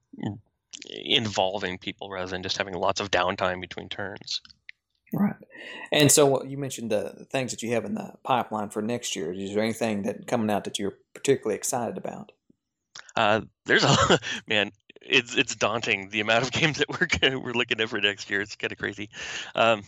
involving 0.89 1.79
people 1.79 2.11
rather 2.11 2.31
than 2.31 2.43
just 2.43 2.59
having 2.59 2.75
lots 2.75 3.01
of 3.01 3.11
downtime 3.11 3.61
between 3.61 3.89
turns. 3.89 4.41
Right. 5.13 5.37
And 5.93 6.11
so 6.11 6.43
you 6.45 6.59
mentioned 6.59 6.91
the 6.91 7.27
things 7.31 7.53
that 7.53 7.63
you 7.63 7.73
have 7.73 7.85
in 7.85 7.95
the 7.95 8.15
pipeline 8.25 8.71
for 8.71 8.83
next 8.83 9.15
year. 9.15 9.33
Is 9.33 9.55
there 9.55 9.63
anything 9.63 10.03
that 10.03 10.27
coming 10.27 10.51
out 10.51 10.65
that 10.65 10.79
you're 10.79 10.99
particularly 11.15 11.57
excited 11.57 11.97
about? 11.97 12.33
Uh, 13.17 13.43
there's 13.67 13.85
a 13.85 14.19
man. 14.49 14.73
It's 15.01 15.37
it's 15.37 15.55
daunting 15.55 16.09
the 16.09 16.21
amount 16.21 16.45
of 16.45 16.53
games 16.61 16.79
that 16.79 16.89
we're 16.89 17.39
we're 17.39 17.53
looking 17.53 17.81
at 17.81 17.89
for 17.89 18.01
next 18.01 18.29
year. 18.31 18.41
It's 18.41 18.57
kind 18.57 18.73
of 18.73 18.79
crazy. 18.79 19.11
Um, 19.55 19.83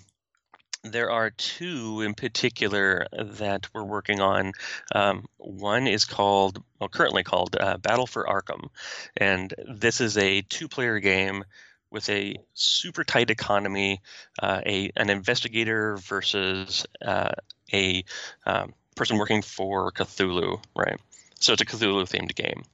there 0.92 1.10
are 1.10 1.30
two 1.30 2.02
in 2.02 2.14
particular 2.14 3.06
that 3.12 3.68
we're 3.72 3.84
working 3.84 4.20
on. 4.20 4.52
Um, 4.94 5.26
one 5.38 5.86
is 5.86 6.04
called, 6.04 6.62
well, 6.78 6.88
currently 6.88 7.22
called 7.22 7.56
uh, 7.58 7.78
Battle 7.78 8.06
for 8.06 8.24
Arkham, 8.24 8.68
and 9.16 9.52
this 9.66 10.00
is 10.00 10.16
a 10.16 10.42
two-player 10.42 11.00
game 11.00 11.44
with 11.90 12.08
a 12.08 12.36
super 12.54 13.04
tight 13.04 13.30
economy, 13.30 14.00
uh, 14.42 14.60
a 14.66 14.90
an 14.96 15.08
investigator 15.08 15.96
versus 15.98 16.86
uh, 17.02 17.32
a 17.72 18.04
um, 18.44 18.74
person 18.96 19.18
working 19.18 19.42
for 19.42 19.92
Cthulhu, 19.92 20.62
right? 20.74 20.98
So 21.38 21.52
it's 21.52 21.62
a 21.62 21.66
Cthulhu-themed 21.66 22.34
game, 22.34 22.64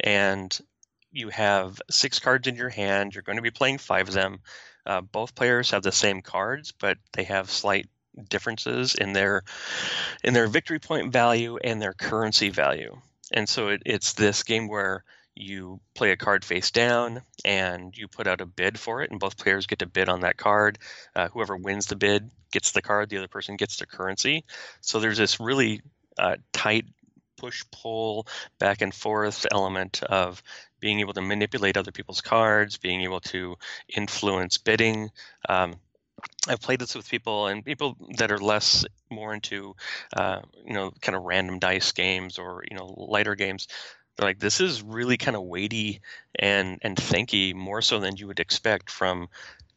and 0.00 0.58
you 1.12 1.28
have 1.28 1.80
six 1.90 2.18
cards 2.18 2.48
in 2.48 2.56
your 2.56 2.68
hand. 2.68 3.14
You're 3.14 3.22
going 3.22 3.36
to 3.36 3.42
be 3.42 3.50
playing 3.50 3.78
five 3.78 4.08
of 4.08 4.14
them. 4.14 4.40
Uh, 4.88 5.02
both 5.02 5.34
players 5.34 5.70
have 5.70 5.82
the 5.82 5.92
same 5.92 6.22
cards, 6.22 6.72
but 6.72 6.98
they 7.12 7.24
have 7.24 7.50
slight 7.50 7.86
differences 8.28 8.94
in 8.96 9.12
their 9.12 9.44
in 10.24 10.34
their 10.34 10.48
victory 10.48 10.80
point 10.80 11.12
value 11.12 11.58
and 11.58 11.80
their 11.80 11.92
currency 11.92 12.48
value. 12.48 12.96
And 13.32 13.48
so 13.48 13.68
it, 13.68 13.82
it's 13.84 14.14
this 14.14 14.42
game 14.42 14.66
where 14.66 15.04
you 15.36 15.78
play 15.94 16.10
a 16.10 16.16
card 16.16 16.44
face 16.44 16.70
down 16.70 17.22
and 17.44 17.96
you 17.96 18.08
put 18.08 18.26
out 18.26 18.40
a 18.40 18.46
bid 18.46 18.78
for 18.78 19.02
it, 19.02 19.10
and 19.10 19.20
both 19.20 19.36
players 19.36 19.66
get 19.66 19.78
to 19.80 19.86
bid 19.86 20.08
on 20.08 20.20
that 20.20 20.36
card. 20.36 20.78
Uh, 21.14 21.28
whoever 21.28 21.56
wins 21.56 21.86
the 21.86 21.96
bid 21.96 22.30
gets 22.50 22.72
the 22.72 22.82
card, 22.82 23.08
the 23.08 23.18
other 23.18 23.28
person 23.28 23.56
gets 23.56 23.76
the 23.76 23.86
currency. 23.86 24.44
So 24.80 24.98
there's 24.98 25.18
this 25.18 25.38
really 25.38 25.82
uh, 26.18 26.36
tight 26.52 26.86
push 27.38 27.64
pull 27.70 28.26
back 28.58 28.82
and 28.82 28.94
forth 28.94 29.46
element 29.50 30.02
of 30.02 30.42
being 30.80 31.00
able 31.00 31.14
to 31.14 31.20
manipulate 31.22 31.76
other 31.76 31.92
people's 31.92 32.20
cards, 32.20 32.76
being 32.76 33.02
able 33.02 33.20
to 33.20 33.56
influence 33.88 34.58
bidding. 34.58 35.10
Um, 35.48 35.76
I've 36.48 36.60
played 36.60 36.80
this 36.80 36.94
with 36.94 37.08
people 37.08 37.46
and 37.46 37.64
people 37.64 37.96
that 38.16 38.32
are 38.32 38.38
less 38.38 38.84
more 39.10 39.34
into, 39.34 39.74
uh, 40.16 40.40
you 40.66 40.74
know, 40.74 40.92
kind 41.00 41.16
of 41.16 41.24
random 41.24 41.58
dice 41.58 41.92
games 41.92 42.38
or 42.38 42.64
you 42.68 42.76
know 42.76 42.94
lighter 42.96 43.34
games. 43.34 43.68
They're 44.16 44.28
like, 44.28 44.40
this 44.40 44.60
is 44.60 44.82
really 44.82 45.16
kind 45.16 45.36
of 45.36 45.44
weighty 45.44 46.00
and 46.34 46.78
and 46.82 46.96
thinky 46.96 47.54
more 47.54 47.82
so 47.82 48.00
than 48.00 48.16
you 48.16 48.26
would 48.26 48.40
expect 48.40 48.90
from 48.90 49.28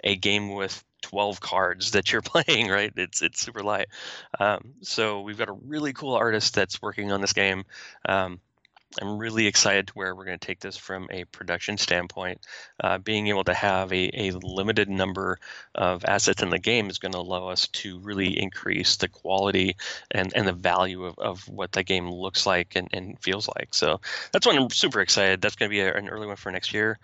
a 0.03 0.15
game 0.15 0.53
with 0.53 0.83
12 1.01 1.39
cards 1.39 1.91
that 1.91 2.11
you're 2.11 2.21
playing, 2.23 2.69
right? 2.69 2.91
It's 2.95 3.21
it's 3.21 3.41
super 3.41 3.63
light. 3.63 3.87
Um, 4.39 4.73
so 4.81 5.21
we've 5.21 5.37
got 5.37 5.49
a 5.49 5.53
really 5.53 5.93
cool 5.93 6.15
artist 6.15 6.55
that's 6.55 6.81
working 6.81 7.11
on 7.11 7.21
this 7.21 7.33
game. 7.33 7.63
Um, 8.07 8.39
I'm 8.99 9.17
really 9.17 9.47
excited 9.47 9.87
to 9.87 9.93
where 9.93 10.13
we're 10.13 10.25
going 10.25 10.37
to 10.37 10.45
take 10.45 10.59
this 10.59 10.75
from 10.75 11.07
a 11.11 11.23
production 11.25 11.77
standpoint. 11.77 12.41
Uh, 12.83 12.97
being 12.97 13.27
able 13.27 13.45
to 13.45 13.53
have 13.53 13.93
a, 13.93 14.27
a 14.27 14.31
limited 14.31 14.89
number 14.89 15.39
of 15.73 16.03
assets 16.03 16.43
in 16.43 16.49
the 16.49 16.59
game 16.59 16.89
is 16.89 16.97
going 16.97 17.13
to 17.13 17.19
allow 17.19 17.47
us 17.47 17.67
to 17.67 17.99
really 17.99 18.37
increase 18.37 18.97
the 18.97 19.07
quality 19.07 19.77
and, 20.11 20.33
and 20.35 20.45
the 20.45 20.53
value 20.53 21.05
of, 21.05 21.17
of 21.19 21.47
what 21.47 21.71
that 21.71 21.85
game 21.85 22.09
looks 22.09 22.45
like 22.45 22.75
and, 22.75 22.89
and 22.91 23.17
feels 23.21 23.47
like. 23.55 23.73
So 23.73 24.01
that's 24.33 24.45
why 24.45 24.55
I'm 24.55 24.69
super 24.69 24.99
excited. 24.99 25.41
That's 25.41 25.55
going 25.55 25.69
to 25.69 25.73
be 25.73 25.81
a, 25.81 25.93
an 25.93 26.09
early 26.09 26.27
one 26.27 26.35
for 26.35 26.51
next 26.51 26.73
year. 26.73 26.99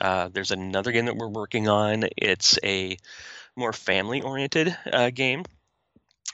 Uh, 0.00 0.28
there's 0.32 0.50
another 0.50 0.92
game 0.92 1.06
that 1.06 1.16
we're 1.16 1.28
working 1.28 1.68
on. 1.68 2.04
It's 2.16 2.58
a 2.62 2.96
more 3.56 3.72
family 3.72 4.22
oriented 4.22 4.76
uh, 4.92 5.10
game 5.10 5.44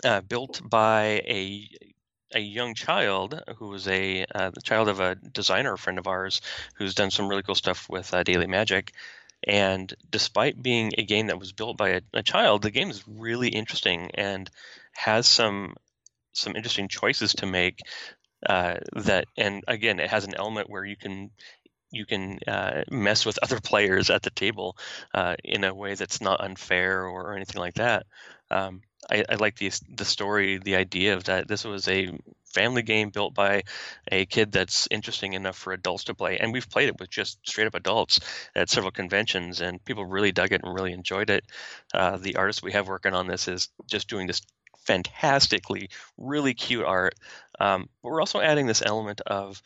uh, 0.05 0.21
built 0.21 0.61
by 0.65 1.23
a 1.27 1.69
a 2.35 2.41
young 2.41 2.75
child 2.75 3.41
who 3.57 3.69
was 3.69 3.87
a 3.89 4.27
uh, 4.35 4.51
the 4.51 4.61
child 4.61 4.89
of 4.89 5.01
a 5.01 5.15
designer 5.15 5.77
friend 5.77 5.99
of 5.99 6.07
ours 6.07 6.41
who's 6.75 6.95
done 6.95 7.11
some 7.11 7.29
really 7.29 7.43
cool 7.43 7.55
stuff 7.55 7.89
with 7.89 8.13
uh, 8.13 8.23
Daily 8.23 8.47
Magic. 8.47 8.93
And 9.47 9.93
despite 10.11 10.61
being 10.61 10.93
a 10.99 11.05
game 11.05 11.29
that 11.29 11.39
was 11.39 11.53
built 11.53 11.77
by 11.77 11.91
a, 11.91 12.01
a, 12.15 12.23
child, 12.23 12.63
the 12.63 12.71
game 12.71 12.91
is 12.91 13.07
really 13.07 13.49
interesting 13.49 14.11
and 14.15 14.51
has 14.93 15.29
some 15.29 15.77
some 16.33 16.57
interesting 16.57 16.89
choices 16.89 17.35
to 17.35 17.47
make. 17.47 17.81
Uh, 18.45 18.77
that 18.93 19.27
and 19.37 19.65
again, 19.67 19.99
it 19.99 20.11
has 20.11 20.25
an 20.25 20.35
element 20.37 20.69
where 20.69 20.85
you 20.85 20.97
can 20.97 21.31
you 21.97 22.07
can 22.07 22.39
uh, 22.47 22.83
mess 22.91 23.27
with 23.27 23.39
other 23.43 23.61
players 23.61 24.11
at 24.11 24.23
the 24.23 24.31
table 24.31 24.77
uh, 25.15 25.37
in 25.43 25.65
a 25.65 25.75
way 25.75 25.95
that's 25.95 26.21
not 26.21 26.45
unfair 26.45 27.07
or, 27.07 27.31
or 27.31 27.37
anything 27.37 27.61
like 27.61 27.75
that. 27.75 28.07
Um, 28.51 28.83
I, 29.11 29.25
I, 29.29 29.35
like 29.37 29.57
the 29.57 29.73
the 29.95 30.05
story, 30.05 30.59
the 30.59 30.77
idea 30.77 31.15
of 31.15 31.25
that 31.25 31.49
this 31.49 31.65
was 31.65 31.89
a 31.89 32.17
family 32.45 32.83
game 32.83 33.11
built 33.11 33.35
by 33.35 33.63
a 34.11 34.25
kid 34.27 34.51
that's 34.51 34.89
interesting 34.91 35.35
enough 35.35 35.57
for 35.57 35.73
adults 35.73 36.05
to 36.05 36.15
play, 36.15 36.39
and 36.39 36.53
we've 36.53 36.71
played 36.71 36.89
it 36.89 36.99
with 36.99 37.11
just 37.11 37.39
straight 37.47 37.67
up 37.67 37.75
adults 37.75 38.21
at 38.55 38.71
several 38.71 38.91
conventions, 38.91 39.61
and 39.61 39.85
people 39.85 40.05
really 40.05 40.33
dug 40.33 40.53
it 40.53 40.63
and 40.63 40.75
really 40.75 40.93
enjoyed 40.93 41.31
it. 41.31 41.45
Uh, 41.93 42.17
the 42.17 42.37
artist 42.37 42.63
we 42.63 42.73
have 42.73 42.89
working 42.89 43.15
on 43.15 43.27
this 43.27 43.49
is 43.49 43.69
just 43.87 44.09
doing 44.09 44.27
this 44.27 44.43
fantastically, 44.87 45.91
really 46.17 46.55
cute 46.55 46.85
art, 46.85 47.15
um, 47.61 47.89
but 48.03 48.11
we're 48.11 48.21
also 48.21 48.41
adding 48.41 48.67
this 48.67 48.83
element 48.85 49.21
of 49.27 49.61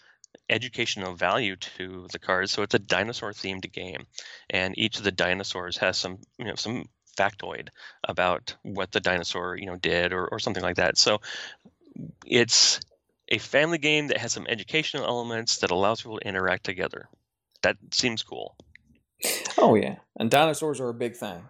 educational 0.51 1.15
value 1.15 1.57
to 1.57 2.07
the 2.13 2.19
cards. 2.19 2.53
So 2.53 2.63
it's 2.63 2.75
a 2.75 2.79
dinosaur 2.79 3.33
themed 3.33 3.71
game, 3.73 4.07
and 4.51 4.77
each 4.77 4.99
of 4.99 5.05
the 5.05 5.13
dinosaurs 5.13 5.79
has 5.79 5.97
some 5.97 6.19
you 6.39 6.45
know 6.45 6.57
some 6.57 6.87
factoid 7.17 7.69
about 8.07 8.57
what 8.63 8.93
the 8.93 9.01
dinosaur 9.01 9.57
you 9.57 9.67
know 9.67 9.77
did 9.77 10.13
or, 10.13 10.27
or 10.27 10.39
something 10.39 10.63
like 10.63 10.77
that. 10.77 10.99
So 10.99 11.21
it's 12.27 12.81
a 13.29 13.39
family 13.39 13.79
game 13.79 14.09
that 14.09 14.19
has 14.19 14.33
some 14.33 14.47
educational 14.49 15.05
elements 15.05 15.59
that 15.59 15.71
allows 15.71 16.03
people 16.03 16.19
to 16.19 16.29
interact 16.29 16.65
together. 16.65 17.09
That 17.63 17.77
seems 17.93 18.23
cool. 18.23 18.57
Oh 19.59 19.75
yeah, 19.75 19.97
and 20.19 20.31
dinosaurs 20.31 20.81
are 20.81 20.89
a 20.89 20.95
big 20.95 21.17
thing. 21.17 21.43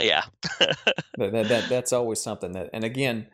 Yeah, 0.00 0.24
that, 0.58 0.76
that, 1.18 1.48
that, 1.48 1.68
that's 1.68 1.92
always 1.92 2.20
something 2.20 2.52
that, 2.52 2.70
and 2.72 2.82
again, 2.82 3.28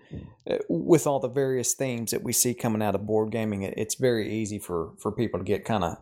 uh, 0.49 0.57
with 0.69 1.07
all 1.07 1.19
the 1.19 1.29
various 1.29 1.73
themes 1.75 2.11
that 2.11 2.23
we 2.23 2.33
see 2.33 2.53
coming 2.53 2.83
out 2.83 2.95
of 2.95 3.07
board 3.07 3.33
gaming, 3.33 3.63
it, 3.63 3.75
it's 3.77 3.95
very 3.95 4.33
easy 4.33 4.59
for 4.59 4.93
for 4.99 5.11
people 5.11 5.41
to 5.41 5.45
get 5.45 5.65
kind 5.65 5.85
of 5.85 5.97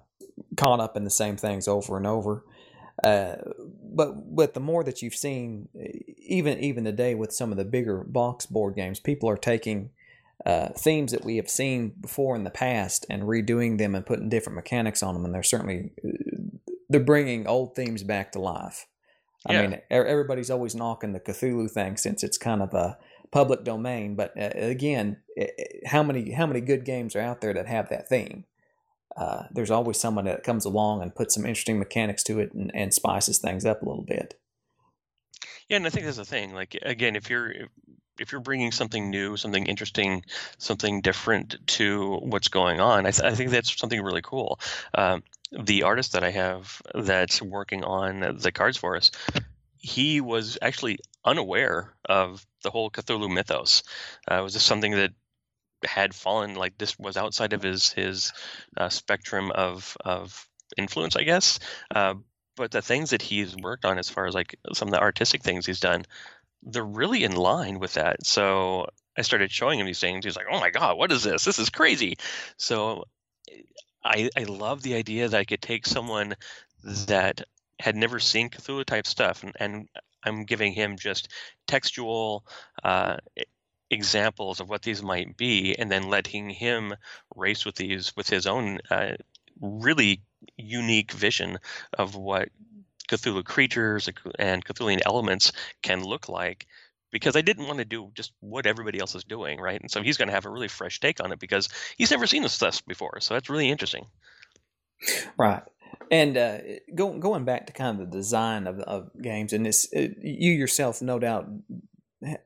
caught 0.57 0.81
up 0.81 0.97
in 0.97 1.05
the 1.05 1.11
same 1.11 1.37
things 1.37 1.68
over 1.68 1.97
and 1.97 2.07
over. 2.07 2.44
Uh, 3.03 3.37
but 3.83 4.35
but 4.35 4.55
the 4.55 4.61
more 4.61 4.83
that 4.83 5.03
you've 5.03 5.14
seen, 5.14 5.68
even 6.18 6.59
even 6.59 6.85
today 6.85 7.14
with 7.14 7.33
some 7.33 7.53
of 7.53 7.59
the 7.59 7.64
bigger 7.64 8.03
box 8.05 8.47
board 8.47 8.75
games, 8.75 8.99
people 8.99 9.29
are 9.29 9.37
taking 9.37 9.90
uh, 10.44 10.68
themes 10.71 11.12
that 11.12 11.25
we 11.25 11.37
have 11.37 11.49
seen 11.49 11.92
before 12.01 12.35
in 12.35 12.44
the 12.44 12.51
past 12.51 13.07
and 13.09 13.25
redoing 13.25 13.79
them 13.79 13.94
and 13.94 14.07
putting 14.07 14.29
different 14.29 14.57
mechanics 14.57 15.03
on 15.03 15.14
them, 15.14 15.25
and 15.25 15.33
they're 15.33 15.42
certainly 15.42 15.92
they're 16.88 17.01
bringing 17.01 17.47
old 17.47 17.77
themes 17.77 18.03
back 18.03 18.33
to 18.33 18.40
life. 18.40 18.87
I 19.48 19.52
yeah. 19.54 19.66
mean, 19.66 19.80
everybody's 19.90 20.50
always 20.50 20.74
knocking 20.74 21.12
the 21.12 21.20
Cthulhu 21.20 21.70
thing 21.70 21.96
since 21.96 22.22
it's 22.22 22.38
kind 22.38 22.62
of 22.62 22.74
a 22.74 22.98
public 23.30 23.64
domain. 23.64 24.14
But 24.14 24.32
uh, 24.38 24.50
again, 24.54 25.18
how 25.87 26.02
many 26.02 26.32
how 26.32 26.46
many 26.46 26.61
good 26.61 26.84
games 26.84 27.16
are 27.16 27.20
out 27.20 27.40
there 27.40 27.54
that 27.54 27.66
have 27.66 27.88
that 27.88 28.08
theme? 28.08 28.44
uh, 29.18 29.44
there's 29.50 29.70
always 29.70 29.98
someone 29.98 30.26
that 30.26 30.44
comes 30.44 30.64
along 30.64 31.02
and 31.02 31.14
puts 31.14 31.34
some 31.34 31.44
interesting 31.44 31.78
mechanics 31.78 32.22
to 32.22 32.38
it 32.38 32.52
and, 32.54 32.70
and 32.72 32.94
spices 32.94 33.38
things 33.38 33.64
up 33.64 33.82
a 33.82 33.84
little 33.84 34.04
bit. 34.04 34.38
Yeah, 35.68 35.78
and 35.78 35.87
I 35.87 35.90
think 35.90 36.06
that's 36.06 36.18
the 36.18 36.24
thing. 36.24 36.54
Like 36.54 36.78
again, 36.82 37.16
if 37.16 37.28
you're 37.28 37.52
if 38.18 38.33
you're 38.33 38.40
bringing 38.40 38.72
something 38.72 39.11
new, 39.11 39.37
something 39.37 39.66
interesting, 39.66 40.24
something 40.59 41.00
different 41.00 41.57
to 41.66 42.16
what's 42.16 42.48
going 42.48 42.81
on, 42.81 43.07
I, 43.07 43.11
th- 43.11 43.33
I 43.33 43.35
think 43.35 43.50
that's 43.50 43.76
something 43.78 44.02
really 44.02 44.22
cool. 44.22 44.61
Um, 44.94 45.22
the 45.52 45.85
artist 45.85 46.12
that 46.12 46.24
I 46.24 46.31
have 46.31 46.83
that's 46.94 47.40
working 47.40 47.85
on 47.85 48.38
the 48.38 48.52
cards 48.52 48.76
for 48.76 48.96
us, 48.96 49.11
he 49.78 50.20
was 50.20 50.59
actually 50.61 50.98
unaware 51.24 51.94
of 52.09 52.44
the 52.62 52.70
whole 52.70 52.90
Cthulhu 52.90 53.33
mythos. 53.33 53.83
Uh, 54.26 54.40
was 54.42 54.52
just 54.52 54.66
something 54.66 54.92
that 54.92 55.12
had 55.85 56.14
fallen 56.14 56.54
like 56.54 56.76
this 56.76 56.98
was 56.98 57.16
outside 57.16 57.52
of 57.52 57.62
his 57.62 57.92
his 57.92 58.33
uh, 58.76 58.88
spectrum 58.88 59.50
of 59.52 59.96
of 60.04 60.48
influence, 60.76 61.16
I 61.16 61.22
guess. 61.22 61.61
Uh, 61.94 62.14
but 62.57 62.72
the 62.72 62.83
things 62.83 63.11
that 63.11 63.22
he's 63.22 63.57
worked 63.57 63.85
on, 63.85 63.98
as 63.98 64.11
far 64.11 64.26
as 64.26 64.35
like 64.35 64.59
some 64.72 64.88
of 64.88 64.92
the 64.92 65.00
artistic 65.00 65.42
things 65.42 65.64
he's 65.64 65.81
done, 65.81 66.04
they're 66.62 66.85
really 66.85 67.25
in 67.25 67.37
line 67.37 67.79
with 67.79 67.94
that. 67.94 68.27
So 68.27 68.87
I 69.16 69.23
started 69.23 69.51
showing 69.51 69.79
him 69.81 69.87
these 69.87 70.01
things. 70.01 70.25
He's 70.25 70.37
like, 70.37 70.47
"Oh 70.51 70.61
my 70.61 70.71
god, 70.71 70.99
what 70.99 71.12
is 71.12 71.25
this? 71.25 71.44
This 71.44 71.59
is 71.59 71.71
crazy!" 71.71 72.18
So 72.57 73.05
I 74.05 74.31
I 74.37 74.44
love 74.44 74.83
the 74.83 74.94
idea 74.94 75.29
that 75.29 75.38
I 75.38 75.44
could 75.44 75.62
take 75.62 75.87
someone 75.87 76.35
that 76.85 77.42
had 77.81 77.97
never 77.97 78.18
seen 78.18 78.51
Cthulhu 78.51 78.85
type 78.85 79.07
stuff 79.07 79.44
and, 79.44 79.53
and 79.61 79.88
I'm 80.25 80.44
giving 80.44 80.73
him 80.73 80.97
just 80.97 81.29
textual 81.66 82.44
uh, 82.83 83.18
examples 83.90 84.61
of 84.61 84.68
what 84.68 84.83
these 84.83 85.03
might 85.03 85.37
be 85.37 85.77
and 85.79 85.90
then 85.90 86.11
letting 86.11 86.51
him 86.51 86.94
race 87.35 87.64
with 87.64 87.77
these 87.77 88.14
with 88.16 88.29
his 88.29 88.47
own 88.47 88.81
uh, 88.90 89.14
really 89.61 90.21
unique 90.57 91.12
vision 91.12 91.59
of 91.97 92.14
what 92.14 92.49
Cthulhu 93.09 93.44
creatures 93.44 94.09
and 94.38 94.64
Cthulhian 94.64 95.01
elements 95.05 95.53
can 95.83 96.03
look 96.03 96.29
like 96.29 96.66
because 97.11 97.37
I 97.37 97.40
didn't 97.40 97.66
want 97.66 97.79
to 97.79 97.85
do 97.85 98.11
just 98.14 98.33
what 98.40 98.66
everybody 98.66 99.01
else 99.01 99.14
is 99.14 99.25
doing, 99.25 99.61
right? 99.61 99.81
And 99.81 99.90
so 99.90 100.03
he's 100.03 100.16
going 100.16 100.29
to 100.29 100.35
have 100.35 100.47
a 100.47 100.51
really 100.51 100.68
fresh 100.68 101.01
take 101.01 101.23
on 101.23 101.33
it 101.33 101.38
because 101.38 101.68
he's 101.97 102.11
never 102.11 102.27
seen 102.27 102.42
this 102.42 102.53
stuff 102.53 102.85
before. 102.87 103.21
So 103.21 103.35
that's 103.35 103.51
really 103.51 103.71
interesting. 103.71 104.07
Right. 105.38 105.62
And 106.11 106.37
uh, 106.37 106.59
go, 106.94 107.18
going 107.18 107.44
back 107.44 107.66
to 107.66 107.73
kind 107.73 108.01
of 108.01 108.11
the 108.11 108.16
design 108.16 108.66
of, 108.66 108.79
of 108.81 109.11
games, 109.21 109.53
and 109.53 109.64
this, 109.64 109.88
uh, 109.97 110.09
you 110.23 110.53
yourself, 110.53 111.01
no 111.01 111.18
doubt, 111.18 111.49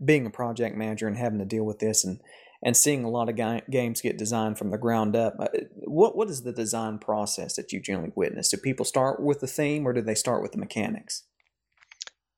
being 0.05 0.27
a 0.27 0.31
project 0.31 0.77
manager 0.77 1.07
and 1.07 1.16
having 1.16 1.38
to 1.38 1.44
deal 1.44 1.64
with 1.64 1.79
this 1.79 2.05
and 2.05 2.20
and 2.62 2.77
seeing 2.77 3.05
a 3.05 3.11
lot 3.11 3.29
of 3.29 3.37
ga- 3.37 3.62
games 3.70 4.01
get 4.01 4.16
designed 4.16 4.59
from 4.59 4.70
the 4.70 4.79
ground 4.79 5.16
up. 5.16 5.35
Uh, 5.38 5.48
what 5.85 6.16
what 6.16 6.31
is 6.31 6.42
the 6.42 6.53
design 6.53 6.98
process 6.98 7.57
that 7.57 7.72
you 7.72 7.81
generally 7.81 8.12
witness? 8.14 8.51
Do 8.51 8.57
people 8.57 8.85
start 8.85 9.20
with 9.20 9.40
the 9.40 9.46
theme 9.46 9.87
or 9.87 9.92
do 9.92 10.01
they 10.01 10.14
start 10.14 10.42
with 10.42 10.53
the 10.53 10.59
mechanics? 10.59 11.25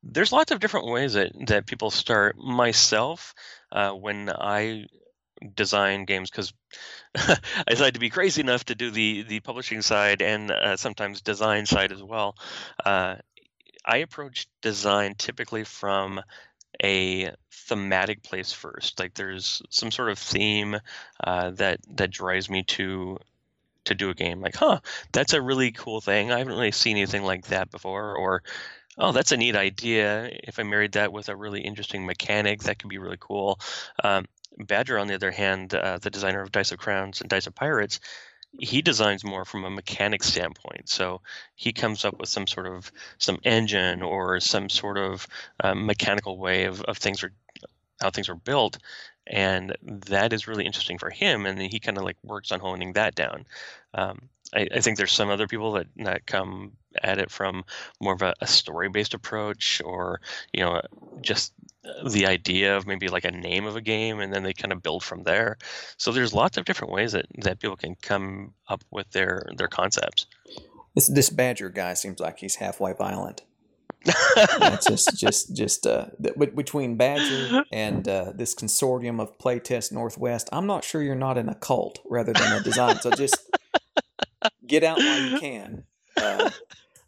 There's 0.03 0.33
lots 0.33 0.53
of 0.53 0.61
different 0.61 0.87
ways 0.87 1.15
that, 1.15 1.33
that 1.47 1.67
people 1.67 1.91
start. 1.91 2.37
Myself, 2.37 3.35
uh, 3.73 3.93
when 3.93 4.31
I 4.31 4.87
design 5.55 6.05
games, 6.05 6.31
because 6.31 6.53
I 7.17 7.39
decided 7.69 7.95
to 7.95 8.01
be 8.01 8.11
crazy 8.11 8.41
enough 8.41 8.65
to 8.67 8.75
do 8.75 8.91
the 8.91 9.23
the 9.23 9.41
publishing 9.41 9.83
side 9.83 10.23
and 10.23 10.51
uh, 10.51 10.77
sometimes 10.77 11.21
design 11.21 11.67
side 11.67 11.93
as 11.93 12.03
well. 12.03 12.37
Uh, 12.85 13.17
I 13.87 13.99
approach 13.99 14.47
design 14.63 15.15
typically 15.17 15.65
from 15.65 16.21
a 16.85 17.33
thematic 17.51 18.23
place 18.23 18.53
first. 18.53 19.01
Like 19.01 19.15
there's 19.15 19.63
some 19.71 19.91
sort 19.91 20.11
of 20.11 20.19
theme 20.19 20.77
uh, 21.23 21.51
that 21.53 21.81
that 21.97 22.11
drives 22.11 22.51
me 22.51 22.63
to 22.65 23.19
to 23.85 23.95
do 23.95 24.11
a 24.11 24.15
game. 24.15 24.41
Like, 24.41 24.57
huh, 24.57 24.81
that's 25.13 25.33
a 25.33 25.43
really 25.43 25.73
cool 25.73 26.01
thing. 26.01 26.31
I 26.31 26.39
haven't 26.39 26.55
really 26.55 26.73
seen 26.73 26.97
anything 26.97 27.23
like 27.23 27.47
that 27.49 27.71
before. 27.71 28.17
Or, 28.17 28.43
oh, 28.99 29.13
that's 29.13 29.33
a 29.33 29.37
neat 29.37 29.57
idea. 29.57 30.31
If 30.45 30.59
I 30.59 30.63
married 30.63 30.93
that 30.93 31.13
with 31.13 31.29
a 31.29 31.37
really 31.37 31.61
interesting 31.61 32.07
mechanic, 32.07 32.63
that 32.63 32.79
could 32.79 32.91
be 32.91 32.99
really 32.99 33.19
cool. 33.21 33.61
Um, 34.03 34.27
Badger, 34.59 34.99
on 34.99 35.09
the 35.09 35.15
other 35.15 35.31
hand, 35.31 35.75
uh, 35.75 35.99
the 35.99 36.11
designer 36.11 36.41
of 36.41 36.53
Dice 36.53 36.73
of 36.73 36.79
Crowns 36.79 37.21
and 37.21 37.29
Dice 37.29 37.47
of 37.47 37.55
Pirates, 37.55 38.01
he 38.59 38.83
designs 38.83 39.25
more 39.25 39.45
from 39.45 39.65
a 39.65 39.71
mechanic 39.71 40.23
standpoint. 40.23 40.89
So 40.89 41.21
he 41.55 41.73
comes 41.73 42.05
up 42.05 42.19
with 42.19 42.29
some 42.29 42.47
sort 42.47 42.67
of 42.67 42.91
some 43.19 43.39
engine 43.45 44.03
or 44.03 44.41
some 44.41 44.69
sort 44.69 44.99
of 44.99 45.27
uh, 45.63 45.75
mechanical 45.75 46.39
way 46.39 46.65
of, 46.65 46.81
of 46.83 46.99
things 46.99 47.23
are 47.23 47.33
how 48.01 48.11
things 48.11 48.29
are 48.29 48.35
built, 48.35 48.79
and 49.27 49.77
that 49.83 50.33
is 50.33 50.49
really 50.49 50.67
interesting 50.67 50.99
for 50.99 51.11
him. 51.11 51.47
And 51.47 51.61
he 51.61 51.79
kind 51.81 51.97
of 51.97 52.05
like 52.05 52.17
works 52.23 52.53
on 52.53 52.61
honing 52.61 52.93
that 52.95 53.15
down. 53.15 53.47
Um, 53.95 54.29
I, 54.53 54.69
I, 54.75 54.81
think 54.81 54.99
there's 54.99 55.13
some 55.13 55.31
other 55.31 55.47
people 55.47 55.73
that 55.73 55.87
that 55.97 56.27
come 56.27 56.73
at 57.03 57.19
it 57.19 57.31
from 57.31 57.65
more 58.01 58.15
of 58.15 58.23
a, 58.23 58.35
a 58.41 58.47
story-based 58.47 59.15
approach, 59.15 59.83
or 59.85 60.21
you 60.53 60.61
know, 60.61 60.81
just 61.21 61.53
the 62.07 62.27
idea 62.27 62.77
of 62.77 62.87
maybe 62.87 63.09
like 63.09 63.25
a 63.25 63.31
name 63.31 63.67
of 63.67 63.77
a 63.77 63.81
game, 63.81 64.21
and 64.21 64.33
then 64.33 64.43
they 64.43 64.53
kind 64.53 64.73
of 64.73 64.83
build 64.83 65.03
from 65.03 65.23
there. 65.25 65.59
So 65.97 66.13
there's 66.13 66.33
lots 66.33 66.57
of 66.57 66.65
different 66.65 66.93
ways 66.93 67.13
that, 67.13 67.27
that 67.39 67.61
people 67.61 67.77
can 67.77 67.97
come 67.97 68.55
up 68.69 68.83
with 68.91 69.11
their 69.11 69.47
their 69.57 69.69
concepts. 69.69 70.27
This 70.95 71.09
this 71.09 71.31
Badger 71.31 71.69
guy 71.69 71.95
seems 71.95 72.21
like 72.21 72.39
he's 72.39 72.57
halfway 72.57 72.93
violent. 72.93 73.43
it's 74.07 74.87
just 74.87 75.19
just 75.19 75.57
just 75.57 75.87
uh, 75.87 76.07
between 76.37 76.97
Badger 76.97 77.65
and 77.73 78.07
uh, 78.07 78.33
this 78.35 78.55
consortium 78.55 79.21
of 79.21 79.39
Playtest 79.39 79.93
Northwest, 79.93 80.49
I'm 80.53 80.67
not 80.67 80.85
sure 80.85 81.03
you're 81.03 81.15
not 81.15 81.39
in 81.39 81.49
a 81.49 81.55
cult 81.55 82.01
rather 82.05 82.33
than 82.33 82.53
a 82.53 82.63
design. 82.63 82.97
so 83.01 83.11
just 83.13 83.37
get 84.67 84.85
out 84.85 84.99
while 84.99 85.21
you 85.23 85.39
can. 85.41 85.85
Uh, 86.17 86.51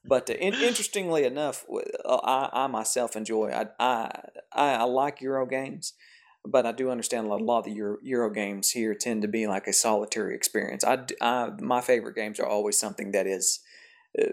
but 0.06 0.30
uh, 0.30 0.34
in, 0.34 0.54
interestingly 0.54 1.24
enough, 1.24 1.64
uh, 2.04 2.16
I, 2.16 2.64
I 2.64 2.66
myself 2.66 3.16
enjoy. 3.16 3.50
I, 3.50 3.66
I 3.78 4.10
I 4.52 4.82
like 4.84 5.20
Euro 5.20 5.46
games, 5.46 5.94
but 6.44 6.66
I 6.66 6.72
do 6.72 6.90
understand 6.90 7.26
a 7.26 7.30
lot, 7.30 7.40
a 7.40 7.44
lot 7.44 7.58
of 7.60 7.64
the 7.64 7.72
Euro, 7.72 7.98
Euro 8.02 8.30
games 8.30 8.70
here 8.70 8.94
tend 8.94 9.22
to 9.22 9.28
be 9.28 9.46
like 9.46 9.66
a 9.66 9.72
solitary 9.72 10.34
experience. 10.34 10.84
I, 10.84 11.04
I 11.20 11.50
my 11.60 11.80
favorite 11.80 12.14
games 12.14 12.40
are 12.40 12.46
always 12.46 12.78
something 12.78 13.12
that 13.12 13.26
is 13.26 13.60
uh, 14.18 14.24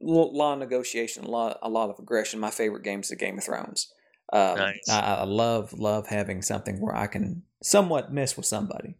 a 0.00 0.04
lot 0.04 0.54
of 0.54 0.58
negotiation, 0.60 1.24
a 1.24 1.30
lot 1.30 1.58
a 1.62 1.68
lot 1.68 1.90
of 1.90 1.98
aggression. 1.98 2.40
My 2.40 2.50
favorite 2.50 2.84
game 2.84 3.00
is 3.00 3.08
the 3.08 3.16
Game 3.16 3.38
of 3.38 3.44
Thrones. 3.44 3.92
Um, 4.32 4.56
nice. 4.56 4.88
I, 4.90 5.18
I, 5.18 5.24
love 5.24 5.72
love 5.72 6.08
having 6.08 6.42
something 6.42 6.80
where 6.80 6.94
I 6.94 7.06
can 7.06 7.42
somewhat 7.62 8.12
mess 8.12 8.36
with 8.36 8.46
somebody, 8.46 8.96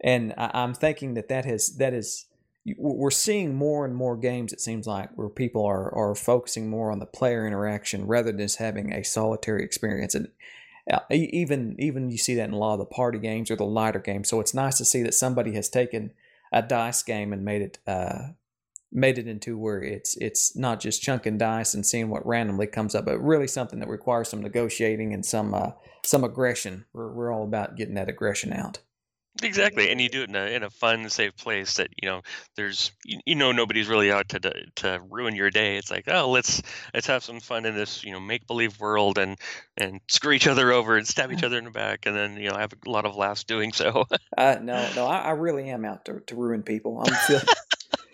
and 0.00 0.34
I, 0.36 0.62
am 0.62 0.74
thinking 0.74 1.14
that 1.14 1.28
that 1.28 1.46
has 1.46 1.76
that 1.76 1.94
is 1.94 2.26
we're 2.76 3.10
seeing 3.10 3.54
more 3.54 3.84
and 3.84 3.94
more 3.94 4.16
games 4.16 4.52
it 4.52 4.60
seems 4.60 4.86
like 4.86 5.10
where 5.14 5.28
people 5.28 5.64
are 5.64 5.94
are 5.94 6.14
focusing 6.14 6.68
more 6.68 6.90
on 6.90 6.98
the 6.98 7.06
player 7.06 7.46
interaction 7.46 8.06
rather 8.06 8.32
than 8.32 8.38
just 8.38 8.58
having 8.58 8.92
a 8.92 9.04
solitary 9.04 9.62
experience. 9.62 10.14
And 10.14 10.28
uh, 10.90 11.00
even 11.10 11.76
even 11.78 12.10
you 12.10 12.18
see 12.18 12.34
that 12.34 12.48
in 12.48 12.54
a 12.54 12.58
lot 12.58 12.74
of 12.74 12.78
the 12.80 12.86
party 12.86 13.18
games 13.18 13.50
or 13.50 13.56
the 13.56 13.64
lighter 13.64 14.00
games. 14.00 14.28
So 14.28 14.40
it's 14.40 14.54
nice 14.54 14.78
to 14.78 14.84
see 14.84 15.02
that 15.02 15.14
somebody 15.14 15.54
has 15.54 15.68
taken 15.68 16.12
a 16.52 16.62
dice 16.62 17.02
game 17.02 17.32
and 17.32 17.44
made 17.44 17.62
it 17.62 17.78
uh, 17.86 18.30
made 18.90 19.18
it 19.18 19.28
into 19.28 19.56
where 19.58 19.82
it's 19.82 20.16
it's 20.16 20.56
not 20.56 20.80
just 20.80 21.02
chunking 21.02 21.38
dice 21.38 21.74
and 21.74 21.86
seeing 21.86 22.08
what 22.08 22.26
randomly 22.26 22.66
comes 22.66 22.94
up 22.94 23.04
but 23.04 23.18
really 23.18 23.48
something 23.48 23.78
that 23.80 23.88
requires 23.88 24.28
some 24.28 24.42
negotiating 24.42 25.12
and 25.12 25.24
some 25.24 25.54
uh, 25.54 25.70
some 26.04 26.24
aggression. 26.24 26.86
We're, 26.92 27.12
we're 27.12 27.32
all 27.32 27.44
about 27.44 27.76
getting 27.76 27.94
that 27.94 28.08
aggression 28.08 28.52
out 28.52 28.78
Exactly, 29.42 29.90
and 29.90 30.00
you 30.00 30.08
do 30.08 30.22
it 30.22 30.28
in 30.28 30.36
a 30.36 30.46
in 30.46 30.62
a 30.62 30.70
fun, 30.70 31.08
safe 31.10 31.36
place 31.36 31.74
that 31.74 31.88
you 32.00 32.08
know 32.08 32.22
there's 32.56 32.92
you, 33.04 33.20
you 33.26 33.34
know 33.34 33.52
nobody's 33.52 33.88
really 33.88 34.10
out 34.10 34.28
to 34.30 34.40
to 34.76 35.00
ruin 35.10 35.34
your 35.34 35.50
day. 35.50 35.76
It's 35.76 35.90
like 35.90 36.04
oh 36.08 36.30
let's 36.30 36.62
let's 36.94 37.06
have 37.06 37.22
some 37.22 37.40
fun 37.40 37.66
in 37.66 37.74
this 37.74 38.02
you 38.04 38.12
know 38.12 38.20
make 38.20 38.46
believe 38.46 38.80
world 38.80 39.18
and 39.18 39.36
and 39.76 40.00
screw 40.08 40.32
each 40.32 40.46
other 40.46 40.72
over 40.72 40.96
and 40.96 41.06
stab 41.06 41.32
each 41.32 41.42
other 41.44 41.58
in 41.58 41.64
the 41.64 41.70
back 41.70 42.06
and 42.06 42.16
then 42.16 42.36
you 42.36 42.48
know 42.48 42.56
have 42.56 42.72
a 42.86 42.90
lot 42.90 43.04
of 43.04 43.16
laughs 43.16 43.44
doing 43.44 43.72
so. 43.72 44.06
uh, 44.38 44.56
no, 44.62 44.88
no, 44.94 45.06
I, 45.06 45.18
I, 45.18 45.30
really 45.32 45.68
am 45.68 45.84
out 45.84 46.04
to, 46.06 46.20
to 46.20 46.34
ruin 46.34 46.62
people. 46.62 47.00
I'm 47.00 47.14
feel, 47.14 47.40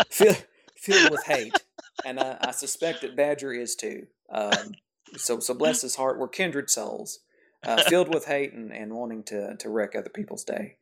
feel, 0.09 0.35
filled 0.77 1.11
with 1.11 1.25
hate, 1.25 1.63
and 2.05 2.19
I, 2.19 2.39
I, 2.41 2.51
suspect 2.51 3.03
that 3.03 3.17
Badger 3.17 3.53
is 3.53 3.77
too. 3.77 4.07
Um, 4.31 4.75
so 5.17 5.39
so 5.41 5.55
bless 5.55 5.83
his 5.83 5.97
heart, 5.97 6.19
we're 6.19 6.29
kindred 6.29 6.71
souls, 6.71 7.21
uh, 7.65 7.83
filled 7.85 8.13
with 8.13 8.27
hate 8.27 8.53
and, 8.53 8.73
and 8.73 8.95
wanting 8.95 9.23
to 9.25 9.57
to 9.57 9.69
wreck 9.69 9.95
other 9.95 10.11
people's 10.11 10.45
day 10.45 10.77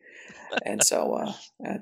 and 0.64 0.83
so 0.83 1.14
uh, 1.14 1.33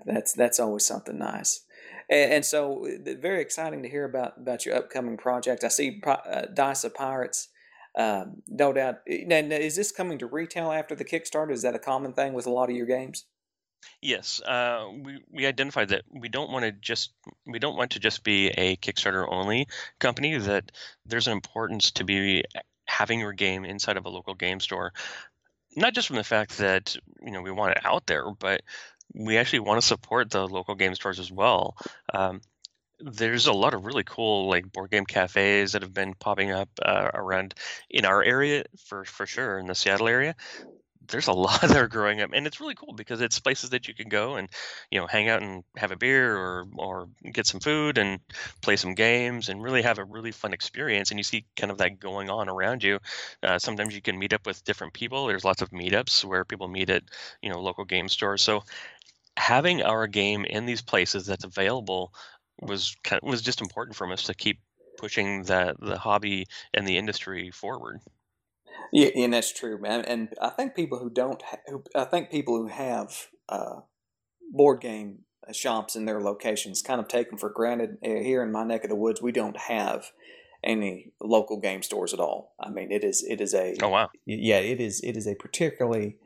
that's 0.05 0.33
that's 0.33 0.61
always 0.61 0.85
something 0.85 1.19
nice. 1.19 1.65
And, 2.11 2.33
and, 2.33 2.45
so, 2.45 2.87
uh, 2.87 3.15
very 3.21 3.43
exciting 3.43 3.83
to 3.83 3.89
hear 3.89 4.05
about 4.05 4.39
about 4.39 4.65
your 4.65 4.77
upcoming 4.77 5.17
project. 5.17 5.65
I 5.65 5.69
see 5.69 6.01
uh, 6.07 6.47
Dice 6.55 6.85
of 6.85 6.95
Pirates. 6.95 7.49
Um, 7.97 8.43
no 8.47 8.73
doubt. 8.73 8.99
Now, 9.07 9.39
is 9.39 9.77
this 9.77 9.93
coming 9.93 10.19
to 10.19 10.27
retail 10.27 10.71
after 10.71 10.95
the 10.95 11.05
Kickstarter? 11.05 11.53
Is 11.53 11.63
that 11.63 11.75
a 11.75 11.81
common 11.81 12.13
thing 12.13 12.33
with 12.33 12.47
a 12.47 12.51
lot 12.51 12.71
of 12.71 12.77
your 12.77 12.87
games? 12.87 13.25
Yes, 14.01 14.41
uh, 14.43 14.89
we 15.03 15.21
we 15.31 15.47
identified 15.47 15.91
that 15.91 16.03
we 16.11 16.29
don't 16.29 16.51
want 16.51 16.65
to 16.65 16.73
just 16.73 17.13
we 17.47 17.59
don't 17.59 17.77
want 17.77 17.93
to 17.93 18.01
just 18.01 18.25
be 18.25 18.49
a 18.49 18.77
Kickstarter 18.77 19.27
only 19.29 19.69
company. 19.99 20.37
That 20.39 20.73
there's 21.05 21.27
an 21.27 21.33
importance 21.33 21.91
to 21.93 22.05
be 22.05 22.45
having 22.87 23.21
your 23.21 23.33
game 23.33 23.65
inside 23.65 23.97
of 23.97 24.07
a 24.07 24.11
local 24.11 24.35
game 24.35 24.61
store 24.61 24.93
not 25.79 25.95
just 25.95 26.09
from 26.09 26.17
the 26.17 26.25
fact 26.25 26.59
that 26.59 26.97
you 27.23 27.31
know 27.31 27.43
we 27.43 27.51
want 27.51 27.77
it 27.77 27.85
out 27.85 28.07
there, 28.07 28.31
but 28.31 28.63
we 29.15 29.39
actually 29.39 29.61
want 29.61 29.81
to 29.81 29.87
support 29.87 30.31
the 30.31 30.47
local 30.47 30.75
game 30.75 30.95
stores 30.95 31.19
as 31.19 31.33
well. 31.33 31.77
Um, 32.13 32.41
there's 33.01 33.47
a 33.47 33.53
lot 33.53 33.75
of 33.75 33.87
really 33.87 34.05
cool 34.05 34.49
like 34.49 34.71
board 34.73 34.91
game 34.91 35.07
cafes 35.07 35.73
that 35.73 35.83
have 35.83 35.95
been 35.95 36.15
popping 36.15 36.51
up 36.51 36.69
uh, 36.83 37.11
around 37.15 37.55
in 37.89 38.05
our 38.05 38.23
area 38.23 38.65
for 38.87 39.05
for 39.05 39.27
sure 39.27 39.59
in 39.59 39.67
the 39.67 39.75
Seattle 39.75 40.09
area 40.09 40.35
there's 41.09 41.29
a 41.29 41.33
lot 41.49 41.61
that 41.61 41.77
are 41.77 41.89
growing 41.89 42.21
up 42.21 42.31
and 42.33 42.47
it's 42.47 42.61
really 42.61 42.75
cool 42.75 42.93
because 42.93 43.21
it's 43.21 43.39
places 43.39 43.71
that 43.71 43.89
you 43.89 43.95
can 43.95 44.09
go 44.09 44.37
and 44.37 44.49
you 44.91 45.01
know 45.01 45.07
hang 45.07 45.29
out 45.29 45.43
and 45.43 45.65
have 45.77 45.91
a 45.91 45.97
beer 45.97 46.37
or 46.37 46.67
or 46.77 47.09
get 47.33 47.47
some 47.47 47.61
food 47.61 47.99
and 47.99 48.21
play 48.63 48.77
some 48.77 48.95
games 48.95 49.49
and 49.49 49.63
really 49.63 49.83
have 49.83 49.99
a 49.99 50.05
really 50.05 50.33
fun 50.33 50.53
experience 50.53 51.11
and 51.11 51.19
you 51.19 51.25
see 51.25 51.45
kind 51.57 51.71
of 51.71 51.79
that 51.79 51.99
going 52.01 52.31
on 52.31 52.49
around 52.49 52.83
you. 52.83 52.99
Uh, 53.43 53.59
sometimes 53.59 53.95
you 53.95 54.03
can 54.03 54.19
meet 54.19 54.33
up 54.33 54.47
with 54.47 54.65
different 54.65 54.93
people. 54.93 55.27
There's 55.27 55.45
lots 55.45 55.63
of 55.63 55.71
meetups 55.71 56.25
where 56.25 56.45
people 56.45 56.69
meet 56.69 56.91
at 56.91 57.03
you 57.43 57.51
know 57.51 57.61
local 57.61 57.85
game 57.85 58.09
stores. 58.09 58.43
So 58.43 58.65
having 59.37 59.83
our 59.83 60.07
game 60.07 60.45
in 60.45 60.67
these 60.67 60.83
places 60.83 61.27
that's 61.27 61.45
available 61.45 62.13
was 62.61 62.97
kind 63.05 63.21
of, 63.23 63.29
was 63.29 63.43
just 63.43 63.61
important 63.61 63.97
for 63.97 64.11
us 64.13 64.25
to 64.25 64.35
keep 64.35 64.61
pushing 64.97 65.45
the 65.45 65.75
the 65.79 65.97
hobby 65.97 66.47
and 66.75 66.87
the 66.87 66.99
industry 66.99 67.51
forward 67.51 68.01
yeah, 68.93 69.09
and 69.17 69.33
that's 69.33 69.53
true, 69.53 69.79
man. 69.79 70.05
And 70.05 70.35
I 70.41 70.51
think 70.51 70.75
people 70.75 70.99
who 70.99 71.11
don't, 71.11 71.43
ha- 71.43 71.59
who, 71.67 71.85
I 71.95 72.05
think 72.05 72.31
people 72.31 72.57
who 72.57 72.69
have 72.69 73.29
uh, 73.49 73.81
board 74.53 74.81
game 74.81 75.21
shops 75.53 75.97
in 75.97 76.05
their 76.05 76.21
locations 76.21 76.83
kind 76.83 77.01
of 77.01 77.09
take 77.09 77.31
them 77.31 77.39
for 77.39 77.51
granted. 77.51 77.99
Uh, 78.05 78.23
here 78.23 78.43
in 78.43 78.53
my 78.53 78.65
neck 78.65 78.85
of 78.85 78.91
the 78.91 78.97
woods, 78.97 79.23
we 79.23 79.33
don't 79.33 79.57
have 79.57 80.11
any 80.65 81.13
local 81.21 81.61
game 81.61 81.83
stores 81.83 82.13
at 82.13 82.21
all. 82.21 82.55
I 82.61 82.71
mean, 82.71 82.91
it 82.91 83.05
is 83.05 83.25
it 83.29 83.41
is 83.41 83.55
a 83.55 83.75
oh 83.83 83.89
wow 83.89 84.09
yeah 84.27 84.59
it 84.59 84.81
is 84.81 85.01
it 85.03 85.17
is 85.17 85.27
a 85.27 85.35
particularly 85.35 86.17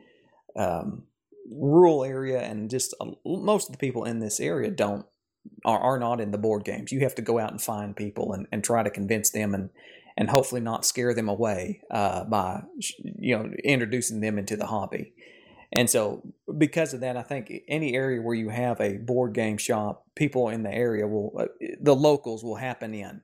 um, 0.57 1.03
rural 1.49 2.03
area, 2.03 2.41
and 2.41 2.69
just 2.69 2.95
uh, 2.99 3.11
most 3.25 3.69
of 3.69 3.73
the 3.73 3.77
people 3.77 4.03
in 4.03 4.19
this 4.19 4.39
area 4.39 4.71
don't 4.71 5.05
are, 5.65 5.79
are 5.79 5.99
not 5.99 6.19
in 6.19 6.31
the 6.31 6.37
board 6.37 6.63
games. 6.63 6.91
You 6.91 7.01
have 7.01 7.15
to 7.15 7.21
go 7.21 7.39
out 7.39 7.51
and 7.51 7.61
find 7.61 7.95
people 7.95 8.33
and, 8.33 8.47
and 8.51 8.63
try 8.63 8.83
to 8.83 8.89
convince 8.89 9.29
them 9.29 9.53
and 9.53 9.69
and 10.17 10.29
hopefully 10.29 10.61
not 10.61 10.85
scare 10.85 11.13
them 11.13 11.29
away 11.29 11.81
uh, 11.91 12.23
by 12.25 12.63
you 13.19 13.37
know 13.37 13.51
introducing 13.63 14.21
them 14.21 14.37
into 14.37 14.55
the 14.55 14.67
hobby. 14.67 15.13
And 15.75 15.89
so, 15.89 16.21
because 16.55 16.93
of 16.93 16.99
that, 16.99 17.17
I 17.17 17.23
think 17.23 17.51
any 17.67 17.95
area 17.95 18.21
where 18.21 18.35
you 18.35 18.49
have 18.49 18.79
a 18.79 18.97
board 18.97 19.33
game 19.33 19.57
shop, 19.57 20.05
people 20.13 20.49
in 20.49 20.61
the 20.61 20.71
area 20.71 21.07
will, 21.07 21.33
uh, 21.37 21.45
the 21.81 21.95
locals 21.95 22.43
will 22.43 22.57
happen 22.57 22.93
in 22.93 23.21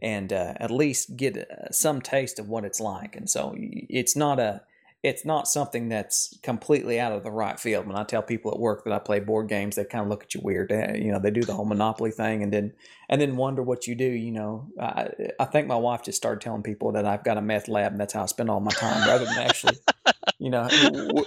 and 0.00 0.32
uh, 0.32 0.54
at 0.56 0.70
least 0.70 1.16
get 1.16 1.36
uh, 1.36 1.72
some 1.72 2.00
taste 2.00 2.38
of 2.38 2.48
what 2.48 2.64
it's 2.64 2.80
like. 2.80 3.16
And 3.16 3.28
so, 3.28 3.54
it's 3.56 4.14
not 4.14 4.38
a 4.38 4.62
it's 5.02 5.24
not 5.24 5.48
something 5.48 5.88
that's 5.88 6.36
completely 6.42 7.00
out 7.00 7.12
of 7.12 7.22
the 7.22 7.30
right 7.30 7.58
field. 7.58 7.86
When 7.86 7.96
I 7.96 8.04
tell 8.04 8.22
people 8.22 8.50
at 8.50 8.58
work 8.58 8.84
that 8.84 8.92
I 8.92 8.98
play 8.98 9.18
board 9.18 9.48
games, 9.48 9.76
they 9.76 9.84
kind 9.84 10.02
of 10.02 10.10
look 10.10 10.24
at 10.24 10.34
you 10.34 10.42
weird. 10.42 10.70
You 10.70 11.12
know, 11.12 11.18
they 11.18 11.30
do 11.30 11.42
the 11.42 11.54
whole 11.54 11.64
Monopoly 11.64 12.10
thing, 12.10 12.42
and 12.42 12.52
then 12.52 12.74
and 13.08 13.20
then 13.20 13.36
wonder 13.36 13.62
what 13.62 13.86
you 13.86 13.94
do. 13.94 14.04
You 14.04 14.32
know, 14.32 14.68
I, 14.78 15.08
I 15.38 15.46
think 15.46 15.66
my 15.66 15.76
wife 15.76 16.02
just 16.02 16.18
started 16.18 16.42
telling 16.42 16.62
people 16.62 16.92
that 16.92 17.06
I've 17.06 17.24
got 17.24 17.38
a 17.38 17.42
meth 17.42 17.68
lab, 17.68 17.92
and 17.92 18.00
that's 18.00 18.12
how 18.12 18.24
I 18.24 18.26
spend 18.26 18.50
all 18.50 18.60
my 18.60 18.72
time, 18.72 19.08
rather 19.08 19.24
than 19.24 19.38
actually, 19.38 19.78
you 20.38 20.50
know, 20.50 20.68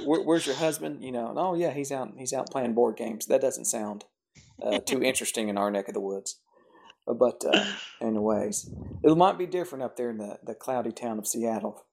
where's 0.05 0.45
your 0.45 0.55
husband? 0.55 1.03
You 1.03 1.11
know, 1.11 1.33
oh 1.35 1.55
yeah, 1.55 1.71
he's 1.71 1.91
out 1.91 2.13
he's 2.15 2.33
out 2.33 2.51
playing 2.51 2.75
board 2.75 2.95
games. 2.95 3.25
That 3.25 3.41
doesn't 3.41 3.65
sound 3.65 4.05
uh, 4.61 4.79
too 4.79 5.01
interesting 5.03 5.49
in 5.49 5.57
our 5.57 5.71
neck 5.71 5.87
of 5.87 5.95
the 5.95 5.99
woods. 5.99 6.39
But 7.07 7.43
uh, 7.51 7.65
anyways, 8.01 8.69
it 9.03 9.17
might 9.17 9.37
be 9.37 9.45
different 9.45 9.83
up 9.83 9.97
there 9.97 10.09
in 10.09 10.17
the, 10.17 10.37
the 10.43 10.55
cloudy 10.55 10.91
town 10.91 11.19
of 11.19 11.27
Seattle. 11.27 11.85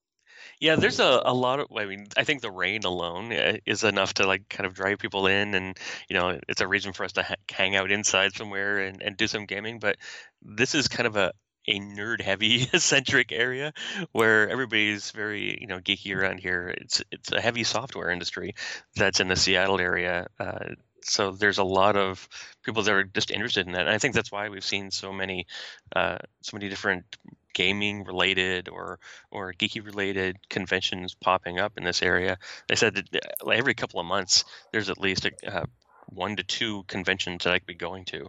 Yeah, 0.59 0.75
there's 0.75 0.99
a, 0.99 1.21
a 1.25 1.33
lot 1.33 1.59
of. 1.59 1.67
I 1.75 1.85
mean, 1.85 2.07
I 2.17 2.23
think 2.23 2.41
the 2.41 2.51
rain 2.51 2.83
alone 2.83 3.31
eh, 3.31 3.57
is 3.65 3.83
enough 3.83 4.13
to 4.15 4.27
like 4.27 4.49
kind 4.49 4.65
of 4.67 4.73
drive 4.73 4.99
people 4.99 5.27
in, 5.27 5.53
and 5.55 5.77
you 6.09 6.15
know, 6.15 6.39
it's 6.47 6.61
a 6.61 6.67
reason 6.67 6.93
for 6.93 7.03
us 7.03 7.13
to 7.13 7.23
ha- 7.23 7.35
hang 7.49 7.75
out 7.75 7.91
inside 7.91 8.33
somewhere 8.33 8.79
and, 8.79 9.01
and 9.01 9.17
do 9.17 9.27
some 9.27 9.45
gaming. 9.45 9.79
But 9.79 9.97
this 10.41 10.75
is 10.75 10.87
kind 10.87 11.07
of 11.07 11.15
a 11.15 11.31
a 11.67 11.79
nerd 11.79 12.21
heavy 12.21 12.59
centric 12.79 13.31
area 13.31 13.71
where 14.13 14.49
everybody's 14.49 15.11
very 15.11 15.59
you 15.61 15.67
know 15.67 15.79
geeky 15.79 16.15
around 16.15 16.39
here. 16.39 16.73
It's 16.77 17.01
it's 17.11 17.31
a 17.31 17.41
heavy 17.41 17.63
software 17.63 18.09
industry 18.09 18.55
that's 18.95 19.19
in 19.19 19.27
the 19.27 19.35
Seattle 19.35 19.79
area. 19.79 20.27
Uh, 20.39 20.75
so 21.03 21.31
there's 21.31 21.57
a 21.57 21.63
lot 21.63 21.95
of 21.95 22.27
people 22.63 22.83
that 22.83 22.93
are 22.93 23.03
just 23.03 23.31
interested 23.31 23.65
in 23.65 23.73
that. 23.73 23.81
And 23.81 23.89
I 23.89 23.97
think 23.97 24.13
that's 24.13 24.31
why 24.31 24.49
we've 24.49 24.63
seen 24.63 24.91
so 24.91 25.11
many, 25.11 25.47
uh, 25.95 26.19
so 26.41 26.55
many 26.57 26.69
different 26.69 27.05
gaming 27.53 28.03
related 28.03 28.69
or 28.69 28.99
or 29.31 29.53
geeky 29.53 29.85
related 29.85 30.37
conventions 30.49 31.15
popping 31.15 31.59
up 31.59 31.77
in 31.77 31.83
this 31.83 32.01
area. 32.01 32.37
They 32.67 32.75
said 32.75 32.95
that 32.95 33.15
uh, 33.45 33.49
every 33.49 33.73
couple 33.73 33.99
of 33.99 34.05
months 34.05 34.45
there's 34.71 34.89
at 34.89 34.99
least 34.99 35.25
a, 35.25 35.31
uh, 35.61 35.65
one 36.09 36.35
to 36.35 36.43
two 36.43 36.83
conventions 36.83 37.43
that 37.43 37.53
I 37.53 37.59
could 37.59 37.67
be 37.67 37.75
going 37.75 38.05
to. 38.05 38.27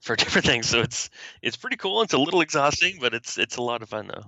for 0.00 0.16
different 0.22 0.46
things. 0.46 0.68
So 0.68 0.80
it's 0.80 1.10
it's 1.42 1.56
pretty 1.56 1.76
cool. 1.76 2.02
It's 2.02 2.12
a 2.12 2.18
little 2.18 2.40
exhausting, 2.40 2.98
but 3.00 3.14
it's 3.14 3.38
it's 3.38 3.56
a 3.56 3.62
lot 3.62 3.82
of 3.82 3.88
fun 3.88 4.08
though. 4.08 4.24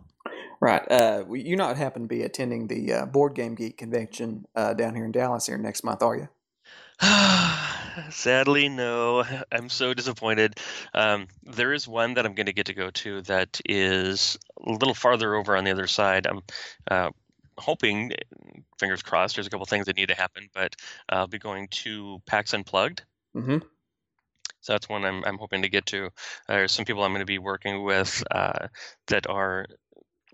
Right. 0.60 0.82
Uh, 0.90 1.24
you 1.32 1.56
not 1.56 1.76
happen 1.76 2.02
to 2.02 2.08
be 2.08 2.22
attending 2.22 2.68
the 2.68 2.92
uh, 2.92 3.06
Board 3.06 3.34
Game 3.34 3.54
Geek 3.54 3.76
convention 3.76 4.46
uh, 4.54 4.72
down 4.72 4.94
here 4.94 5.04
in 5.04 5.12
Dallas 5.12 5.46
here 5.46 5.58
next 5.58 5.84
month, 5.84 6.02
are 6.02 6.16
you? 6.16 6.28
Sadly, 8.10 8.68
no. 8.68 9.24
I'm 9.52 9.68
so 9.68 9.94
disappointed. 9.94 10.58
Um, 10.92 11.26
there 11.42 11.72
is 11.72 11.88
one 11.88 12.14
that 12.14 12.26
I'm 12.26 12.34
going 12.34 12.46
to 12.46 12.52
get 12.52 12.66
to 12.66 12.74
go 12.74 12.90
to 12.90 13.22
that 13.22 13.60
is 13.64 14.38
a 14.66 14.70
little 14.70 14.94
farther 14.94 15.34
over 15.34 15.56
on 15.56 15.64
the 15.64 15.70
other 15.70 15.86
side. 15.86 16.26
I'm 16.26 16.40
uh, 16.90 17.10
hoping, 17.58 18.12
fingers 18.78 19.02
crossed, 19.02 19.36
there's 19.36 19.46
a 19.46 19.50
couple 19.50 19.66
things 19.66 19.86
that 19.86 19.96
need 19.96 20.08
to 20.08 20.14
happen, 20.14 20.48
but 20.54 20.74
I'll 21.08 21.26
be 21.26 21.38
going 21.38 21.68
to 21.68 22.20
PAX 22.26 22.52
Unplugged. 22.54 23.02
Mm-hmm. 23.36 23.58
So 24.60 24.72
that's 24.72 24.88
one 24.88 25.04
I'm, 25.04 25.22
I'm 25.24 25.38
hoping 25.38 25.62
to 25.62 25.68
get 25.68 25.86
to. 25.86 26.08
There's 26.48 26.72
some 26.72 26.86
people 26.86 27.04
I'm 27.04 27.10
going 27.12 27.20
to 27.20 27.26
be 27.26 27.38
working 27.38 27.84
with 27.84 28.24
uh, 28.30 28.68
that 29.08 29.28
are 29.28 29.66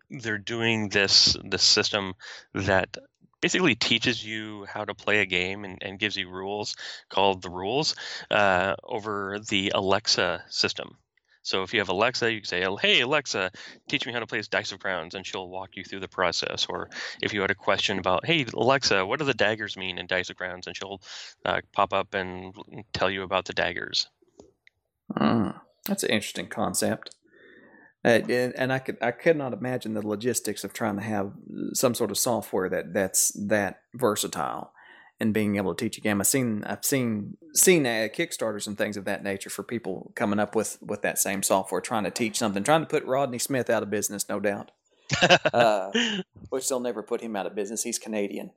they're 0.09 0.39
doing 0.39 0.89
this 0.89 1.37
this 1.45 1.63
system 1.63 2.15
that 2.55 2.97
basically 3.41 3.75
teaches 3.75 4.25
you 4.25 4.67
how 4.67 4.85
to 4.85 4.95
play 4.95 5.21
a 5.21 5.27
game 5.27 5.65
and, 5.65 5.79
and 5.83 5.99
gives 5.99 6.17
you 6.17 6.29
rules 6.29 6.77
called 7.09 7.43
the 7.43 7.51
rules 7.51 7.95
uh, 8.31 8.75
over 8.85 9.39
the 9.49 9.73
Alexa 9.75 10.45
system. 10.49 10.97
So 11.43 11.63
if 11.63 11.73
you 11.73 11.81
have 11.81 11.89
Alexa, 11.89 12.31
you 12.31 12.41
can 12.41 12.47
say, 12.47 12.67
"Hey 12.83 13.01
Alexa, 13.01 13.51
teach 13.89 14.07
me 14.07 14.13
how 14.13 14.21
to 14.21 14.27
play 14.27 14.43
Dice 14.43 14.73
of 14.73 14.79
Crowns," 14.79 15.15
and 15.15 15.27
she'll 15.27 15.49
walk 15.49 15.71
you 15.75 15.85
through 15.85 16.01
the 16.01 16.09
process. 16.09 16.67
Or 16.69 16.91
if 17.23 17.33
you 17.33 17.41
had 17.41 17.51
a 17.51 17.55
question 17.55 17.99
about, 17.99 18.27
"Hey 18.27 18.45
Alexa, 18.53 19.07
what 19.07 19.19
do 19.19 19.25
the 19.25 19.35
daggers 19.35 19.77
mean 19.77 19.99
in 19.99 20.07
Dice 20.07 20.29
of 20.29 20.37
Crowns?" 20.37 20.67
and 20.67 20.77
she'll 20.77 21.01
uh, 21.47 21.63
pop 21.73 21.95
up 21.95 22.13
and 22.15 22.55
tell 22.93 23.11
you 23.11 23.23
about 23.23 23.47
the 23.47 23.55
daggers. 23.55 24.07
Mm, 25.17 25.59
that's 25.87 26.03
an 26.03 26.11
interesting 26.11 26.47
concept. 26.47 27.17
Uh, 28.05 28.21
and, 28.29 28.55
and 28.57 28.73
I 28.73 28.79
could 28.79 28.97
I 29.03 29.11
could 29.11 29.37
not 29.37 29.53
imagine 29.53 29.95
the 29.95 30.07
logistics 30.07 30.65
of 30.65 30.73
trying 30.73 30.97
to 30.97 31.03
have 31.03 31.33
some 31.75 31.95
sort 31.95 32.11
of 32.11 32.19
software 32.19 32.69
that 32.71 32.95
that's 32.95 33.31
that 33.33 33.83
versatile 33.95 34.73
and 35.21 35.35
being 35.35 35.57
able 35.57 35.75
to 35.75 35.85
teach 35.85 35.99
a 35.99 36.01
game. 36.01 36.21
I've 36.21 36.27
seen 36.27 36.65
I've 36.65 36.85
seen 36.85 37.37
seen 37.55 37.85
uh, 37.85 38.09
Kickstarters 38.13 38.67
and 38.67 38.79
things 38.79 38.97
of 38.97 39.05
that 39.05 39.23
nature 39.23 39.51
for 39.51 39.63
people 39.63 40.13
coming 40.17 40.39
up 40.39 40.55
with 40.55 40.79
with 40.81 41.03
that 41.03 41.19
same 41.19 41.43
software, 41.43 41.83
trying 41.83 42.05
to 42.05 42.11
teach 42.11 42.39
something, 42.39 42.65
trying 42.65 42.81
to 42.81 42.87
put 42.87 43.05
Rodney 43.05 43.39
Smith 43.39 43.69
out 43.69 43.83
of 43.83 43.91
business, 43.91 44.29
no 44.29 44.41
doubt. 44.41 44.71
uh, 45.53 45.91
which 46.51 46.69
they'll 46.69 46.81
never 46.81 47.03
put 47.03 47.21
him 47.21 47.37
out 47.37 47.45
of 47.45 47.55
business. 47.55 47.83
He's 47.83 47.99
Canadian. 47.99 48.53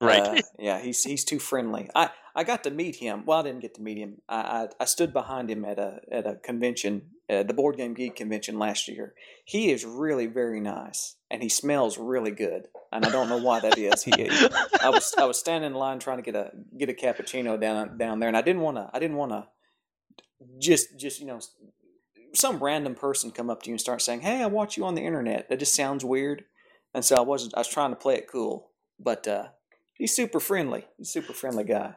Right. 0.00 0.22
Uh, 0.22 0.42
yeah, 0.58 0.80
he's 0.80 1.02
he's 1.04 1.24
too 1.24 1.38
friendly. 1.38 1.90
I, 1.94 2.10
I 2.34 2.44
got 2.44 2.64
to 2.64 2.70
meet 2.70 2.96
him. 2.96 3.24
Well, 3.26 3.40
I 3.40 3.42
didn't 3.42 3.60
get 3.62 3.74
to 3.76 3.82
meet 3.82 3.98
him. 3.98 4.22
I 4.28 4.36
I, 4.36 4.68
I 4.80 4.84
stood 4.84 5.12
behind 5.12 5.50
him 5.50 5.64
at 5.64 5.78
a 5.78 6.00
at 6.12 6.26
a 6.26 6.36
convention, 6.36 7.02
uh, 7.30 7.42
the 7.44 7.54
Board 7.54 7.76
Game 7.78 7.94
Geek 7.94 8.16
convention 8.16 8.58
last 8.58 8.88
year. 8.88 9.14
He 9.44 9.70
is 9.70 9.84
really 9.86 10.26
very 10.26 10.60
nice, 10.60 11.16
and 11.30 11.42
he 11.42 11.48
smells 11.48 11.98
really 11.98 12.30
good. 12.30 12.68
And 12.92 13.06
I 13.06 13.10
don't 13.10 13.28
know 13.28 13.38
why 13.38 13.60
that 13.60 13.78
is. 13.78 14.04
He, 14.04 14.12
I 14.80 14.90
was 14.90 15.14
I 15.18 15.24
was 15.24 15.38
standing 15.38 15.72
in 15.72 15.76
line 15.76 15.98
trying 15.98 16.18
to 16.18 16.22
get 16.22 16.36
a 16.36 16.52
get 16.78 16.90
a 16.90 16.94
cappuccino 16.94 17.58
down 17.60 17.96
down 17.96 18.20
there, 18.20 18.28
and 18.28 18.36
I 18.36 18.42
didn't 18.42 18.62
want 18.62 18.76
to 18.76 18.90
I 18.92 18.98
didn't 18.98 19.16
want 19.16 19.32
to 19.32 19.46
just 20.58 20.98
just 20.98 21.20
you 21.20 21.26
know 21.26 21.40
some 22.34 22.62
random 22.62 22.94
person 22.94 23.30
come 23.30 23.48
up 23.48 23.62
to 23.62 23.70
you 23.70 23.74
and 23.74 23.80
start 23.80 24.02
saying, 24.02 24.20
"Hey, 24.20 24.42
I 24.42 24.46
watch 24.46 24.76
you 24.76 24.84
on 24.84 24.94
the 24.94 25.02
internet." 25.04 25.48
That 25.48 25.58
just 25.58 25.74
sounds 25.74 26.04
weird, 26.04 26.44
and 26.92 27.04
so 27.04 27.16
I 27.16 27.22
wasn't. 27.22 27.54
I 27.54 27.60
was 27.60 27.68
trying 27.68 27.90
to 27.90 27.96
play 27.96 28.16
it 28.16 28.28
cool, 28.30 28.70
but. 29.00 29.26
uh 29.26 29.46
he's 29.98 30.14
super 30.14 30.40
friendly. 30.40 30.84
He's 30.96 31.08
a 31.08 31.10
super 31.10 31.32
friendly 31.32 31.64
guy. 31.64 31.94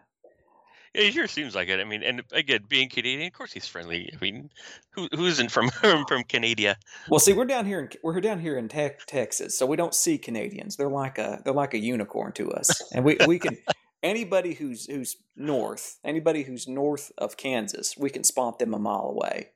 Yeah, 0.94 1.04
he 1.04 1.12
sure 1.12 1.28
seems 1.28 1.54
like 1.54 1.70
it. 1.70 1.80
I 1.80 1.84
mean, 1.84 2.02
and 2.02 2.24
again, 2.32 2.66
being 2.68 2.90
Canadian, 2.90 3.28
of 3.28 3.34
course 3.34 3.54
he's 3.54 3.68
friendly. 3.68 4.10
I 4.12 4.18
mean, 4.20 4.50
who 4.92 5.08
who 5.14 5.26
isn't 5.26 5.52
from 5.52 5.70
from 6.08 6.24
Canada? 6.28 6.78
Well, 7.10 7.20
see, 7.20 7.34
we're 7.34 7.46
down 7.46 7.66
here 7.66 7.80
in 7.80 7.90
we're 8.04 8.20
down 8.22 8.40
here 8.40 8.58
in 8.58 8.68
te- 8.68 8.90
Texas, 9.06 9.58
so 9.58 9.66
we 9.66 9.78
don't 9.78 9.94
see 9.94 10.18
Canadians. 10.18 10.78
They're 10.78 10.90
like 10.90 11.18
a 11.20 11.42
they're 11.44 11.54
like 11.54 11.76
a 11.76 11.80
unicorn 11.80 12.32
to 12.34 12.52
us, 12.52 12.82
and 12.94 13.06
we 13.06 13.18
we 13.28 13.38
can 13.38 13.58
anybody 14.04 14.56
who's 14.56 14.88
who's 14.88 15.18
north, 15.36 16.00
anybody 16.04 16.44
who's 16.44 16.68
north 16.68 17.12
of 17.18 17.38
Kansas, 17.38 17.96
we 17.98 18.10
can 18.10 18.24
spot 18.24 18.58
them 18.58 18.74
a 18.74 18.80
mile 18.80 19.14
away. 19.16 19.50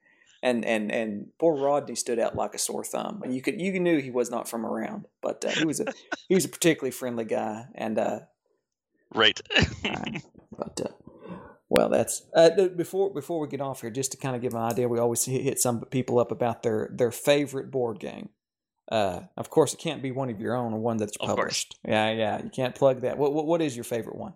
And 0.44 0.64
and 0.66 0.92
and 0.92 1.30
poor 1.40 1.56
Rodney 1.56 1.96
stood 1.96 2.20
out 2.20 2.36
like 2.36 2.54
a 2.54 2.60
sore 2.60 2.84
thumb, 2.84 3.22
and 3.24 3.34
you 3.34 3.42
could 3.42 3.60
you 3.60 3.80
knew 3.80 4.00
he 4.00 4.12
was 4.12 4.30
not 4.30 4.48
from 4.48 4.66
around, 4.66 5.08
but 5.22 5.44
uh, 5.46 5.50
he 5.50 5.66
was 5.66 5.80
a 5.80 5.86
he 6.28 6.36
was 6.36 6.46
a 6.46 6.50
particularly 6.50 6.92
friendly 6.92 7.24
guy, 7.24 7.68
and 7.76 7.98
uh, 7.98 8.20
Right. 9.14 9.40
but 10.58 10.82
uh, 10.82 10.90
well, 11.70 11.90
that's 11.90 12.24
uh, 12.36 12.50
before 12.76 13.14
before 13.14 13.40
we 13.40 13.48
get 13.48 13.62
off 13.62 13.82
here, 13.82 13.90
just 13.90 14.12
to 14.12 14.18
kind 14.18 14.36
of 14.36 14.42
give 14.42 14.54
an 14.54 14.62
idea. 14.62 14.88
We 14.88 15.00
always 15.00 15.26
hit 15.26 15.60
some 15.60 15.82
people 15.82 16.20
up 16.20 16.32
about 16.32 16.64
their 16.64 16.90
their 16.94 17.12
favorite 17.12 17.72
board 17.72 18.00
game. 18.00 18.30
Uh, 18.92 19.22
of 19.38 19.50
course, 19.50 19.74
it 19.74 19.80
can't 19.80 20.04
be 20.04 20.12
one 20.12 20.30
of 20.30 20.40
your 20.40 20.56
own 20.56 20.74
or 20.74 20.80
one 20.80 20.98
that's 20.98 21.18
published. 21.18 21.80
Yeah, 21.88 22.12
yeah, 22.12 22.44
you 22.44 22.50
can't 22.50 22.76
plug 22.76 23.02
that. 23.02 23.18
What 23.18 23.34
what, 23.34 23.48
what 23.48 23.62
is 23.62 23.76
your 23.76 23.86
favorite 23.86 24.18
one? 24.18 24.34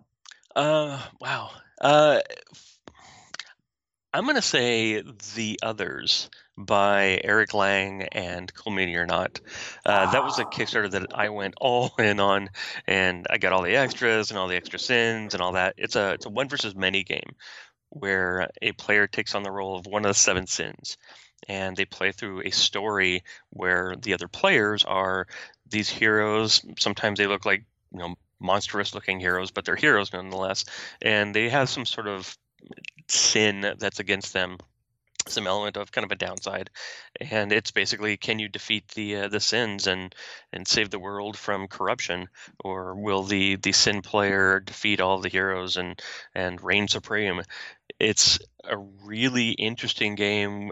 Uh, 0.56 1.00
wow. 1.20 1.50
Uh, 1.80 2.20
I'm 4.12 4.24
gonna 4.24 4.40
say 4.40 5.02
the 5.34 5.58
others 5.62 6.30
by 6.56 7.20
Eric 7.22 7.52
Lang 7.52 8.04
and 8.04 8.52
Cool 8.54 8.78
or 8.78 9.06
Not. 9.06 9.40
Uh, 9.84 10.10
that 10.10 10.24
was 10.24 10.38
a 10.38 10.44
Kickstarter 10.44 10.90
that 10.92 11.14
I 11.14 11.28
went 11.28 11.54
all 11.60 11.92
in 11.98 12.18
on, 12.18 12.48
and 12.86 13.26
I 13.28 13.36
got 13.36 13.52
all 13.52 13.62
the 13.62 13.76
extras 13.76 14.30
and 14.30 14.38
all 14.38 14.48
the 14.48 14.56
extra 14.56 14.78
sins 14.78 15.34
and 15.34 15.42
all 15.42 15.52
that. 15.52 15.74
It's 15.76 15.94
a 15.94 16.12
it's 16.14 16.24
a 16.24 16.30
one 16.30 16.48
versus 16.48 16.74
many 16.74 17.04
game 17.04 17.36
where 17.90 18.48
a 18.62 18.72
player 18.72 19.06
takes 19.06 19.34
on 19.34 19.42
the 19.42 19.50
role 19.50 19.76
of 19.76 19.86
one 19.86 20.04
of 20.06 20.10
the 20.10 20.14
seven 20.14 20.46
sins, 20.46 20.96
and 21.46 21.76
they 21.76 21.84
play 21.84 22.12
through 22.12 22.42
a 22.42 22.50
story 22.50 23.24
where 23.50 23.94
the 24.00 24.14
other 24.14 24.28
players 24.28 24.84
are 24.84 25.26
these 25.68 25.90
heroes. 25.90 26.62
Sometimes 26.78 27.18
they 27.18 27.26
look 27.26 27.44
like 27.44 27.64
you 27.92 27.98
know 27.98 28.14
monstrous 28.40 28.94
looking 28.94 29.20
heroes, 29.20 29.50
but 29.50 29.66
they're 29.66 29.76
heroes 29.76 30.14
nonetheless, 30.14 30.64
and 31.02 31.34
they 31.34 31.50
have 31.50 31.68
some 31.68 31.84
sort 31.84 32.08
of 32.08 32.36
sin 33.08 33.74
that's 33.78 34.00
against 34.00 34.32
them 34.32 34.58
some 35.30 35.46
element 35.46 35.76
of 35.76 35.92
kind 35.92 36.04
of 36.04 36.12
a 36.12 36.16
downside. 36.16 36.70
And 37.20 37.52
it's 37.52 37.70
basically 37.70 38.16
can 38.16 38.38
you 38.38 38.48
defeat 38.48 38.88
the 38.88 39.16
uh, 39.16 39.28
the 39.28 39.40
sins 39.40 39.86
and 39.86 40.14
and 40.52 40.66
save 40.66 40.90
the 40.90 40.98
world 40.98 41.36
from 41.36 41.68
corruption? 41.68 42.28
Or 42.64 42.94
will 42.94 43.22
the 43.24 43.56
the 43.56 43.72
sin 43.72 44.02
player 44.02 44.60
defeat 44.60 45.00
all 45.00 45.20
the 45.20 45.28
heroes 45.28 45.76
and 45.76 46.00
and 46.34 46.60
reign 46.62 46.88
supreme? 46.88 47.42
It's 47.98 48.38
a 48.64 48.76
really 48.76 49.50
interesting 49.50 50.14
game 50.14 50.70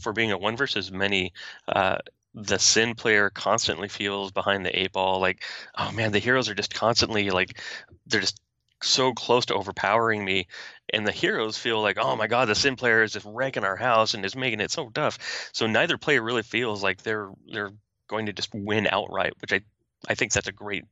for 0.00 0.12
being 0.12 0.32
a 0.32 0.38
one 0.38 0.56
versus 0.56 0.90
many. 0.90 1.32
Uh, 1.68 1.98
the 2.34 2.58
sin 2.58 2.94
player 2.94 3.28
constantly 3.28 3.88
feels 3.88 4.30
behind 4.30 4.64
the 4.64 4.78
eight 4.78 4.92
ball 4.92 5.20
like 5.20 5.42
oh 5.76 5.90
man 5.90 6.12
the 6.12 6.20
heroes 6.20 6.48
are 6.48 6.54
just 6.54 6.72
constantly 6.72 7.28
like 7.30 7.60
they're 8.06 8.20
just 8.20 8.40
so 8.82 9.12
close 9.12 9.46
to 9.46 9.54
overpowering 9.54 10.24
me 10.24 10.46
and 10.92 11.06
the 11.06 11.12
heroes 11.12 11.58
feel 11.58 11.80
like 11.80 11.98
oh 11.98 12.16
my 12.16 12.26
god 12.26 12.48
the 12.48 12.54
sin 12.54 12.76
player 12.76 13.02
is 13.02 13.12
just 13.12 13.26
wrecking 13.28 13.64
our 13.64 13.76
house 13.76 14.14
and 14.14 14.24
is 14.24 14.34
making 14.34 14.60
it 14.60 14.70
so 14.70 14.88
tough 14.90 15.50
so 15.52 15.66
neither 15.66 15.98
player 15.98 16.22
really 16.22 16.42
feels 16.42 16.82
like 16.82 17.02
they're 17.02 17.30
they're 17.52 17.72
going 18.08 18.26
to 18.26 18.32
just 18.32 18.52
win 18.54 18.86
outright 18.90 19.34
which 19.40 19.52
i 19.52 19.60
I 20.08 20.14
think 20.14 20.32
that's 20.32 20.48
a 20.48 20.52
great 20.52 20.84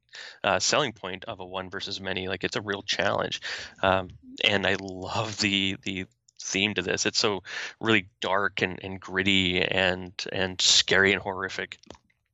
uh, 0.44 0.58
selling 0.58 0.92
point 0.92 1.24
of 1.24 1.40
a 1.40 1.44
one 1.44 1.70
versus 1.70 2.00
many. 2.00 2.28
Like 2.28 2.44
it's 2.44 2.56
a 2.56 2.60
real 2.60 2.82
challenge, 2.82 3.40
um, 3.82 4.10
and 4.44 4.66
I 4.66 4.76
love 4.80 5.38
the 5.38 5.76
the 5.82 6.06
theme 6.40 6.74
to 6.74 6.82
this. 6.82 7.06
It's 7.06 7.18
so 7.18 7.42
really 7.80 8.08
dark 8.20 8.62
and, 8.62 8.78
and 8.82 9.00
gritty 9.00 9.62
and 9.62 10.12
and 10.32 10.60
scary 10.60 11.12
and 11.12 11.22
horrific. 11.22 11.78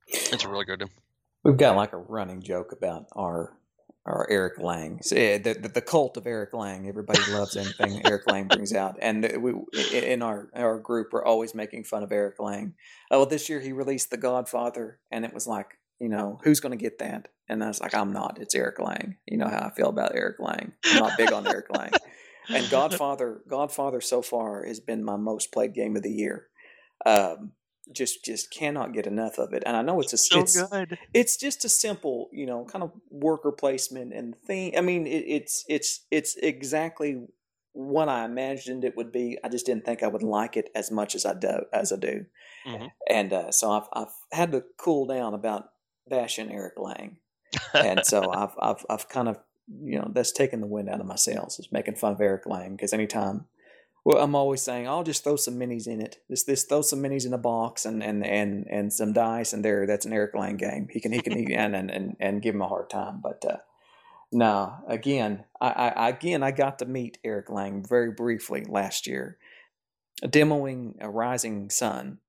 It's 0.07 0.45
really 0.45 0.65
good. 0.65 0.83
We've 1.43 1.57
got 1.57 1.75
like 1.75 1.93
a 1.93 1.97
running 1.97 2.41
joke 2.41 2.71
about 2.71 3.05
our 3.13 3.53
or 4.05 4.29
Eric 4.29 4.59
Lang. 4.59 4.99
So, 5.01 5.15
yeah, 5.15 5.37
the, 5.39 5.55
the, 5.55 5.69
the 5.69 5.81
cult 5.81 6.15
of 6.17 6.27
Eric 6.27 6.53
Lang. 6.53 6.87
Everybody 6.87 7.19
loves 7.31 7.57
anything 7.57 8.01
Eric 8.05 8.29
Lang 8.29 8.47
brings 8.47 8.73
out, 8.73 8.97
and 9.01 9.23
we 9.41 9.53
in 9.91 10.21
our 10.21 10.49
our 10.55 10.79
group 10.79 11.09
we're 11.11 11.25
always 11.25 11.55
making 11.55 11.85
fun 11.85 12.03
of 12.03 12.11
Eric 12.11 12.39
Lang. 12.39 12.75
Oh, 13.09 13.19
well, 13.19 13.25
this 13.25 13.49
year 13.49 13.59
he 13.59 13.71
released 13.71 14.11
The 14.11 14.17
Godfather, 14.17 14.99
and 15.11 15.25
it 15.25 15.33
was 15.33 15.47
like, 15.47 15.77
you 15.99 16.09
know, 16.09 16.39
who's 16.43 16.59
going 16.59 16.77
to 16.77 16.81
get 16.81 16.99
that? 16.99 17.29
And 17.47 17.63
I 17.63 17.67
was 17.67 17.81
like, 17.81 17.95
I'm 17.95 18.11
not. 18.11 18.39
It's 18.39 18.55
Eric 18.55 18.79
Lang. 18.79 19.17
You 19.25 19.37
know 19.37 19.47
how 19.47 19.67
I 19.67 19.71
feel 19.71 19.89
about 19.89 20.15
Eric 20.15 20.39
Lang. 20.39 20.73
I'm 20.85 20.99
not 20.99 21.17
big 21.17 21.31
on 21.31 21.47
Eric 21.47 21.67
Lang. 21.69 21.91
And 22.49 22.69
Godfather, 22.69 23.41
Godfather 23.47 24.01
so 24.01 24.21
far 24.21 24.65
has 24.65 24.79
been 24.79 25.03
my 25.03 25.15
most 25.15 25.51
played 25.51 25.73
game 25.73 25.95
of 25.95 26.03
the 26.03 26.11
year. 26.11 26.47
Um, 27.05 27.51
just 27.93 28.23
just 28.25 28.51
cannot 28.51 28.93
get 28.93 29.07
enough 29.07 29.37
of 29.37 29.53
it. 29.53 29.63
And 29.65 29.75
I 29.77 29.81
know 29.81 29.99
it's 29.99 30.13
a 30.13 30.17
So 30.17 30.39
it's, 30.39 30.61
good. 30.69 30.97
it's 31.13 31.37
just 31.37 31.65
a 31.65 31.69
simple, 31.69 32.29
you 32.31 32.45
know, 32.45 32.65
kind 32.65 32.83
of 32.83 32.91
worker 33.09 33.51
placement 33.51 34.13
and 34.13 34.35
thing. 34.41 34.77
I 34.77 34.81
mean, 34.81 35.07
it, 35.07 35.23
it's 35.27 35.63
it's 35.69 36.05
it's 36.11 36.35
exactly 36.37 37.27
what 37.73 38.09
I 38.09 38.25
imagined 38.25 38.83
it 38.85 38.95
would 38.97 39.11
be. 39.11 39.37
I 39.43 39.49
just 39.49 39.65
didn't 39.65 39.85
think 39.85 40.03
I 40.03 40.07
would 40.07 40.23
like 40.23 40.57
it 40.57 40.69
as 40.75 40.91
much 40.91 41.15
as 41.15 41.25
I 41.25 41.33
do. 41.33 41.65
As 41.73 41.91
I 41.91 41.97
do, 41.97 42.25
Mhm. 42.65 42.91
and 43.09 43.33
uh, 43.33 43.51
so 43.51 43.71
I've 43.71 43.87
I've 43.93 44.13
had 44.31 44.51
to 44.53 44.63
cool 44.77 45.05
down 45.05 45.33
about 45.33 45.69
bashing 46.07 46.51
Eric 46.51 46.77
Lang, 46.77 47.17
and 47.79 48.05
so 48.05 48.29
I've 48.31 48.55
I've 48.59 48.85
I've 48.89 49.09
kind 49.09 49.27
of 49.27 49.39
you 49.83 49.99
know 49.99 50.09
that's 50.13 50.31
taken 50.31 50.61
the 50.61 50.67
wind 50.67 50.89
out 50.89 51.01
of 51.01 51.05
my 51.07 51.15
sails. 51.15 51.59
Is 51.59 51.71
making 51.71 51.95
fun 51.95 52.13
of 52.13 52.21
Eric 52.21 52.45
Lang 52.45 52.75
because 52.75 52.93
anytime 52.93 53.45
Well, 54.05 54.23
I'm 54.23 54.35
always 54.35 54.61
saying 54.61 54.87
I'll 54.87 55.03
just 55.03 55.23
throw 55.23 55.35
some 55.35 55.55
minis 55.55 55.87
in 55.87 55.99
it. 55.99 56.19
Just 56.29 56.45
this 56.45 56.63
throw 56.63 56.83
some 56.83 57.01
minis 57.01 57.25
in 57.25 57.33
a 57.33 57.39
box 57.39 57.85
and 57.85 58.03
and 58.03 58.23
and 58.23 58.67
and 58.69 58.93
some 58.93 59.13
dice, 59.13 59.51
and 59.51 59.65
there 59.65 59.87
that's 59.87 60.05
an 60.05 60.13
Eric 60.13 60.35
Lang 60.35 60.57
game. 60.57 60.87
He 60.91 61.01
can 61.01 61.11
he 61.11 61.21
can 61.21 61.35
he, 61.35 61.53
and, 61.55 61.75
and 61.75 61.89
and 61.89 62.15
and 62.19 62.41
give 62.41 62.53
him 62.53 62.61
a 62.61 62.67
hard 62.67 62.91
time. 62.91 63.19
But 63.23 63.43
uh, 63.43 63.57
no, 64.31 64.75
again, 64.87 65.45
I, 65.59 65.69
I 65.69 66.09
again 66.09 66.43
I 66.43 66.51
got 66.51 66.77
to 66.79 66.85
meet 66.85 67.17
Eric 67.23 67.49
Lang 67.49 67.83
very 67.83 68.11
briefly 68.11 68.63
last 68.69 69.07
year, 69.07 69.39
demoing 70.23 70.97
a 71.01 71.09
Rising 71.09 71.71
Sun 71.71 72.19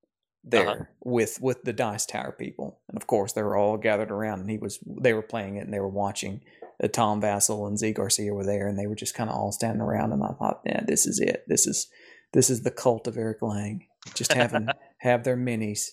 there 0.42 0.68
uh-huh. 0.68 0.84
with 1.04 1.42
with 1.42 1.64
the 1.64 1.74
Dice 1.74 2.06
Tower 2.06 2.32
people, 2.32 2.78
and 2.88 2.96
of 2.96 3.06
course 3.06 3.34
they 3.34 3.42
were 3.42 3.56
all 3.56 3.76
gathered 3.76 4.10
around, 4.10 4.40
and 4.40 4.50
he 4.50 4.56
was 4.56 4.78
they 4.86 5.12
were 5.12 5.20
playing 5.20 5.56
it 5.56 5.66
and 5.66 5.74
they 5.74 5.80
were 5.80 5.88
watching 5.88 6.40
Tom 6.92 7.20
Vasel 7.20 7.66
and 7.66 7.78
Zee 7.78 7.92
Garcia 7.92 8.34
were 8.34 8.44
there, 8.44 8.68
and 8.68 8.78
they 8.78 8.86
were 8.86 8.94
just 8.94 9.14
kind 9.14 9.30
of 9.30 9.36
all 9.36 9.52
standing 9.52 9.80
around. 9.80 10.12
And 10.12 10.22
I 10.22 10.32
thought, 10.38 10.60
yeah, 10.64 10.82
this 10.86 11.06
is 11.06 11.20
it. 11.20 11.44
This 11.48 11.66
is 11.66 11.88
this 12.32 12.50
is 12.50 12.62
the 12.62 12.70
cult 12.70 13.06
of 13.06 13.16
Eric 13.16 13.42
Lang. 13.42 13.86
Just 14.14 14.32
having 14.32 14.68
have 14.98 15.24
their 15.24 15.36
minis. 15.36 15.92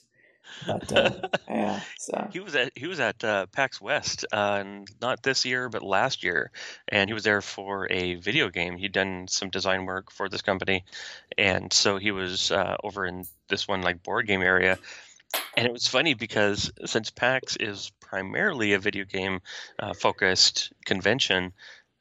But 0.68 0.92
uh, 0.92 1.12
yeah, 1.48 1.80
so 1.98 2.28
he 2.32 2.42
was 2.42 2.54
at 2.56 2.74
he 2.76 2.86
was 2.86 3.00
at 3.00 3.24
uh, 3.24 3.46
PAX 3.48 3.80
West, 3.80 4.26
uh, 4.34 4.64
not 5.02 5.24
this 5.24 5.46
year 5.46 5.70
but 5.70 5.82
last 5.82 6.22
year, 6.22 6.52
and 6.90 7.10
he 7.10 7.14
was 7.14 7.24
there 7.24 7.42
for 7.42 7.90
a 7.90 8.16
video 8.16 8.50
game. 8.50 8.78
He'd 8.78 8.92
done 8.92 9.28
some 9.30 9.50
design 9.50 9.86
work 9.86 10.12
for 10.12 10.28
this 10.28 10.42
company, 10.42 10.84
and 11.38 11.72
so 11.72 11.98
he 11.98 12.12
was 12.12 12.52
uh, 12.52 12.76
over 12.84 13.06
in 13.06 13.24
this 13.48 13.70
one 13.70 13.82
like 13.82 14.04
board 14.04 14.28
game 14.28 14.42
area 14.42 14.78
and 15.56 15.66
it 15.66 15.74
was 15.74 15.88
funny 15.88 16.14
because 16.14 16.72
since 16.86 17.10
PAX 17.10 17.56
is 17.56 17.92
primarily 18.00 18.74
a 18.74 18.80
video 18.80 19.06
game 19.06 19.42
uh, 19.80 19.94
focused 19.94 20.74
convention, 20.86 21.54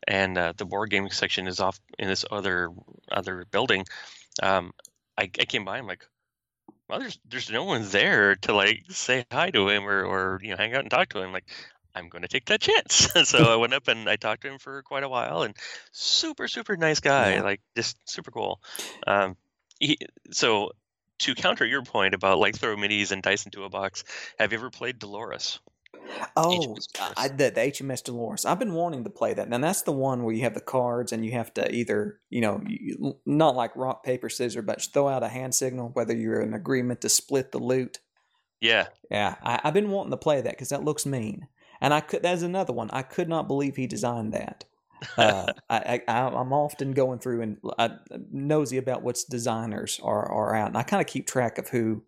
and 0.07 0.37
uh, 0.37 0.53
the 0.57 0.64
board 0.64 0.91
gaming 0.91 1.11
section 1.11 1.47
is 1.47 1.61
off 1.61 1.80
in 1.99 2.09
this 2.09 2.24
other 2.30 2.70
other 3.11 3.45
building, 3.51 3.85
um, 4.43 4.72
I, 5.16 5.24
I 5.24 5.45
came 5.45 5.64
by. 5.64 5.78
I'm 5.78 5.87
like, 5.87 6.07
well, 6.89 7.01
there's 7.01 7.18
there's 7.28 7.51
no 7.51 7.64
one 7.64 7.89
there 7.89 8.37
to 8.37 8.55
like 8.55 8.85
say 8.89 9.24
hi 9.30 9.51
to 9.51 9.68
him 9.68 9.85
or 9.85 10.05
or 10.05 10.41
you 10.43 10.51
know 10.51 10.57
hang 10.57 10.74
out 10.74 10.80
and 10.80 10.91
talk 10.91 11.11
to 11.11 11.22
him. 11.22 11.33
Like, 11.33 11.49
I'm 11.95 12.09
going 12.09 12.22
to 12.22 12.28
take 12.28 12.47
that 12.47 12.61
chance. 12.61 13.09
so 13.28 13.53
I 13.53 13.57
went 13.57 13.74
up 13.74 13.89
and 13.89 14.09
I 14.09 14.16
talked 14.16 14.43
to 14.43 14.49
him 14.49 14.59
for 14.59 14.83
quite 14.83 15.05
a 15.05 15.09
while, 15.09 15.43
and 15.43 15.57
super 15.93 16.49
super 16.49 16.76
nice 16.76 17.01
guy, 17.01 17.35
yeah. 17.35 17.43
like 17.43 17.61
just 17.76 17.97
super 18.09 18.30
cool. 18.30 18.61
Um, 19.07 19.37
he, 19.78 19.99
so 20.30 20.72
to 21.20 21.34
counter 21.34 21.64
your 21.64 21.82
point 21.82 22.14
about 22.14 22.38
like 22.38 22.56
throw 22.56 22.76
minis 22.76 23.12
and 23.12 23.22
dice 23.22 23.44
into 23.44 23.64
a 23.64 23.68
box, 23.68 24.04
have 24.38 24.52
you 24.52 24.58
ever 24.58 24.70
played 24.70 24.98
Dolores? 24.98 25.60
Oh, 26.36 26.76
I, 27.16 27.28
the, 27.28 27.50
the 27.50 27.60
HMS 27.60 28.02
Dolores. 28.02 28.44
I've 28.44 28.58
been 28.58 28.74
wanting 28.74 29.04
to 29.04 29.10
play 29.10 29.34
that. 29.34 29.48
And 29.48 29.64
that's 29.64 29.82
the 29.82 29.92
one 29.92 30.22
where 30.22 30.34
you 30.34 30.42
have 30.42 30.54
the 30.54 30.60
cards 30.60 31.12
and 31.12 31.24
you 31.24 31.32
have 31.32 31.54
to 31.54 31.72
either, 31.74 32.20
you 32.28 32.40
know, 32.40 32.60
you, 32.66 33.18
not 33.24 33.54
like 33.54 33.76
rock, 33.76 34.04
paper, 34.04 34.28
scissors, 34.28 34.64
but 34.64 34.82
throw 34.82 35.08
out 35.08 35.22
a 35.22 35.28
hand 35.28 35.54
signal, 35.54 35.90
whether 35.92 36.16
you're 36.16 36.40
in 36.40 36.54
agreement 36.54 37.00
to 37.02 37.08
split 37.08 37.52
the 37.52 37.58
loot. 37.58 38.00
Yeah. 38.60 38.88
Yeah. 39.10 39.36
I, 39.42 39.60
have 39.64 39.74
been 39.74 39.90
wanting 39.90 40.10
to 40.10 40.16
play 40.16 40.40
that 40.40 40.52
because 40.52 40.70
that 40.70 40.84
looks 40.84 41.06
mean. 41.06 41.48
And 41.80 41.94
I 41.94 42.00
could, 42.00 42.22
that's 42.22 42.42
another 42.42 42.72
one. 42.72 42.90
I 42.90 43.02
could 43.02 43.28
not 43.28 43.48
believe 43.48 43.76
he 43.76 43.86
designed 43.86 44.32
that 44.32 44.64
uh, 45.18 45.46
I, 45.70 46.03
am 46.07 46.53
often 46.53 46.92
going 46.92 47.18
through 47.18 47.42
and 47.42 47.57
I, 47.78 47.90
nosy 48.30 48.78
about 48.78 49.03
which 49.03 49.26
designers 49.26 50.00
are, 50.03 50.30
are 50.30 50.55
out, 50.55 50.68
and 50.68 50.76
I 50.76 50.82
kind 50.82 51.00
of 51.00 51.07
keep 51.07 51.26
track 51.26 51.59
of 51.59 51.68
who, 51.68 52.03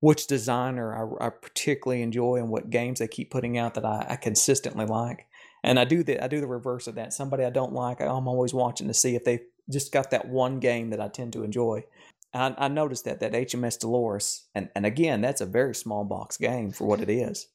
which 0.00 0.26
designer 0.26 1.18
I, 1.20 1.26
I, 1.26 1.30
particularly 1.30 2.02
enjoy 2.02 2.36
and 2.36 2.48
what 2.48 2.70
games 2.70 2.98
they 2.98 3.08
keep 3.08 3.30
putting 3.30 3.58
out 3.58 3.74
that 3.74 3.84
I, 3.84 4.06
I 4.10 4.16
consistently 4.16 4.86
like. 4.86 5.26
And 5.62 5.78
I 5.78 5.84
do 5.84 6.02
the 6.02 6.22
I 6.22 6.28
do 6.28 6.40
the 6.40 6.46
reverse 6.46 6.86
of 6.86 6.94
that. 6.94 7.12
Somebody 7.12 7.44
I 7.44 7.50
don't 7.50 7.72
like, 7.72 8.00
I'm 8.00 8.28
always 8.28 8.54
watching 8.54 8.88
to 8.88 8.94
see 8.94 9.14
if 9.14 9.24
they 9.24 9.40
just 9.70 9.92
got 9.92 10.10
that 10.10 10.28
one 10.28 10.58
game 10.58 10.90
that 10.90 11.00
I 11.00 11.08
tend 11.08 11.34
to 11.34 11.44
enjoy. 11.44 11.84
I, 12.32 12.54
I 12.56 12.68
noticed 12.68 13.04
that 13.04 13.20
that 13.20 13.32
HMS 13.32 13.78
Dolores, 13.78 14.46
and 14.54 14.70
and 14.74 14.86
again, 14.86 15.20
that's 15.20 15.40
a 15.40 15.46
very 15.46 15.74
small 15.74 16.04
box 16.04 16.36
game 16.36 16.72
for 16.72 16.86
what 16.86 17.00
it 17.00 17.10
is. 17.10 17.48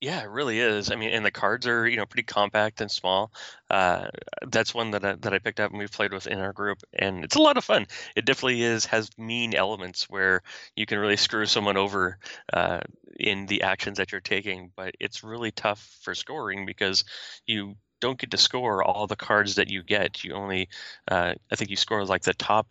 Yeah, 0.00 0.22
it 0.22 0.30
really 0.30 0.58
is. 0.60 0.90
I 0.90 0.96
mean, 0.96 1.10
and 1.10 1.26
the 1.26 1.30
cards 1.30 1.66
are 1.66 1.86
you 1.86 1.96
know 1.98 2.06
pretty 2.06 2.22
compact 2.22 2.80
and 2.80 2.90
small. 2.90 3.32
Uh, 3.68 4.08
that's 4.48 4.72
one 4.74 4.92
that 4.92 5.04
I, 5.04 5.14
that 5.16 5.34
I 5.34 5.38
picked 5.38 5.60
up 5.60 5.70
and 5.70 5.78
we've 5.78 5.92
played 5.92 6.12
with 6.14 6.26
in 6.26 6.38
our 6.38 6.54
group, 6.54 6.78
and 6.94 7.22
it's 7.22 7.36
a 7.36 7.42
lot 7.42 7.58
of 7.58 7.64
fun. 7.64 7.86
It 8.16 8.24
definitely 8.24 8.62
is 8.62 8.86
has 8.86 9.10
mean 9.18 9.54
elements 9.54 10.08
where 10.08 10.42
you 10.74 10.86
can 10.86 10.98
really 10.98 11.18
screw 11.18 11.44
someone 11.44 11.76
over 11.76 12.18
uh, 12.52 12.80
in 13.18 13.44
the 13.46 13.62
actions 13.62 13.98
that 13.98 14.10
you're 14.10 14.22
taking, 14.22 14.72
but 14.74 14.94
it's 15.00 15.22
really 15.22 15.50
tough 15.50 15.80
for 16.02 16.14
scoring 16.14 16.64
because 16.64 17.04
you 17.46 17.76
don't 18.00 18.18
get 18.18 18.30
to 18.30 18.38
score 18.38 18.82
all 18.82 19.06
the 19.06 19.16
cards 19.16 19.56
that 19.56 19.68
you 19.68 19.82
get. 19.82 20.24
You 20.24 20.32
only, 20.32 20.70
uh, 21.08 21.34
I 21.52 21.56
think 21.56 21.68
you 21.68 21.76
score 21.76 22.02
like 22.06 22.22
the 22.22 22.32
top, 22.32 22.66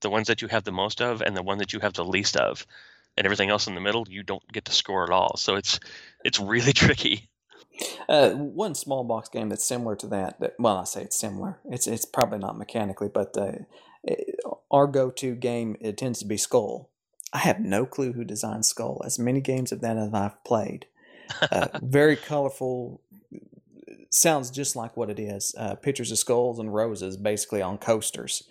the 0.00 0.10
ones 0.10 0.26
that 0.28 0.42
you 0.42 0.48
have 0.48 0.64
the 0.64 0.72
most 0.72 1.00
of, 1.00 1.22
and 1.22 1.36
the 1.36 1.42
one 1.42 1.58
that 1.58 1.72
you 1.72 1.80
have 1.80 1.94
the 1.94 2.04
least 2.04 2.36
of 2.36 2.66
and 3.16 3.24
everything 3.24 3.50
else 3.50 3.66
in 3.66 3.74
the 3.74 3.80
middle 3.80 4.06
you 4.08 4.22
don't 4.22 4.46
get 4.52 4.64
to 4.66 4.72
score 4.72 5.04
at 5.04 5.10
all. 5.10 5.36
So 5.36 5.56
it's 5.56 5.80
it's 6.24 6.40
really 6.40 6.72
tricky. 6.84 7.28
Uh, 8.08 8.30
one 8.30 8.74
small 8.74 9.04
box 9.04 9.28
game 9.28 9.50
that's 9.50 9.64
similar 9.64 9.94
to 9.96 10.06
that, 10.06 10.40
that, 10.40 10.54
well, 10.58 10.78
I 10.78 10.84
say 10.84 11.02
it's 11.02 11.18
similar. 11.18 11.58
It's 11.66 11.86
it's 11.86 12.04
probably 12.04 12.38
not 12.38 12.58
mechanically, 12.58 13.08
but 13.12 13.36
uh, 13.36 13.52
our 14.70 14.86
go-to 14.86 15.34
game 15.34 15.76
it 15.80 15.98
tends 15.98 16.18
to 16.20 16.26
be 16.26 16.36
Skull. 16.36 16.90
I 17.32 17.38
have 17.38 17.60
no 17.60 17.84
clue 17.84 18.12
who 18.12 18.24
designed 18.24 18.64
Skull. 18.64 19.02
As 19.04 19.18
many 19.18 19.40
games 19.40 19.72
of 19.72 19.80
that 19.80 19.98
as 19.98 20.14
I've 20.14 20.42
played, 20.44 20.86
uh, 21.50 21.68
very 21.82 22.16
colorful. 22.16 23.02
Sounds 24.10 24.50
just 24.50 24.76
like 24.76 24.96
what 24.96 25.10
it 25.10 25.18
is. 25.18 25.54
Uh, 25.58 25.74
pictures 25.74 26.10
of 26.10 26.18
skulls 26.18 26.58
and 26.58 26.72
roses, 26.72 27.18
basically 27.18 27.60
on 27.60 27.76
coasters 27.76 28.44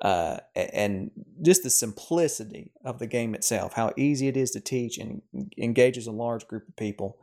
uh, 0.00 0.38
and 0.56 1.10
just 1.42 1.62
the 1.62 1.70
simplicity 1.70 2.72
of 2.84 2.98
the 2.98 3.06
game 3.06 3.34
itself, 3.34 3.74
how 3.74 3.92
easy 3.96 4.28
it 4.28 4.36
is 4.36 4.50
to 4.52 4.60
teach 4.60 4.98
and 4.98 5.20
engages 5.58 6.06
a 6.06 6.12
large 6.12 6.46
group 6.48 6.66
of 6.68 6.76
people. 6.76 7.18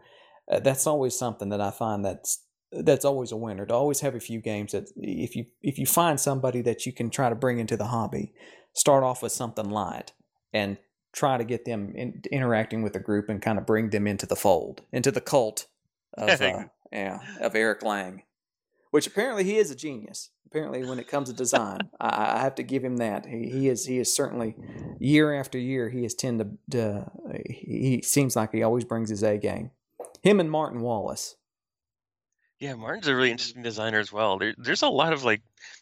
Uh, 0.51 0.59
that's 0.59 0.85
always 0.85 1.17
something 1.17 1.49
that 1.49 1.61
I 1.61 1.71
find 1.71 2.05
that's 2.05 2.43
that's 2.71 3.05
always 3.05 3.31
a 3.31 3.37
winner. 3.37 3.65
To 3.65 3.73
always 3.73 4.01
have 4.01 4.13
a 4.13 4.19
few 4.19 4.41
games 4.41 4.73
that 4.73 4.89
if 4.95 5.35
you 5.35 5.45
if 5.63 5.79
you 5.79 5.85
find 5.85 6.19
somebody 6.19 6.61
that 6.61 6.85
you 6.85 6.93
can 6.93 7.09
try 7.09 7.29
to 7.29 7.35
bring 7.35 7.59
into 7.59 7.77
the 7.77 7.87
hobby, 7.87 8.33
start 8.73 9.03
off 9.03 9.23
with 9.23 9.31
something 9.31 9.69
light 9.69 10.13
and 10.53 10.77
try 11.13 11.37
to 11.37 11.43
get 11.43 11.65
them 11.65 11.93
in, 11.95 12.21
interacting 12.31 12.83
with 12.83 12.93
the 12.93 12.99
group 12.99 13.27
and 13.27 13.41
kind 13.41 13.57
of 13.57 13.65
bring 13.65 13.89
them 13.89 14.05
into 14.05 14.27
the 14.27 14.35
fold, 14.35 14.83
into 14.91 15.11
the 15.11 15.21
cult 15.21 15.65
of 16.15 16.29
uh, 16.41 16.65
yeah 16.91 17.19
of 17.41 17.55
Eric 17.55 17.81
Lang, 17.81 18.21
which 18.91 19.07
apparently 19.07 19.43
he 19.43 19.57
is 19.57 19.71
a 19.71 19.75
genius 19.75 20.29
apparently 20.47 20.85
when 20.85 20.99
it 20.99 21.07
comes 21.07 21.29
to 21.29 21.35
design 21.35 21.79
I, 21.99 22.37
I, 22.37 22.41
have 22.41 22.55
to 22.55 22.63
give 22.63 22.83
him 22.83 22.97
that. 22.97 23.25
He, 23.25 23.49
he 23.49 23.69
is 23.69 23.85
he 23.85 23.99
is 23.99 24.15
certainly 24.15 24.55
year 24.99 25.33
after 25.33 25.57
year 25.57 25.89
he 25.89 26.03
has 26.03 26.13
tended 26.13 26.57
to, 26.71 26.77
to 26.77 27.11
he 27.49 28.01
seems 28.01 28.35
like 28.35 28.51
he 28.51 28.63
always 28.63 28.85
brings 28.85 29.09
his 29.09 29.23
a 29.23 29.37
game. 29.37 29.71
Him 30.21 30.39
and 30.39 30.49
martin 30.49 30.81
wallace. 30.81 31.35
Yeah 32.59 32.75
martin's 32.75 33.07
a 33.07 33.15
really 33.15 33.31
interesting 33.31 33.63
designer 33.63 33.99
as 33.99 34.11
well. 34.11 34.37
There, 34.37 34.55
there's 34.57 34.81
a 34.81 34.89
lot 34.89 35.13
of 35.13 35.23
like 35.23 35.41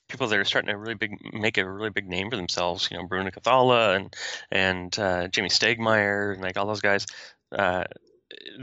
people 0.10 0.28
that 0.28 0.40
are 0.40 0.46
starting 0.46 0.70
to 0.70 0.78
really 0.78 0.96
big 0.96 1.18
make 1.34 1.58
a 1.58 1.70
really 1.70 1.90
big 1.92 2.08
name 2.08 2.30
for 2.30 2.36
themselves 2.36 2.90
you 2.92 2.98
know 2.98 3.08
bruno 3.08 3.30
cathala 3.30 3.96
and 3.96 4.16
and 4.52 5.00
uh, 5.00 5.28
jamey 5.28 5.52
stegmaier 5.52 6.34
and 6.34 6.42
like 6.42 6.58
all 6.58 6.68
those 6.68 6.82
guys. 6.82 7.06
Uh, 7.52 7.84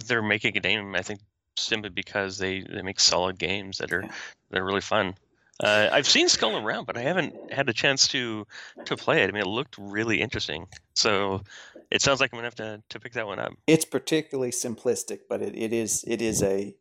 they're 0.06 0.22
making 0.22 0.56
a 0.56 0.60
name 0.60 0.94
i 0.94 1.02
think 1.02 1.20
simply 1.56 1.90
because 1.90 2.38
they, 2.38 2.60
they 2.60 2.82
make 2.82 2.98
solid 2.98 3.38
games 3.38 3.78
that 3.78 3.92
are 3.92 4.02
that 4.50 4.60
are 4.60 4.64
really 4.64 4.80
fun 4.80 5.14
uh, 5.60 5.88
I've 5.92 6.08
seen 6.08 6.28
Skull 6.28 6.56
around, 6.56 6.86
but 6.86 6.96
I 6.96 7.02
haven't 7.02 7.34
had 7.52 7.68
a 7.68 7.72
chance 7.72 8.08
to 8.08 8.46
to 8.84 8.96
play 8.96 9.22
it. 9.22 9.28
I 9.28 9.32
mean, 9.32 9.42
it 9.42 9.46
looked 9.46 9.76
really 9.78 10.20
interesting. 10.20 10.66
So 10.94 11.42
it 11.90 12.02
sounds 12.02 12.20
like 12.20 12.32
I'm 12.32 12.38
gonna 12.38 12.46
have 12.46 12.54
to, 12.56 12.82
to 12.88 13.00
pick 13.00 13.12
that 13.12 13.26
one 13.26 13.38
up. 13.38 13.52
It's 13.66 13.84
particularly 13.84 14.50
simplistic, 14.50 15.20
but 15.28 15.42
it, 15.42 15.56
it 15.56 15.72
is 15.72 16.04
it 16.06 16.22
is 16.22 16.42
a 16.42 16.74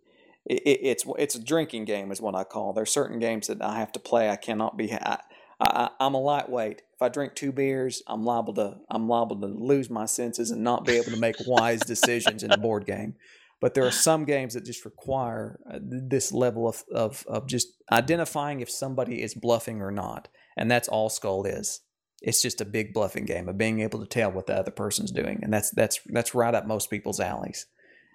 it, 0.45 0.61
it's 0.65 1.05
it's 1.19 1.35
a 1.35 1.43
drinking 1.43 1.85
game 1.85 2.11
is 2.11 2.21
what 2.21 2.33
I 2.35 2.43
call. 2.43 2.73
There 2.73 2.83
are 2.83 2.87
certain 2.87 3.19
games 3.19 3.47
that 3.47 3.61
I 3.61 3.77
have 3.79 3.91
to 3.93 3.99
play. 3.99 4.29
I 4.29 4.35
cannot 4.35 4.77
be. 4.77 4.93
I, 4.93 5.19
I, 5.59 5.89
I'm 5.99 6.15
a 6.15 6.21
lightweight. 6.21 6.81
If 6.93 7.01
I 7.01 7.09
drink 7.09 7.35
two 7.35 7.51
beers, 7.51 8.01
I'm 8.07 8.23
liable 8.23 8.53
to 8.55 8.77
I'm 8.89 9.07
liable 9.07 9.39
to 9.41 9.47
lose 9.47 9.89
my 9.89 10.05
senses 10.05 10.49
and 10.49 10.63
not 10.63 10.85
be 10.85 10.93
able 10.93 11.11
to 11.11 11.19
make 11.19 11.35
wise 11.45 11.81
decisions 11.81 12.41
in 12.41 12.51
a 12.51 12.57
board 12.57 12.85
game. 12.85 13.15
But 13.61 13.75
there 13.75 13.85
are 13.85 13.91
some 13.91 14.25
games 14.25 14.55
that 14.55 14.65
just 14.65 14.83
require 14.83 15.59
uh, 15.71 15.77
this 15.81 16.31
level 16.31 16.67
of, 16.67 16.83
of, 16.91 17.23
of 17.27 17.47
just 17.47 17.67
identifying 17.91 18.59
if 18.59 18.69
somebody 18.69 19.21
is 19.21 19.35
bluffing 19.35 19.81
or 19.81 19.91
not. 19.91 20.27
And 20.57 20.69
that's 20.69 20.87
all 20.87 21.09
Skull 21.09 21.45
is. 21.45 21.81
It's 22.21 22.41
just 22.41 22.59
a 22.59 22.65
big 22.65 22.93
bluffing 22.93 23.25
game 23.25 23.47
of 23.47 23.57
being 23.57 23.79
able 23.81 23.99
to 23.99 24.07
tell 24.07 24.31
what 24.31 24.47
the 24.47 24.55
other 24.55 24.71
person's 24.71 25.11
doing. 25.11 25.39
And 25.43 25.53
that's 25.53 25.71
that's 25.71 25.99
that's 26.07 26.35
right 26.35 26.53
up 26.53 26.67
most 26.67 26.89
people's 26.89 27.19
alleys. 27.19 27.67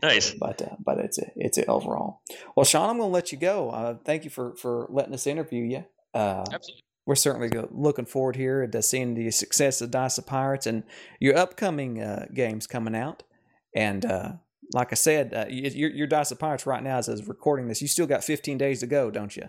Nice. 0.03 0.33
But 0.33 0.61
uh, 0.63 0.77
but 0.85 0.99
it's 0.99 1.19
a, 1.19 1.27
it's 1.37 1.59
a 1.59 1.67
overall. 1.67 2.21
Well, 2.57 2.65
Sean, 2.65 2.91
I'm 2.91 2.99
going 2.99 3.09
to 3.09 3.15
let 3.15 3.33
you 3.33 3.39
go. 3.39 3.71
Uh, 3.71 3.97
thank 4.05 4.25
you 4.25 4.31
for 4.31 4.55
for 4.57 4.87
letting 4.91 5.15
us 5.15 5.27
interview 5.27 5.65
you. 5.65 5.85
Uh, 6.13 6.45
Absolutely. 6.53 6.83
We're 7.07 7.15
certainly 7.15 7.51
looking 7.71 8.05
forward 8.05 8.35
here 8.35 8.67
to 8.67 8.83
seeing 8.83 9.15
the 9.15 9.31
success 9.31 9.81
of 9.81 9.93
Dice 9.93 10.19
of 10.19 10.27
Pirates 10.27 10.67
and 10.67 10.83
your 11.21 11.39
upcoming 11.39 12.03
uh, 12.03 12.27
games 12.35 12.67
coming 12.67 12.97
out. 12.97 13.23
And 13.77 14.05
uh, 14.05 14.33
like 14.73 14.89
I 14.93 14.95
said, 14.97 15.33
uh, 15.35 15.47
your, 15.49 15.91
your 15.91 16.07
Dice 16.07 16.31
of 16.31 16.39
Pirates 16.39 16.67
right 16.67 16.83
now, 16.83 16.99
as 16.99 17.09
I 17.09 17.13
was 17.13 17.27
recording 17.29 17.69
this, 17.69 17.83
you 17.83 17.89
still 17.89 18.07
got 18.07 18.25
15 18.25 18.59
days 18.59 18.81
to 18.81 18.87
go, 18.87 19.11
don't 19.11 19.37
you? 19.37 19.49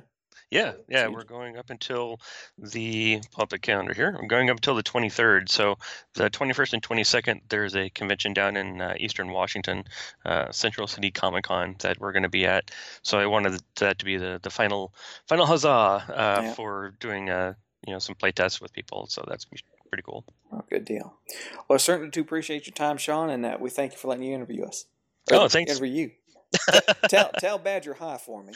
Yeah, 0.49 0.74
yeah, 0.88 1.07
we're 1.09 1.26
going 1.26 1.57
up 1.57 1.70
until 1.70 2.22
the 2.57 3.20
up 3.38 3.49
the 3.49 3.59
calendar 3.59 3.93
here. 3.93 4.15
I'm 4.18 4.30
going 4.30 4.49
up 4.49 4.55
until 4.55 4.76
the 4.76 4.84
23rd. 4.84 5.49
So 5.49 5.78
the 6.13 6.30
21st 6.30 6.72
and 6.74 6.82
22nd, 6.82 7.41
there's 7.49 7.76
a 7.76 7.89
convention 7.89 8.32
down 8.32 8.55
in 8.55 8.80
uh, 8.80 8.93
Eastern 8.97 9.32
Washington, 9.32 9.84
uh, 10.24 10.49
Central 10.53 10.88
City 10.88 11.11
Comic 11.11 11.43
Con 11.43 11.76
that 11.80 11.99
we're 11.99 12.13
going 12.13 12.24
to 12.24 12.30
be 12.30 12.45
at. 12.45 12.72
So 13.01 13.20
I 13.20 13.26
wanted 13.26 13.61
that 13.82 13.99
to 13.99 14.05
be 14.05 14.15
the, 14.15 14.39
the 14.41 14.49
final 14.49 14.93
final 15.28 15.45
huzzah 15.45 15.68
uh, 15.70 16.41
Yeah. 16.41 16.53
for 16.53 16.93
doing 17.01 17.30
uh, 17.30 17.55
you 17.86 17.91
know 17.91 17.99
some 17.99 18.15
play 18.15 18.32
tests 18.32 18.61
with 18.61 18.72
people. 18.72 19.07
So 19.07 19.26
that's 19.28 19.43
pretty 19.43 20.03
cool. 20.03 20.24
Oh, 20.53 20.63
good 20.70 20.86
deal. 20.86 21.13
Well, 21.68 21.76
I 21.76 21.78
certainly 21.78 22.09
do 22.09 22.22
appreciate 22.22 22.68
your 22.68 22.74
time, 22.74 22.95
Sean, 22.95 23.30
and 23.30 23.45
uh, 23.45 23.57
we 23.59 23.70
thank 23.70 23.91
you 23.91 23.97
for 23.97 24.07
letting 24.07 24.24
you 24.24 24.34
interview 24.34 24.63
us. 24.63 24.86
Oh, 25.32 25.47
thanks. 25.47 25.78
for 25.78 25.86
you. 25.86 26.11
tell 27.09 27.30
tell 27.39 27.57
Badger 27.57 27.93
hi 27.93 28.17
for 28.17 28.41
me. 28.43 28.53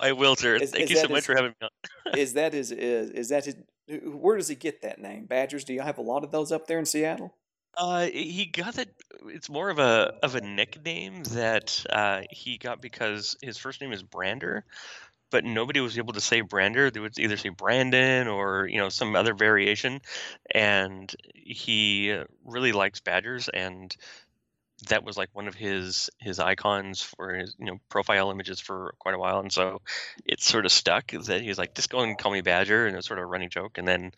I 0.00 0.12
will, 0.12 0.36
sir. 0.36 0.56
Is- 0.56 0.70
Thank 0.70 0.84
is 0.84 0.90
you 0.90 0.96
so 0.96 1.08
much 1.08 1.16
his- 1.18 1.26
for 1.26 1.34
having 1.36 1.50
me 1.60 1.66
on. 1.66 1.70
Is 2.18 2.32
that 2.34 2.52
his 2.54 2.72
is 2.72 3.10
is 3.10 3.28
that 3.28 3.44
his? 3.44 3.56
Where 4.04 4.36
does 4.36 4.48
he 4.48 4.54
get 4.54 4.82
that 4.82 4.98
name? 5.00 5.26
Badgers? 5.26 5.64
Do 5.64 5.72
you 5.74 5.80
have 5.82 5.98
a 5.98 6.02
lot 6.02 6.24
of 6.24 6.30
those 6.30 6.52
up 6.52 6.66
there 6.66 6.78
in 6.78 6.86
Seattle? 6.86 7.34
Uh, 7.76 8.06
he 8.06 8.46
got 8.46 8.78
it. 8.78 8.88
It's 9.26 9.48
more 9.50 9.68
of 9.70 9.78
a 9.78 10.14
of 10.22 10.34
a 10.34 10.40
nickname 10.40 11.22
that 11.24 11.84
uh, 11.90 12.22
he 12.30 12.56
got 12.58 12.80
because 12.82 13.36
his 13.42 13.56
first 13.58 13.80
name 13.80 13.92
is 13.92 14.02
Brander, 14.02 14.64
but 15.30 15.44
nobody 15.44 15.80
was 15.80 15.98
able 15.98 16.14
to 16.14 16.20
say 16.20 16.40
Brander. 16.40 16.90
They 16.90 17.00
would 17.00 17.18
either 17.18 17.36
say 17.36 17.50
Brandon 17.50 18.26
or 18.26 18.66
you 18.68 18.78
know 18.78 18.88
some 18.88 19.14
other 19.14 19.34
variation, 19.34 20.00
and 20.50 21.14
he 21.34 22.18
really 22.44 22.72
likes 22.72 23.00
Badgers, 23.00 23.48
and 23.48 23.94
that 24.88 25.04
was 25.04 25.16
like 25.16 25.28
one 25.32 25.48
of 25.48 25.54
his 25.54 26.08
his 26.18 26.38
icons 26.38 27.02
for 27.02 27.34
his 27.34 27.56
you 27.58 27.66
know 27.66 27.78
profile 27.88 28.30
images 28.30 28.60
for 28.60 28.94
quite 28.98 29.14
a 29.14 29.18
while, 29.18 29.40
and 29.40 29.52
so 29.52 29.80
it 30.24 30.40
sort 30.40 30.66
of 30.66 30.72
stuck 30.72 31.10
that 31.10 31.42
he 31.42 31.48
was 31.48 31.58
like 31.58 31.74
just 31.74 31.90
go 31.90 32.00
and 32.00 32.16
call 32.16 32.32
me 32.32 32.40
Badger, 32.40 32.86
and 32.86 32.94
it 32.94 32.98
was 32.98 33.06
sort 33.06 33.18
of 33.18 33.24
a 33.24 33.26
running 33.26 33.50
joke, 33.50 33.78
and 33.78 33.86
then 33.88 34.12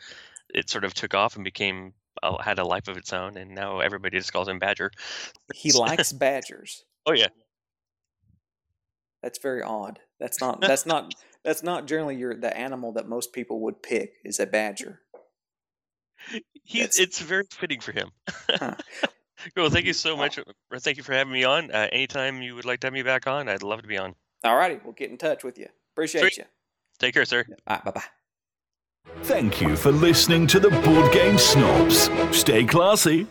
it 0.53 0.69
sort 0.69 0.85
of 0.85 0.93
took 0.95 1.15
off 1.15 1.37
and 1.37 1.45
became 1.45 1.95
uh, 2.23 2.37
had 2.39 2.59
a 2.59 2.65
life 2.65 2.89
of 2.89 2.97
its 2.97 3.13
own, 3.13 3.37
and 3.37 3.55
now 3.55 3.81
everybody 3.81 4.19
just 4.19 4.33
calls 4.33 4.49
him 4.49 4.59
Badger. 4.59 4.91
He 5.55 5.73
likes 5.73 6.13
badgers. 6.13 6.85
Oh 7.07 7.13
yeah, 7.13 7.29
That's 9.23 9.39
very 9.39 9.63
odd. 9.63 10.01
That's 10.19 10.39
not. 10.39 10.61
That's 10.61 10.85
not. 10.85 11.15
That's 11.43 11.63
not 11.63 11.87
generally 11.87 12.17
your 12.17 12.37
the 12.37 12.55
animal 12.55 12.93
that 12.93 13.09
most 13.09 13.33
people 13.33 13.61
would 13.61 13.83
pick 13.83 14.13
is 14.23 14.39
a 14.39 14.45
badger. 14.47 15.01
he's 16.63 16.83
That's- 16.83 16.99
it's 16.99 17.19
very 17.21 17.45
fitting 17.51 17.81
for 17.81 17.93
him. 17.93 18.11
Huh. 18.51 18.75
Well, 19.57 19.71
thank 19.71 19.87
you 19.87 19.93
so 19.93 20.17
much. 20.17 20.39
or 20.39 20.79
Thank 20.79 20.97
you 20.97 21.03
for 21.03 21.13
having 21.13 21.33
me 21.33 21.45
on. 21.45 21.71
Uh, 21.71 21.89
anytime 21.93 22.43
you 22.43 22.55
would 22.55 22.65
like 22.65 22.81
to 22.81 22.87
have 22.87 22.95
me 22.95 23.03
back 23.03 23.27
on, 23.27 23.49
I'd 23.49 23.63
love 23.63 23.83
to 23.83 23.89
be 23.89 23.99
on. 23.99 24.15
All 24.45 24.57
righty, 24.57 24.81
we'll 24.85 24.93
get 24.93 25.11
in 25.11 25.19
touch 25.19 25.45
with 25.45 25.59
you. 25.59 25.67
Appreciate 25.95 26.21
Sweet. 26.21 26.39
you. 26.39 26.45
Take 26.99 27.15
care, 27.15 27.25
sir. 27.25 27.45
All 27.67 27.77
right, 27.77 27.85
bye 27.85 27.91
bye. 27.91 28.03
Thank 29.23 29.61
you 29.61 29.77
for 29.77 29.93
listening 29.93 30.47
to 30.49 30.61
the 30.61 30.71
Board 30.71 31.13
Game 31.13 31.39
Snobs. 31.39 32.11
Stay 32.37 32.65
classy. 32.65 33.27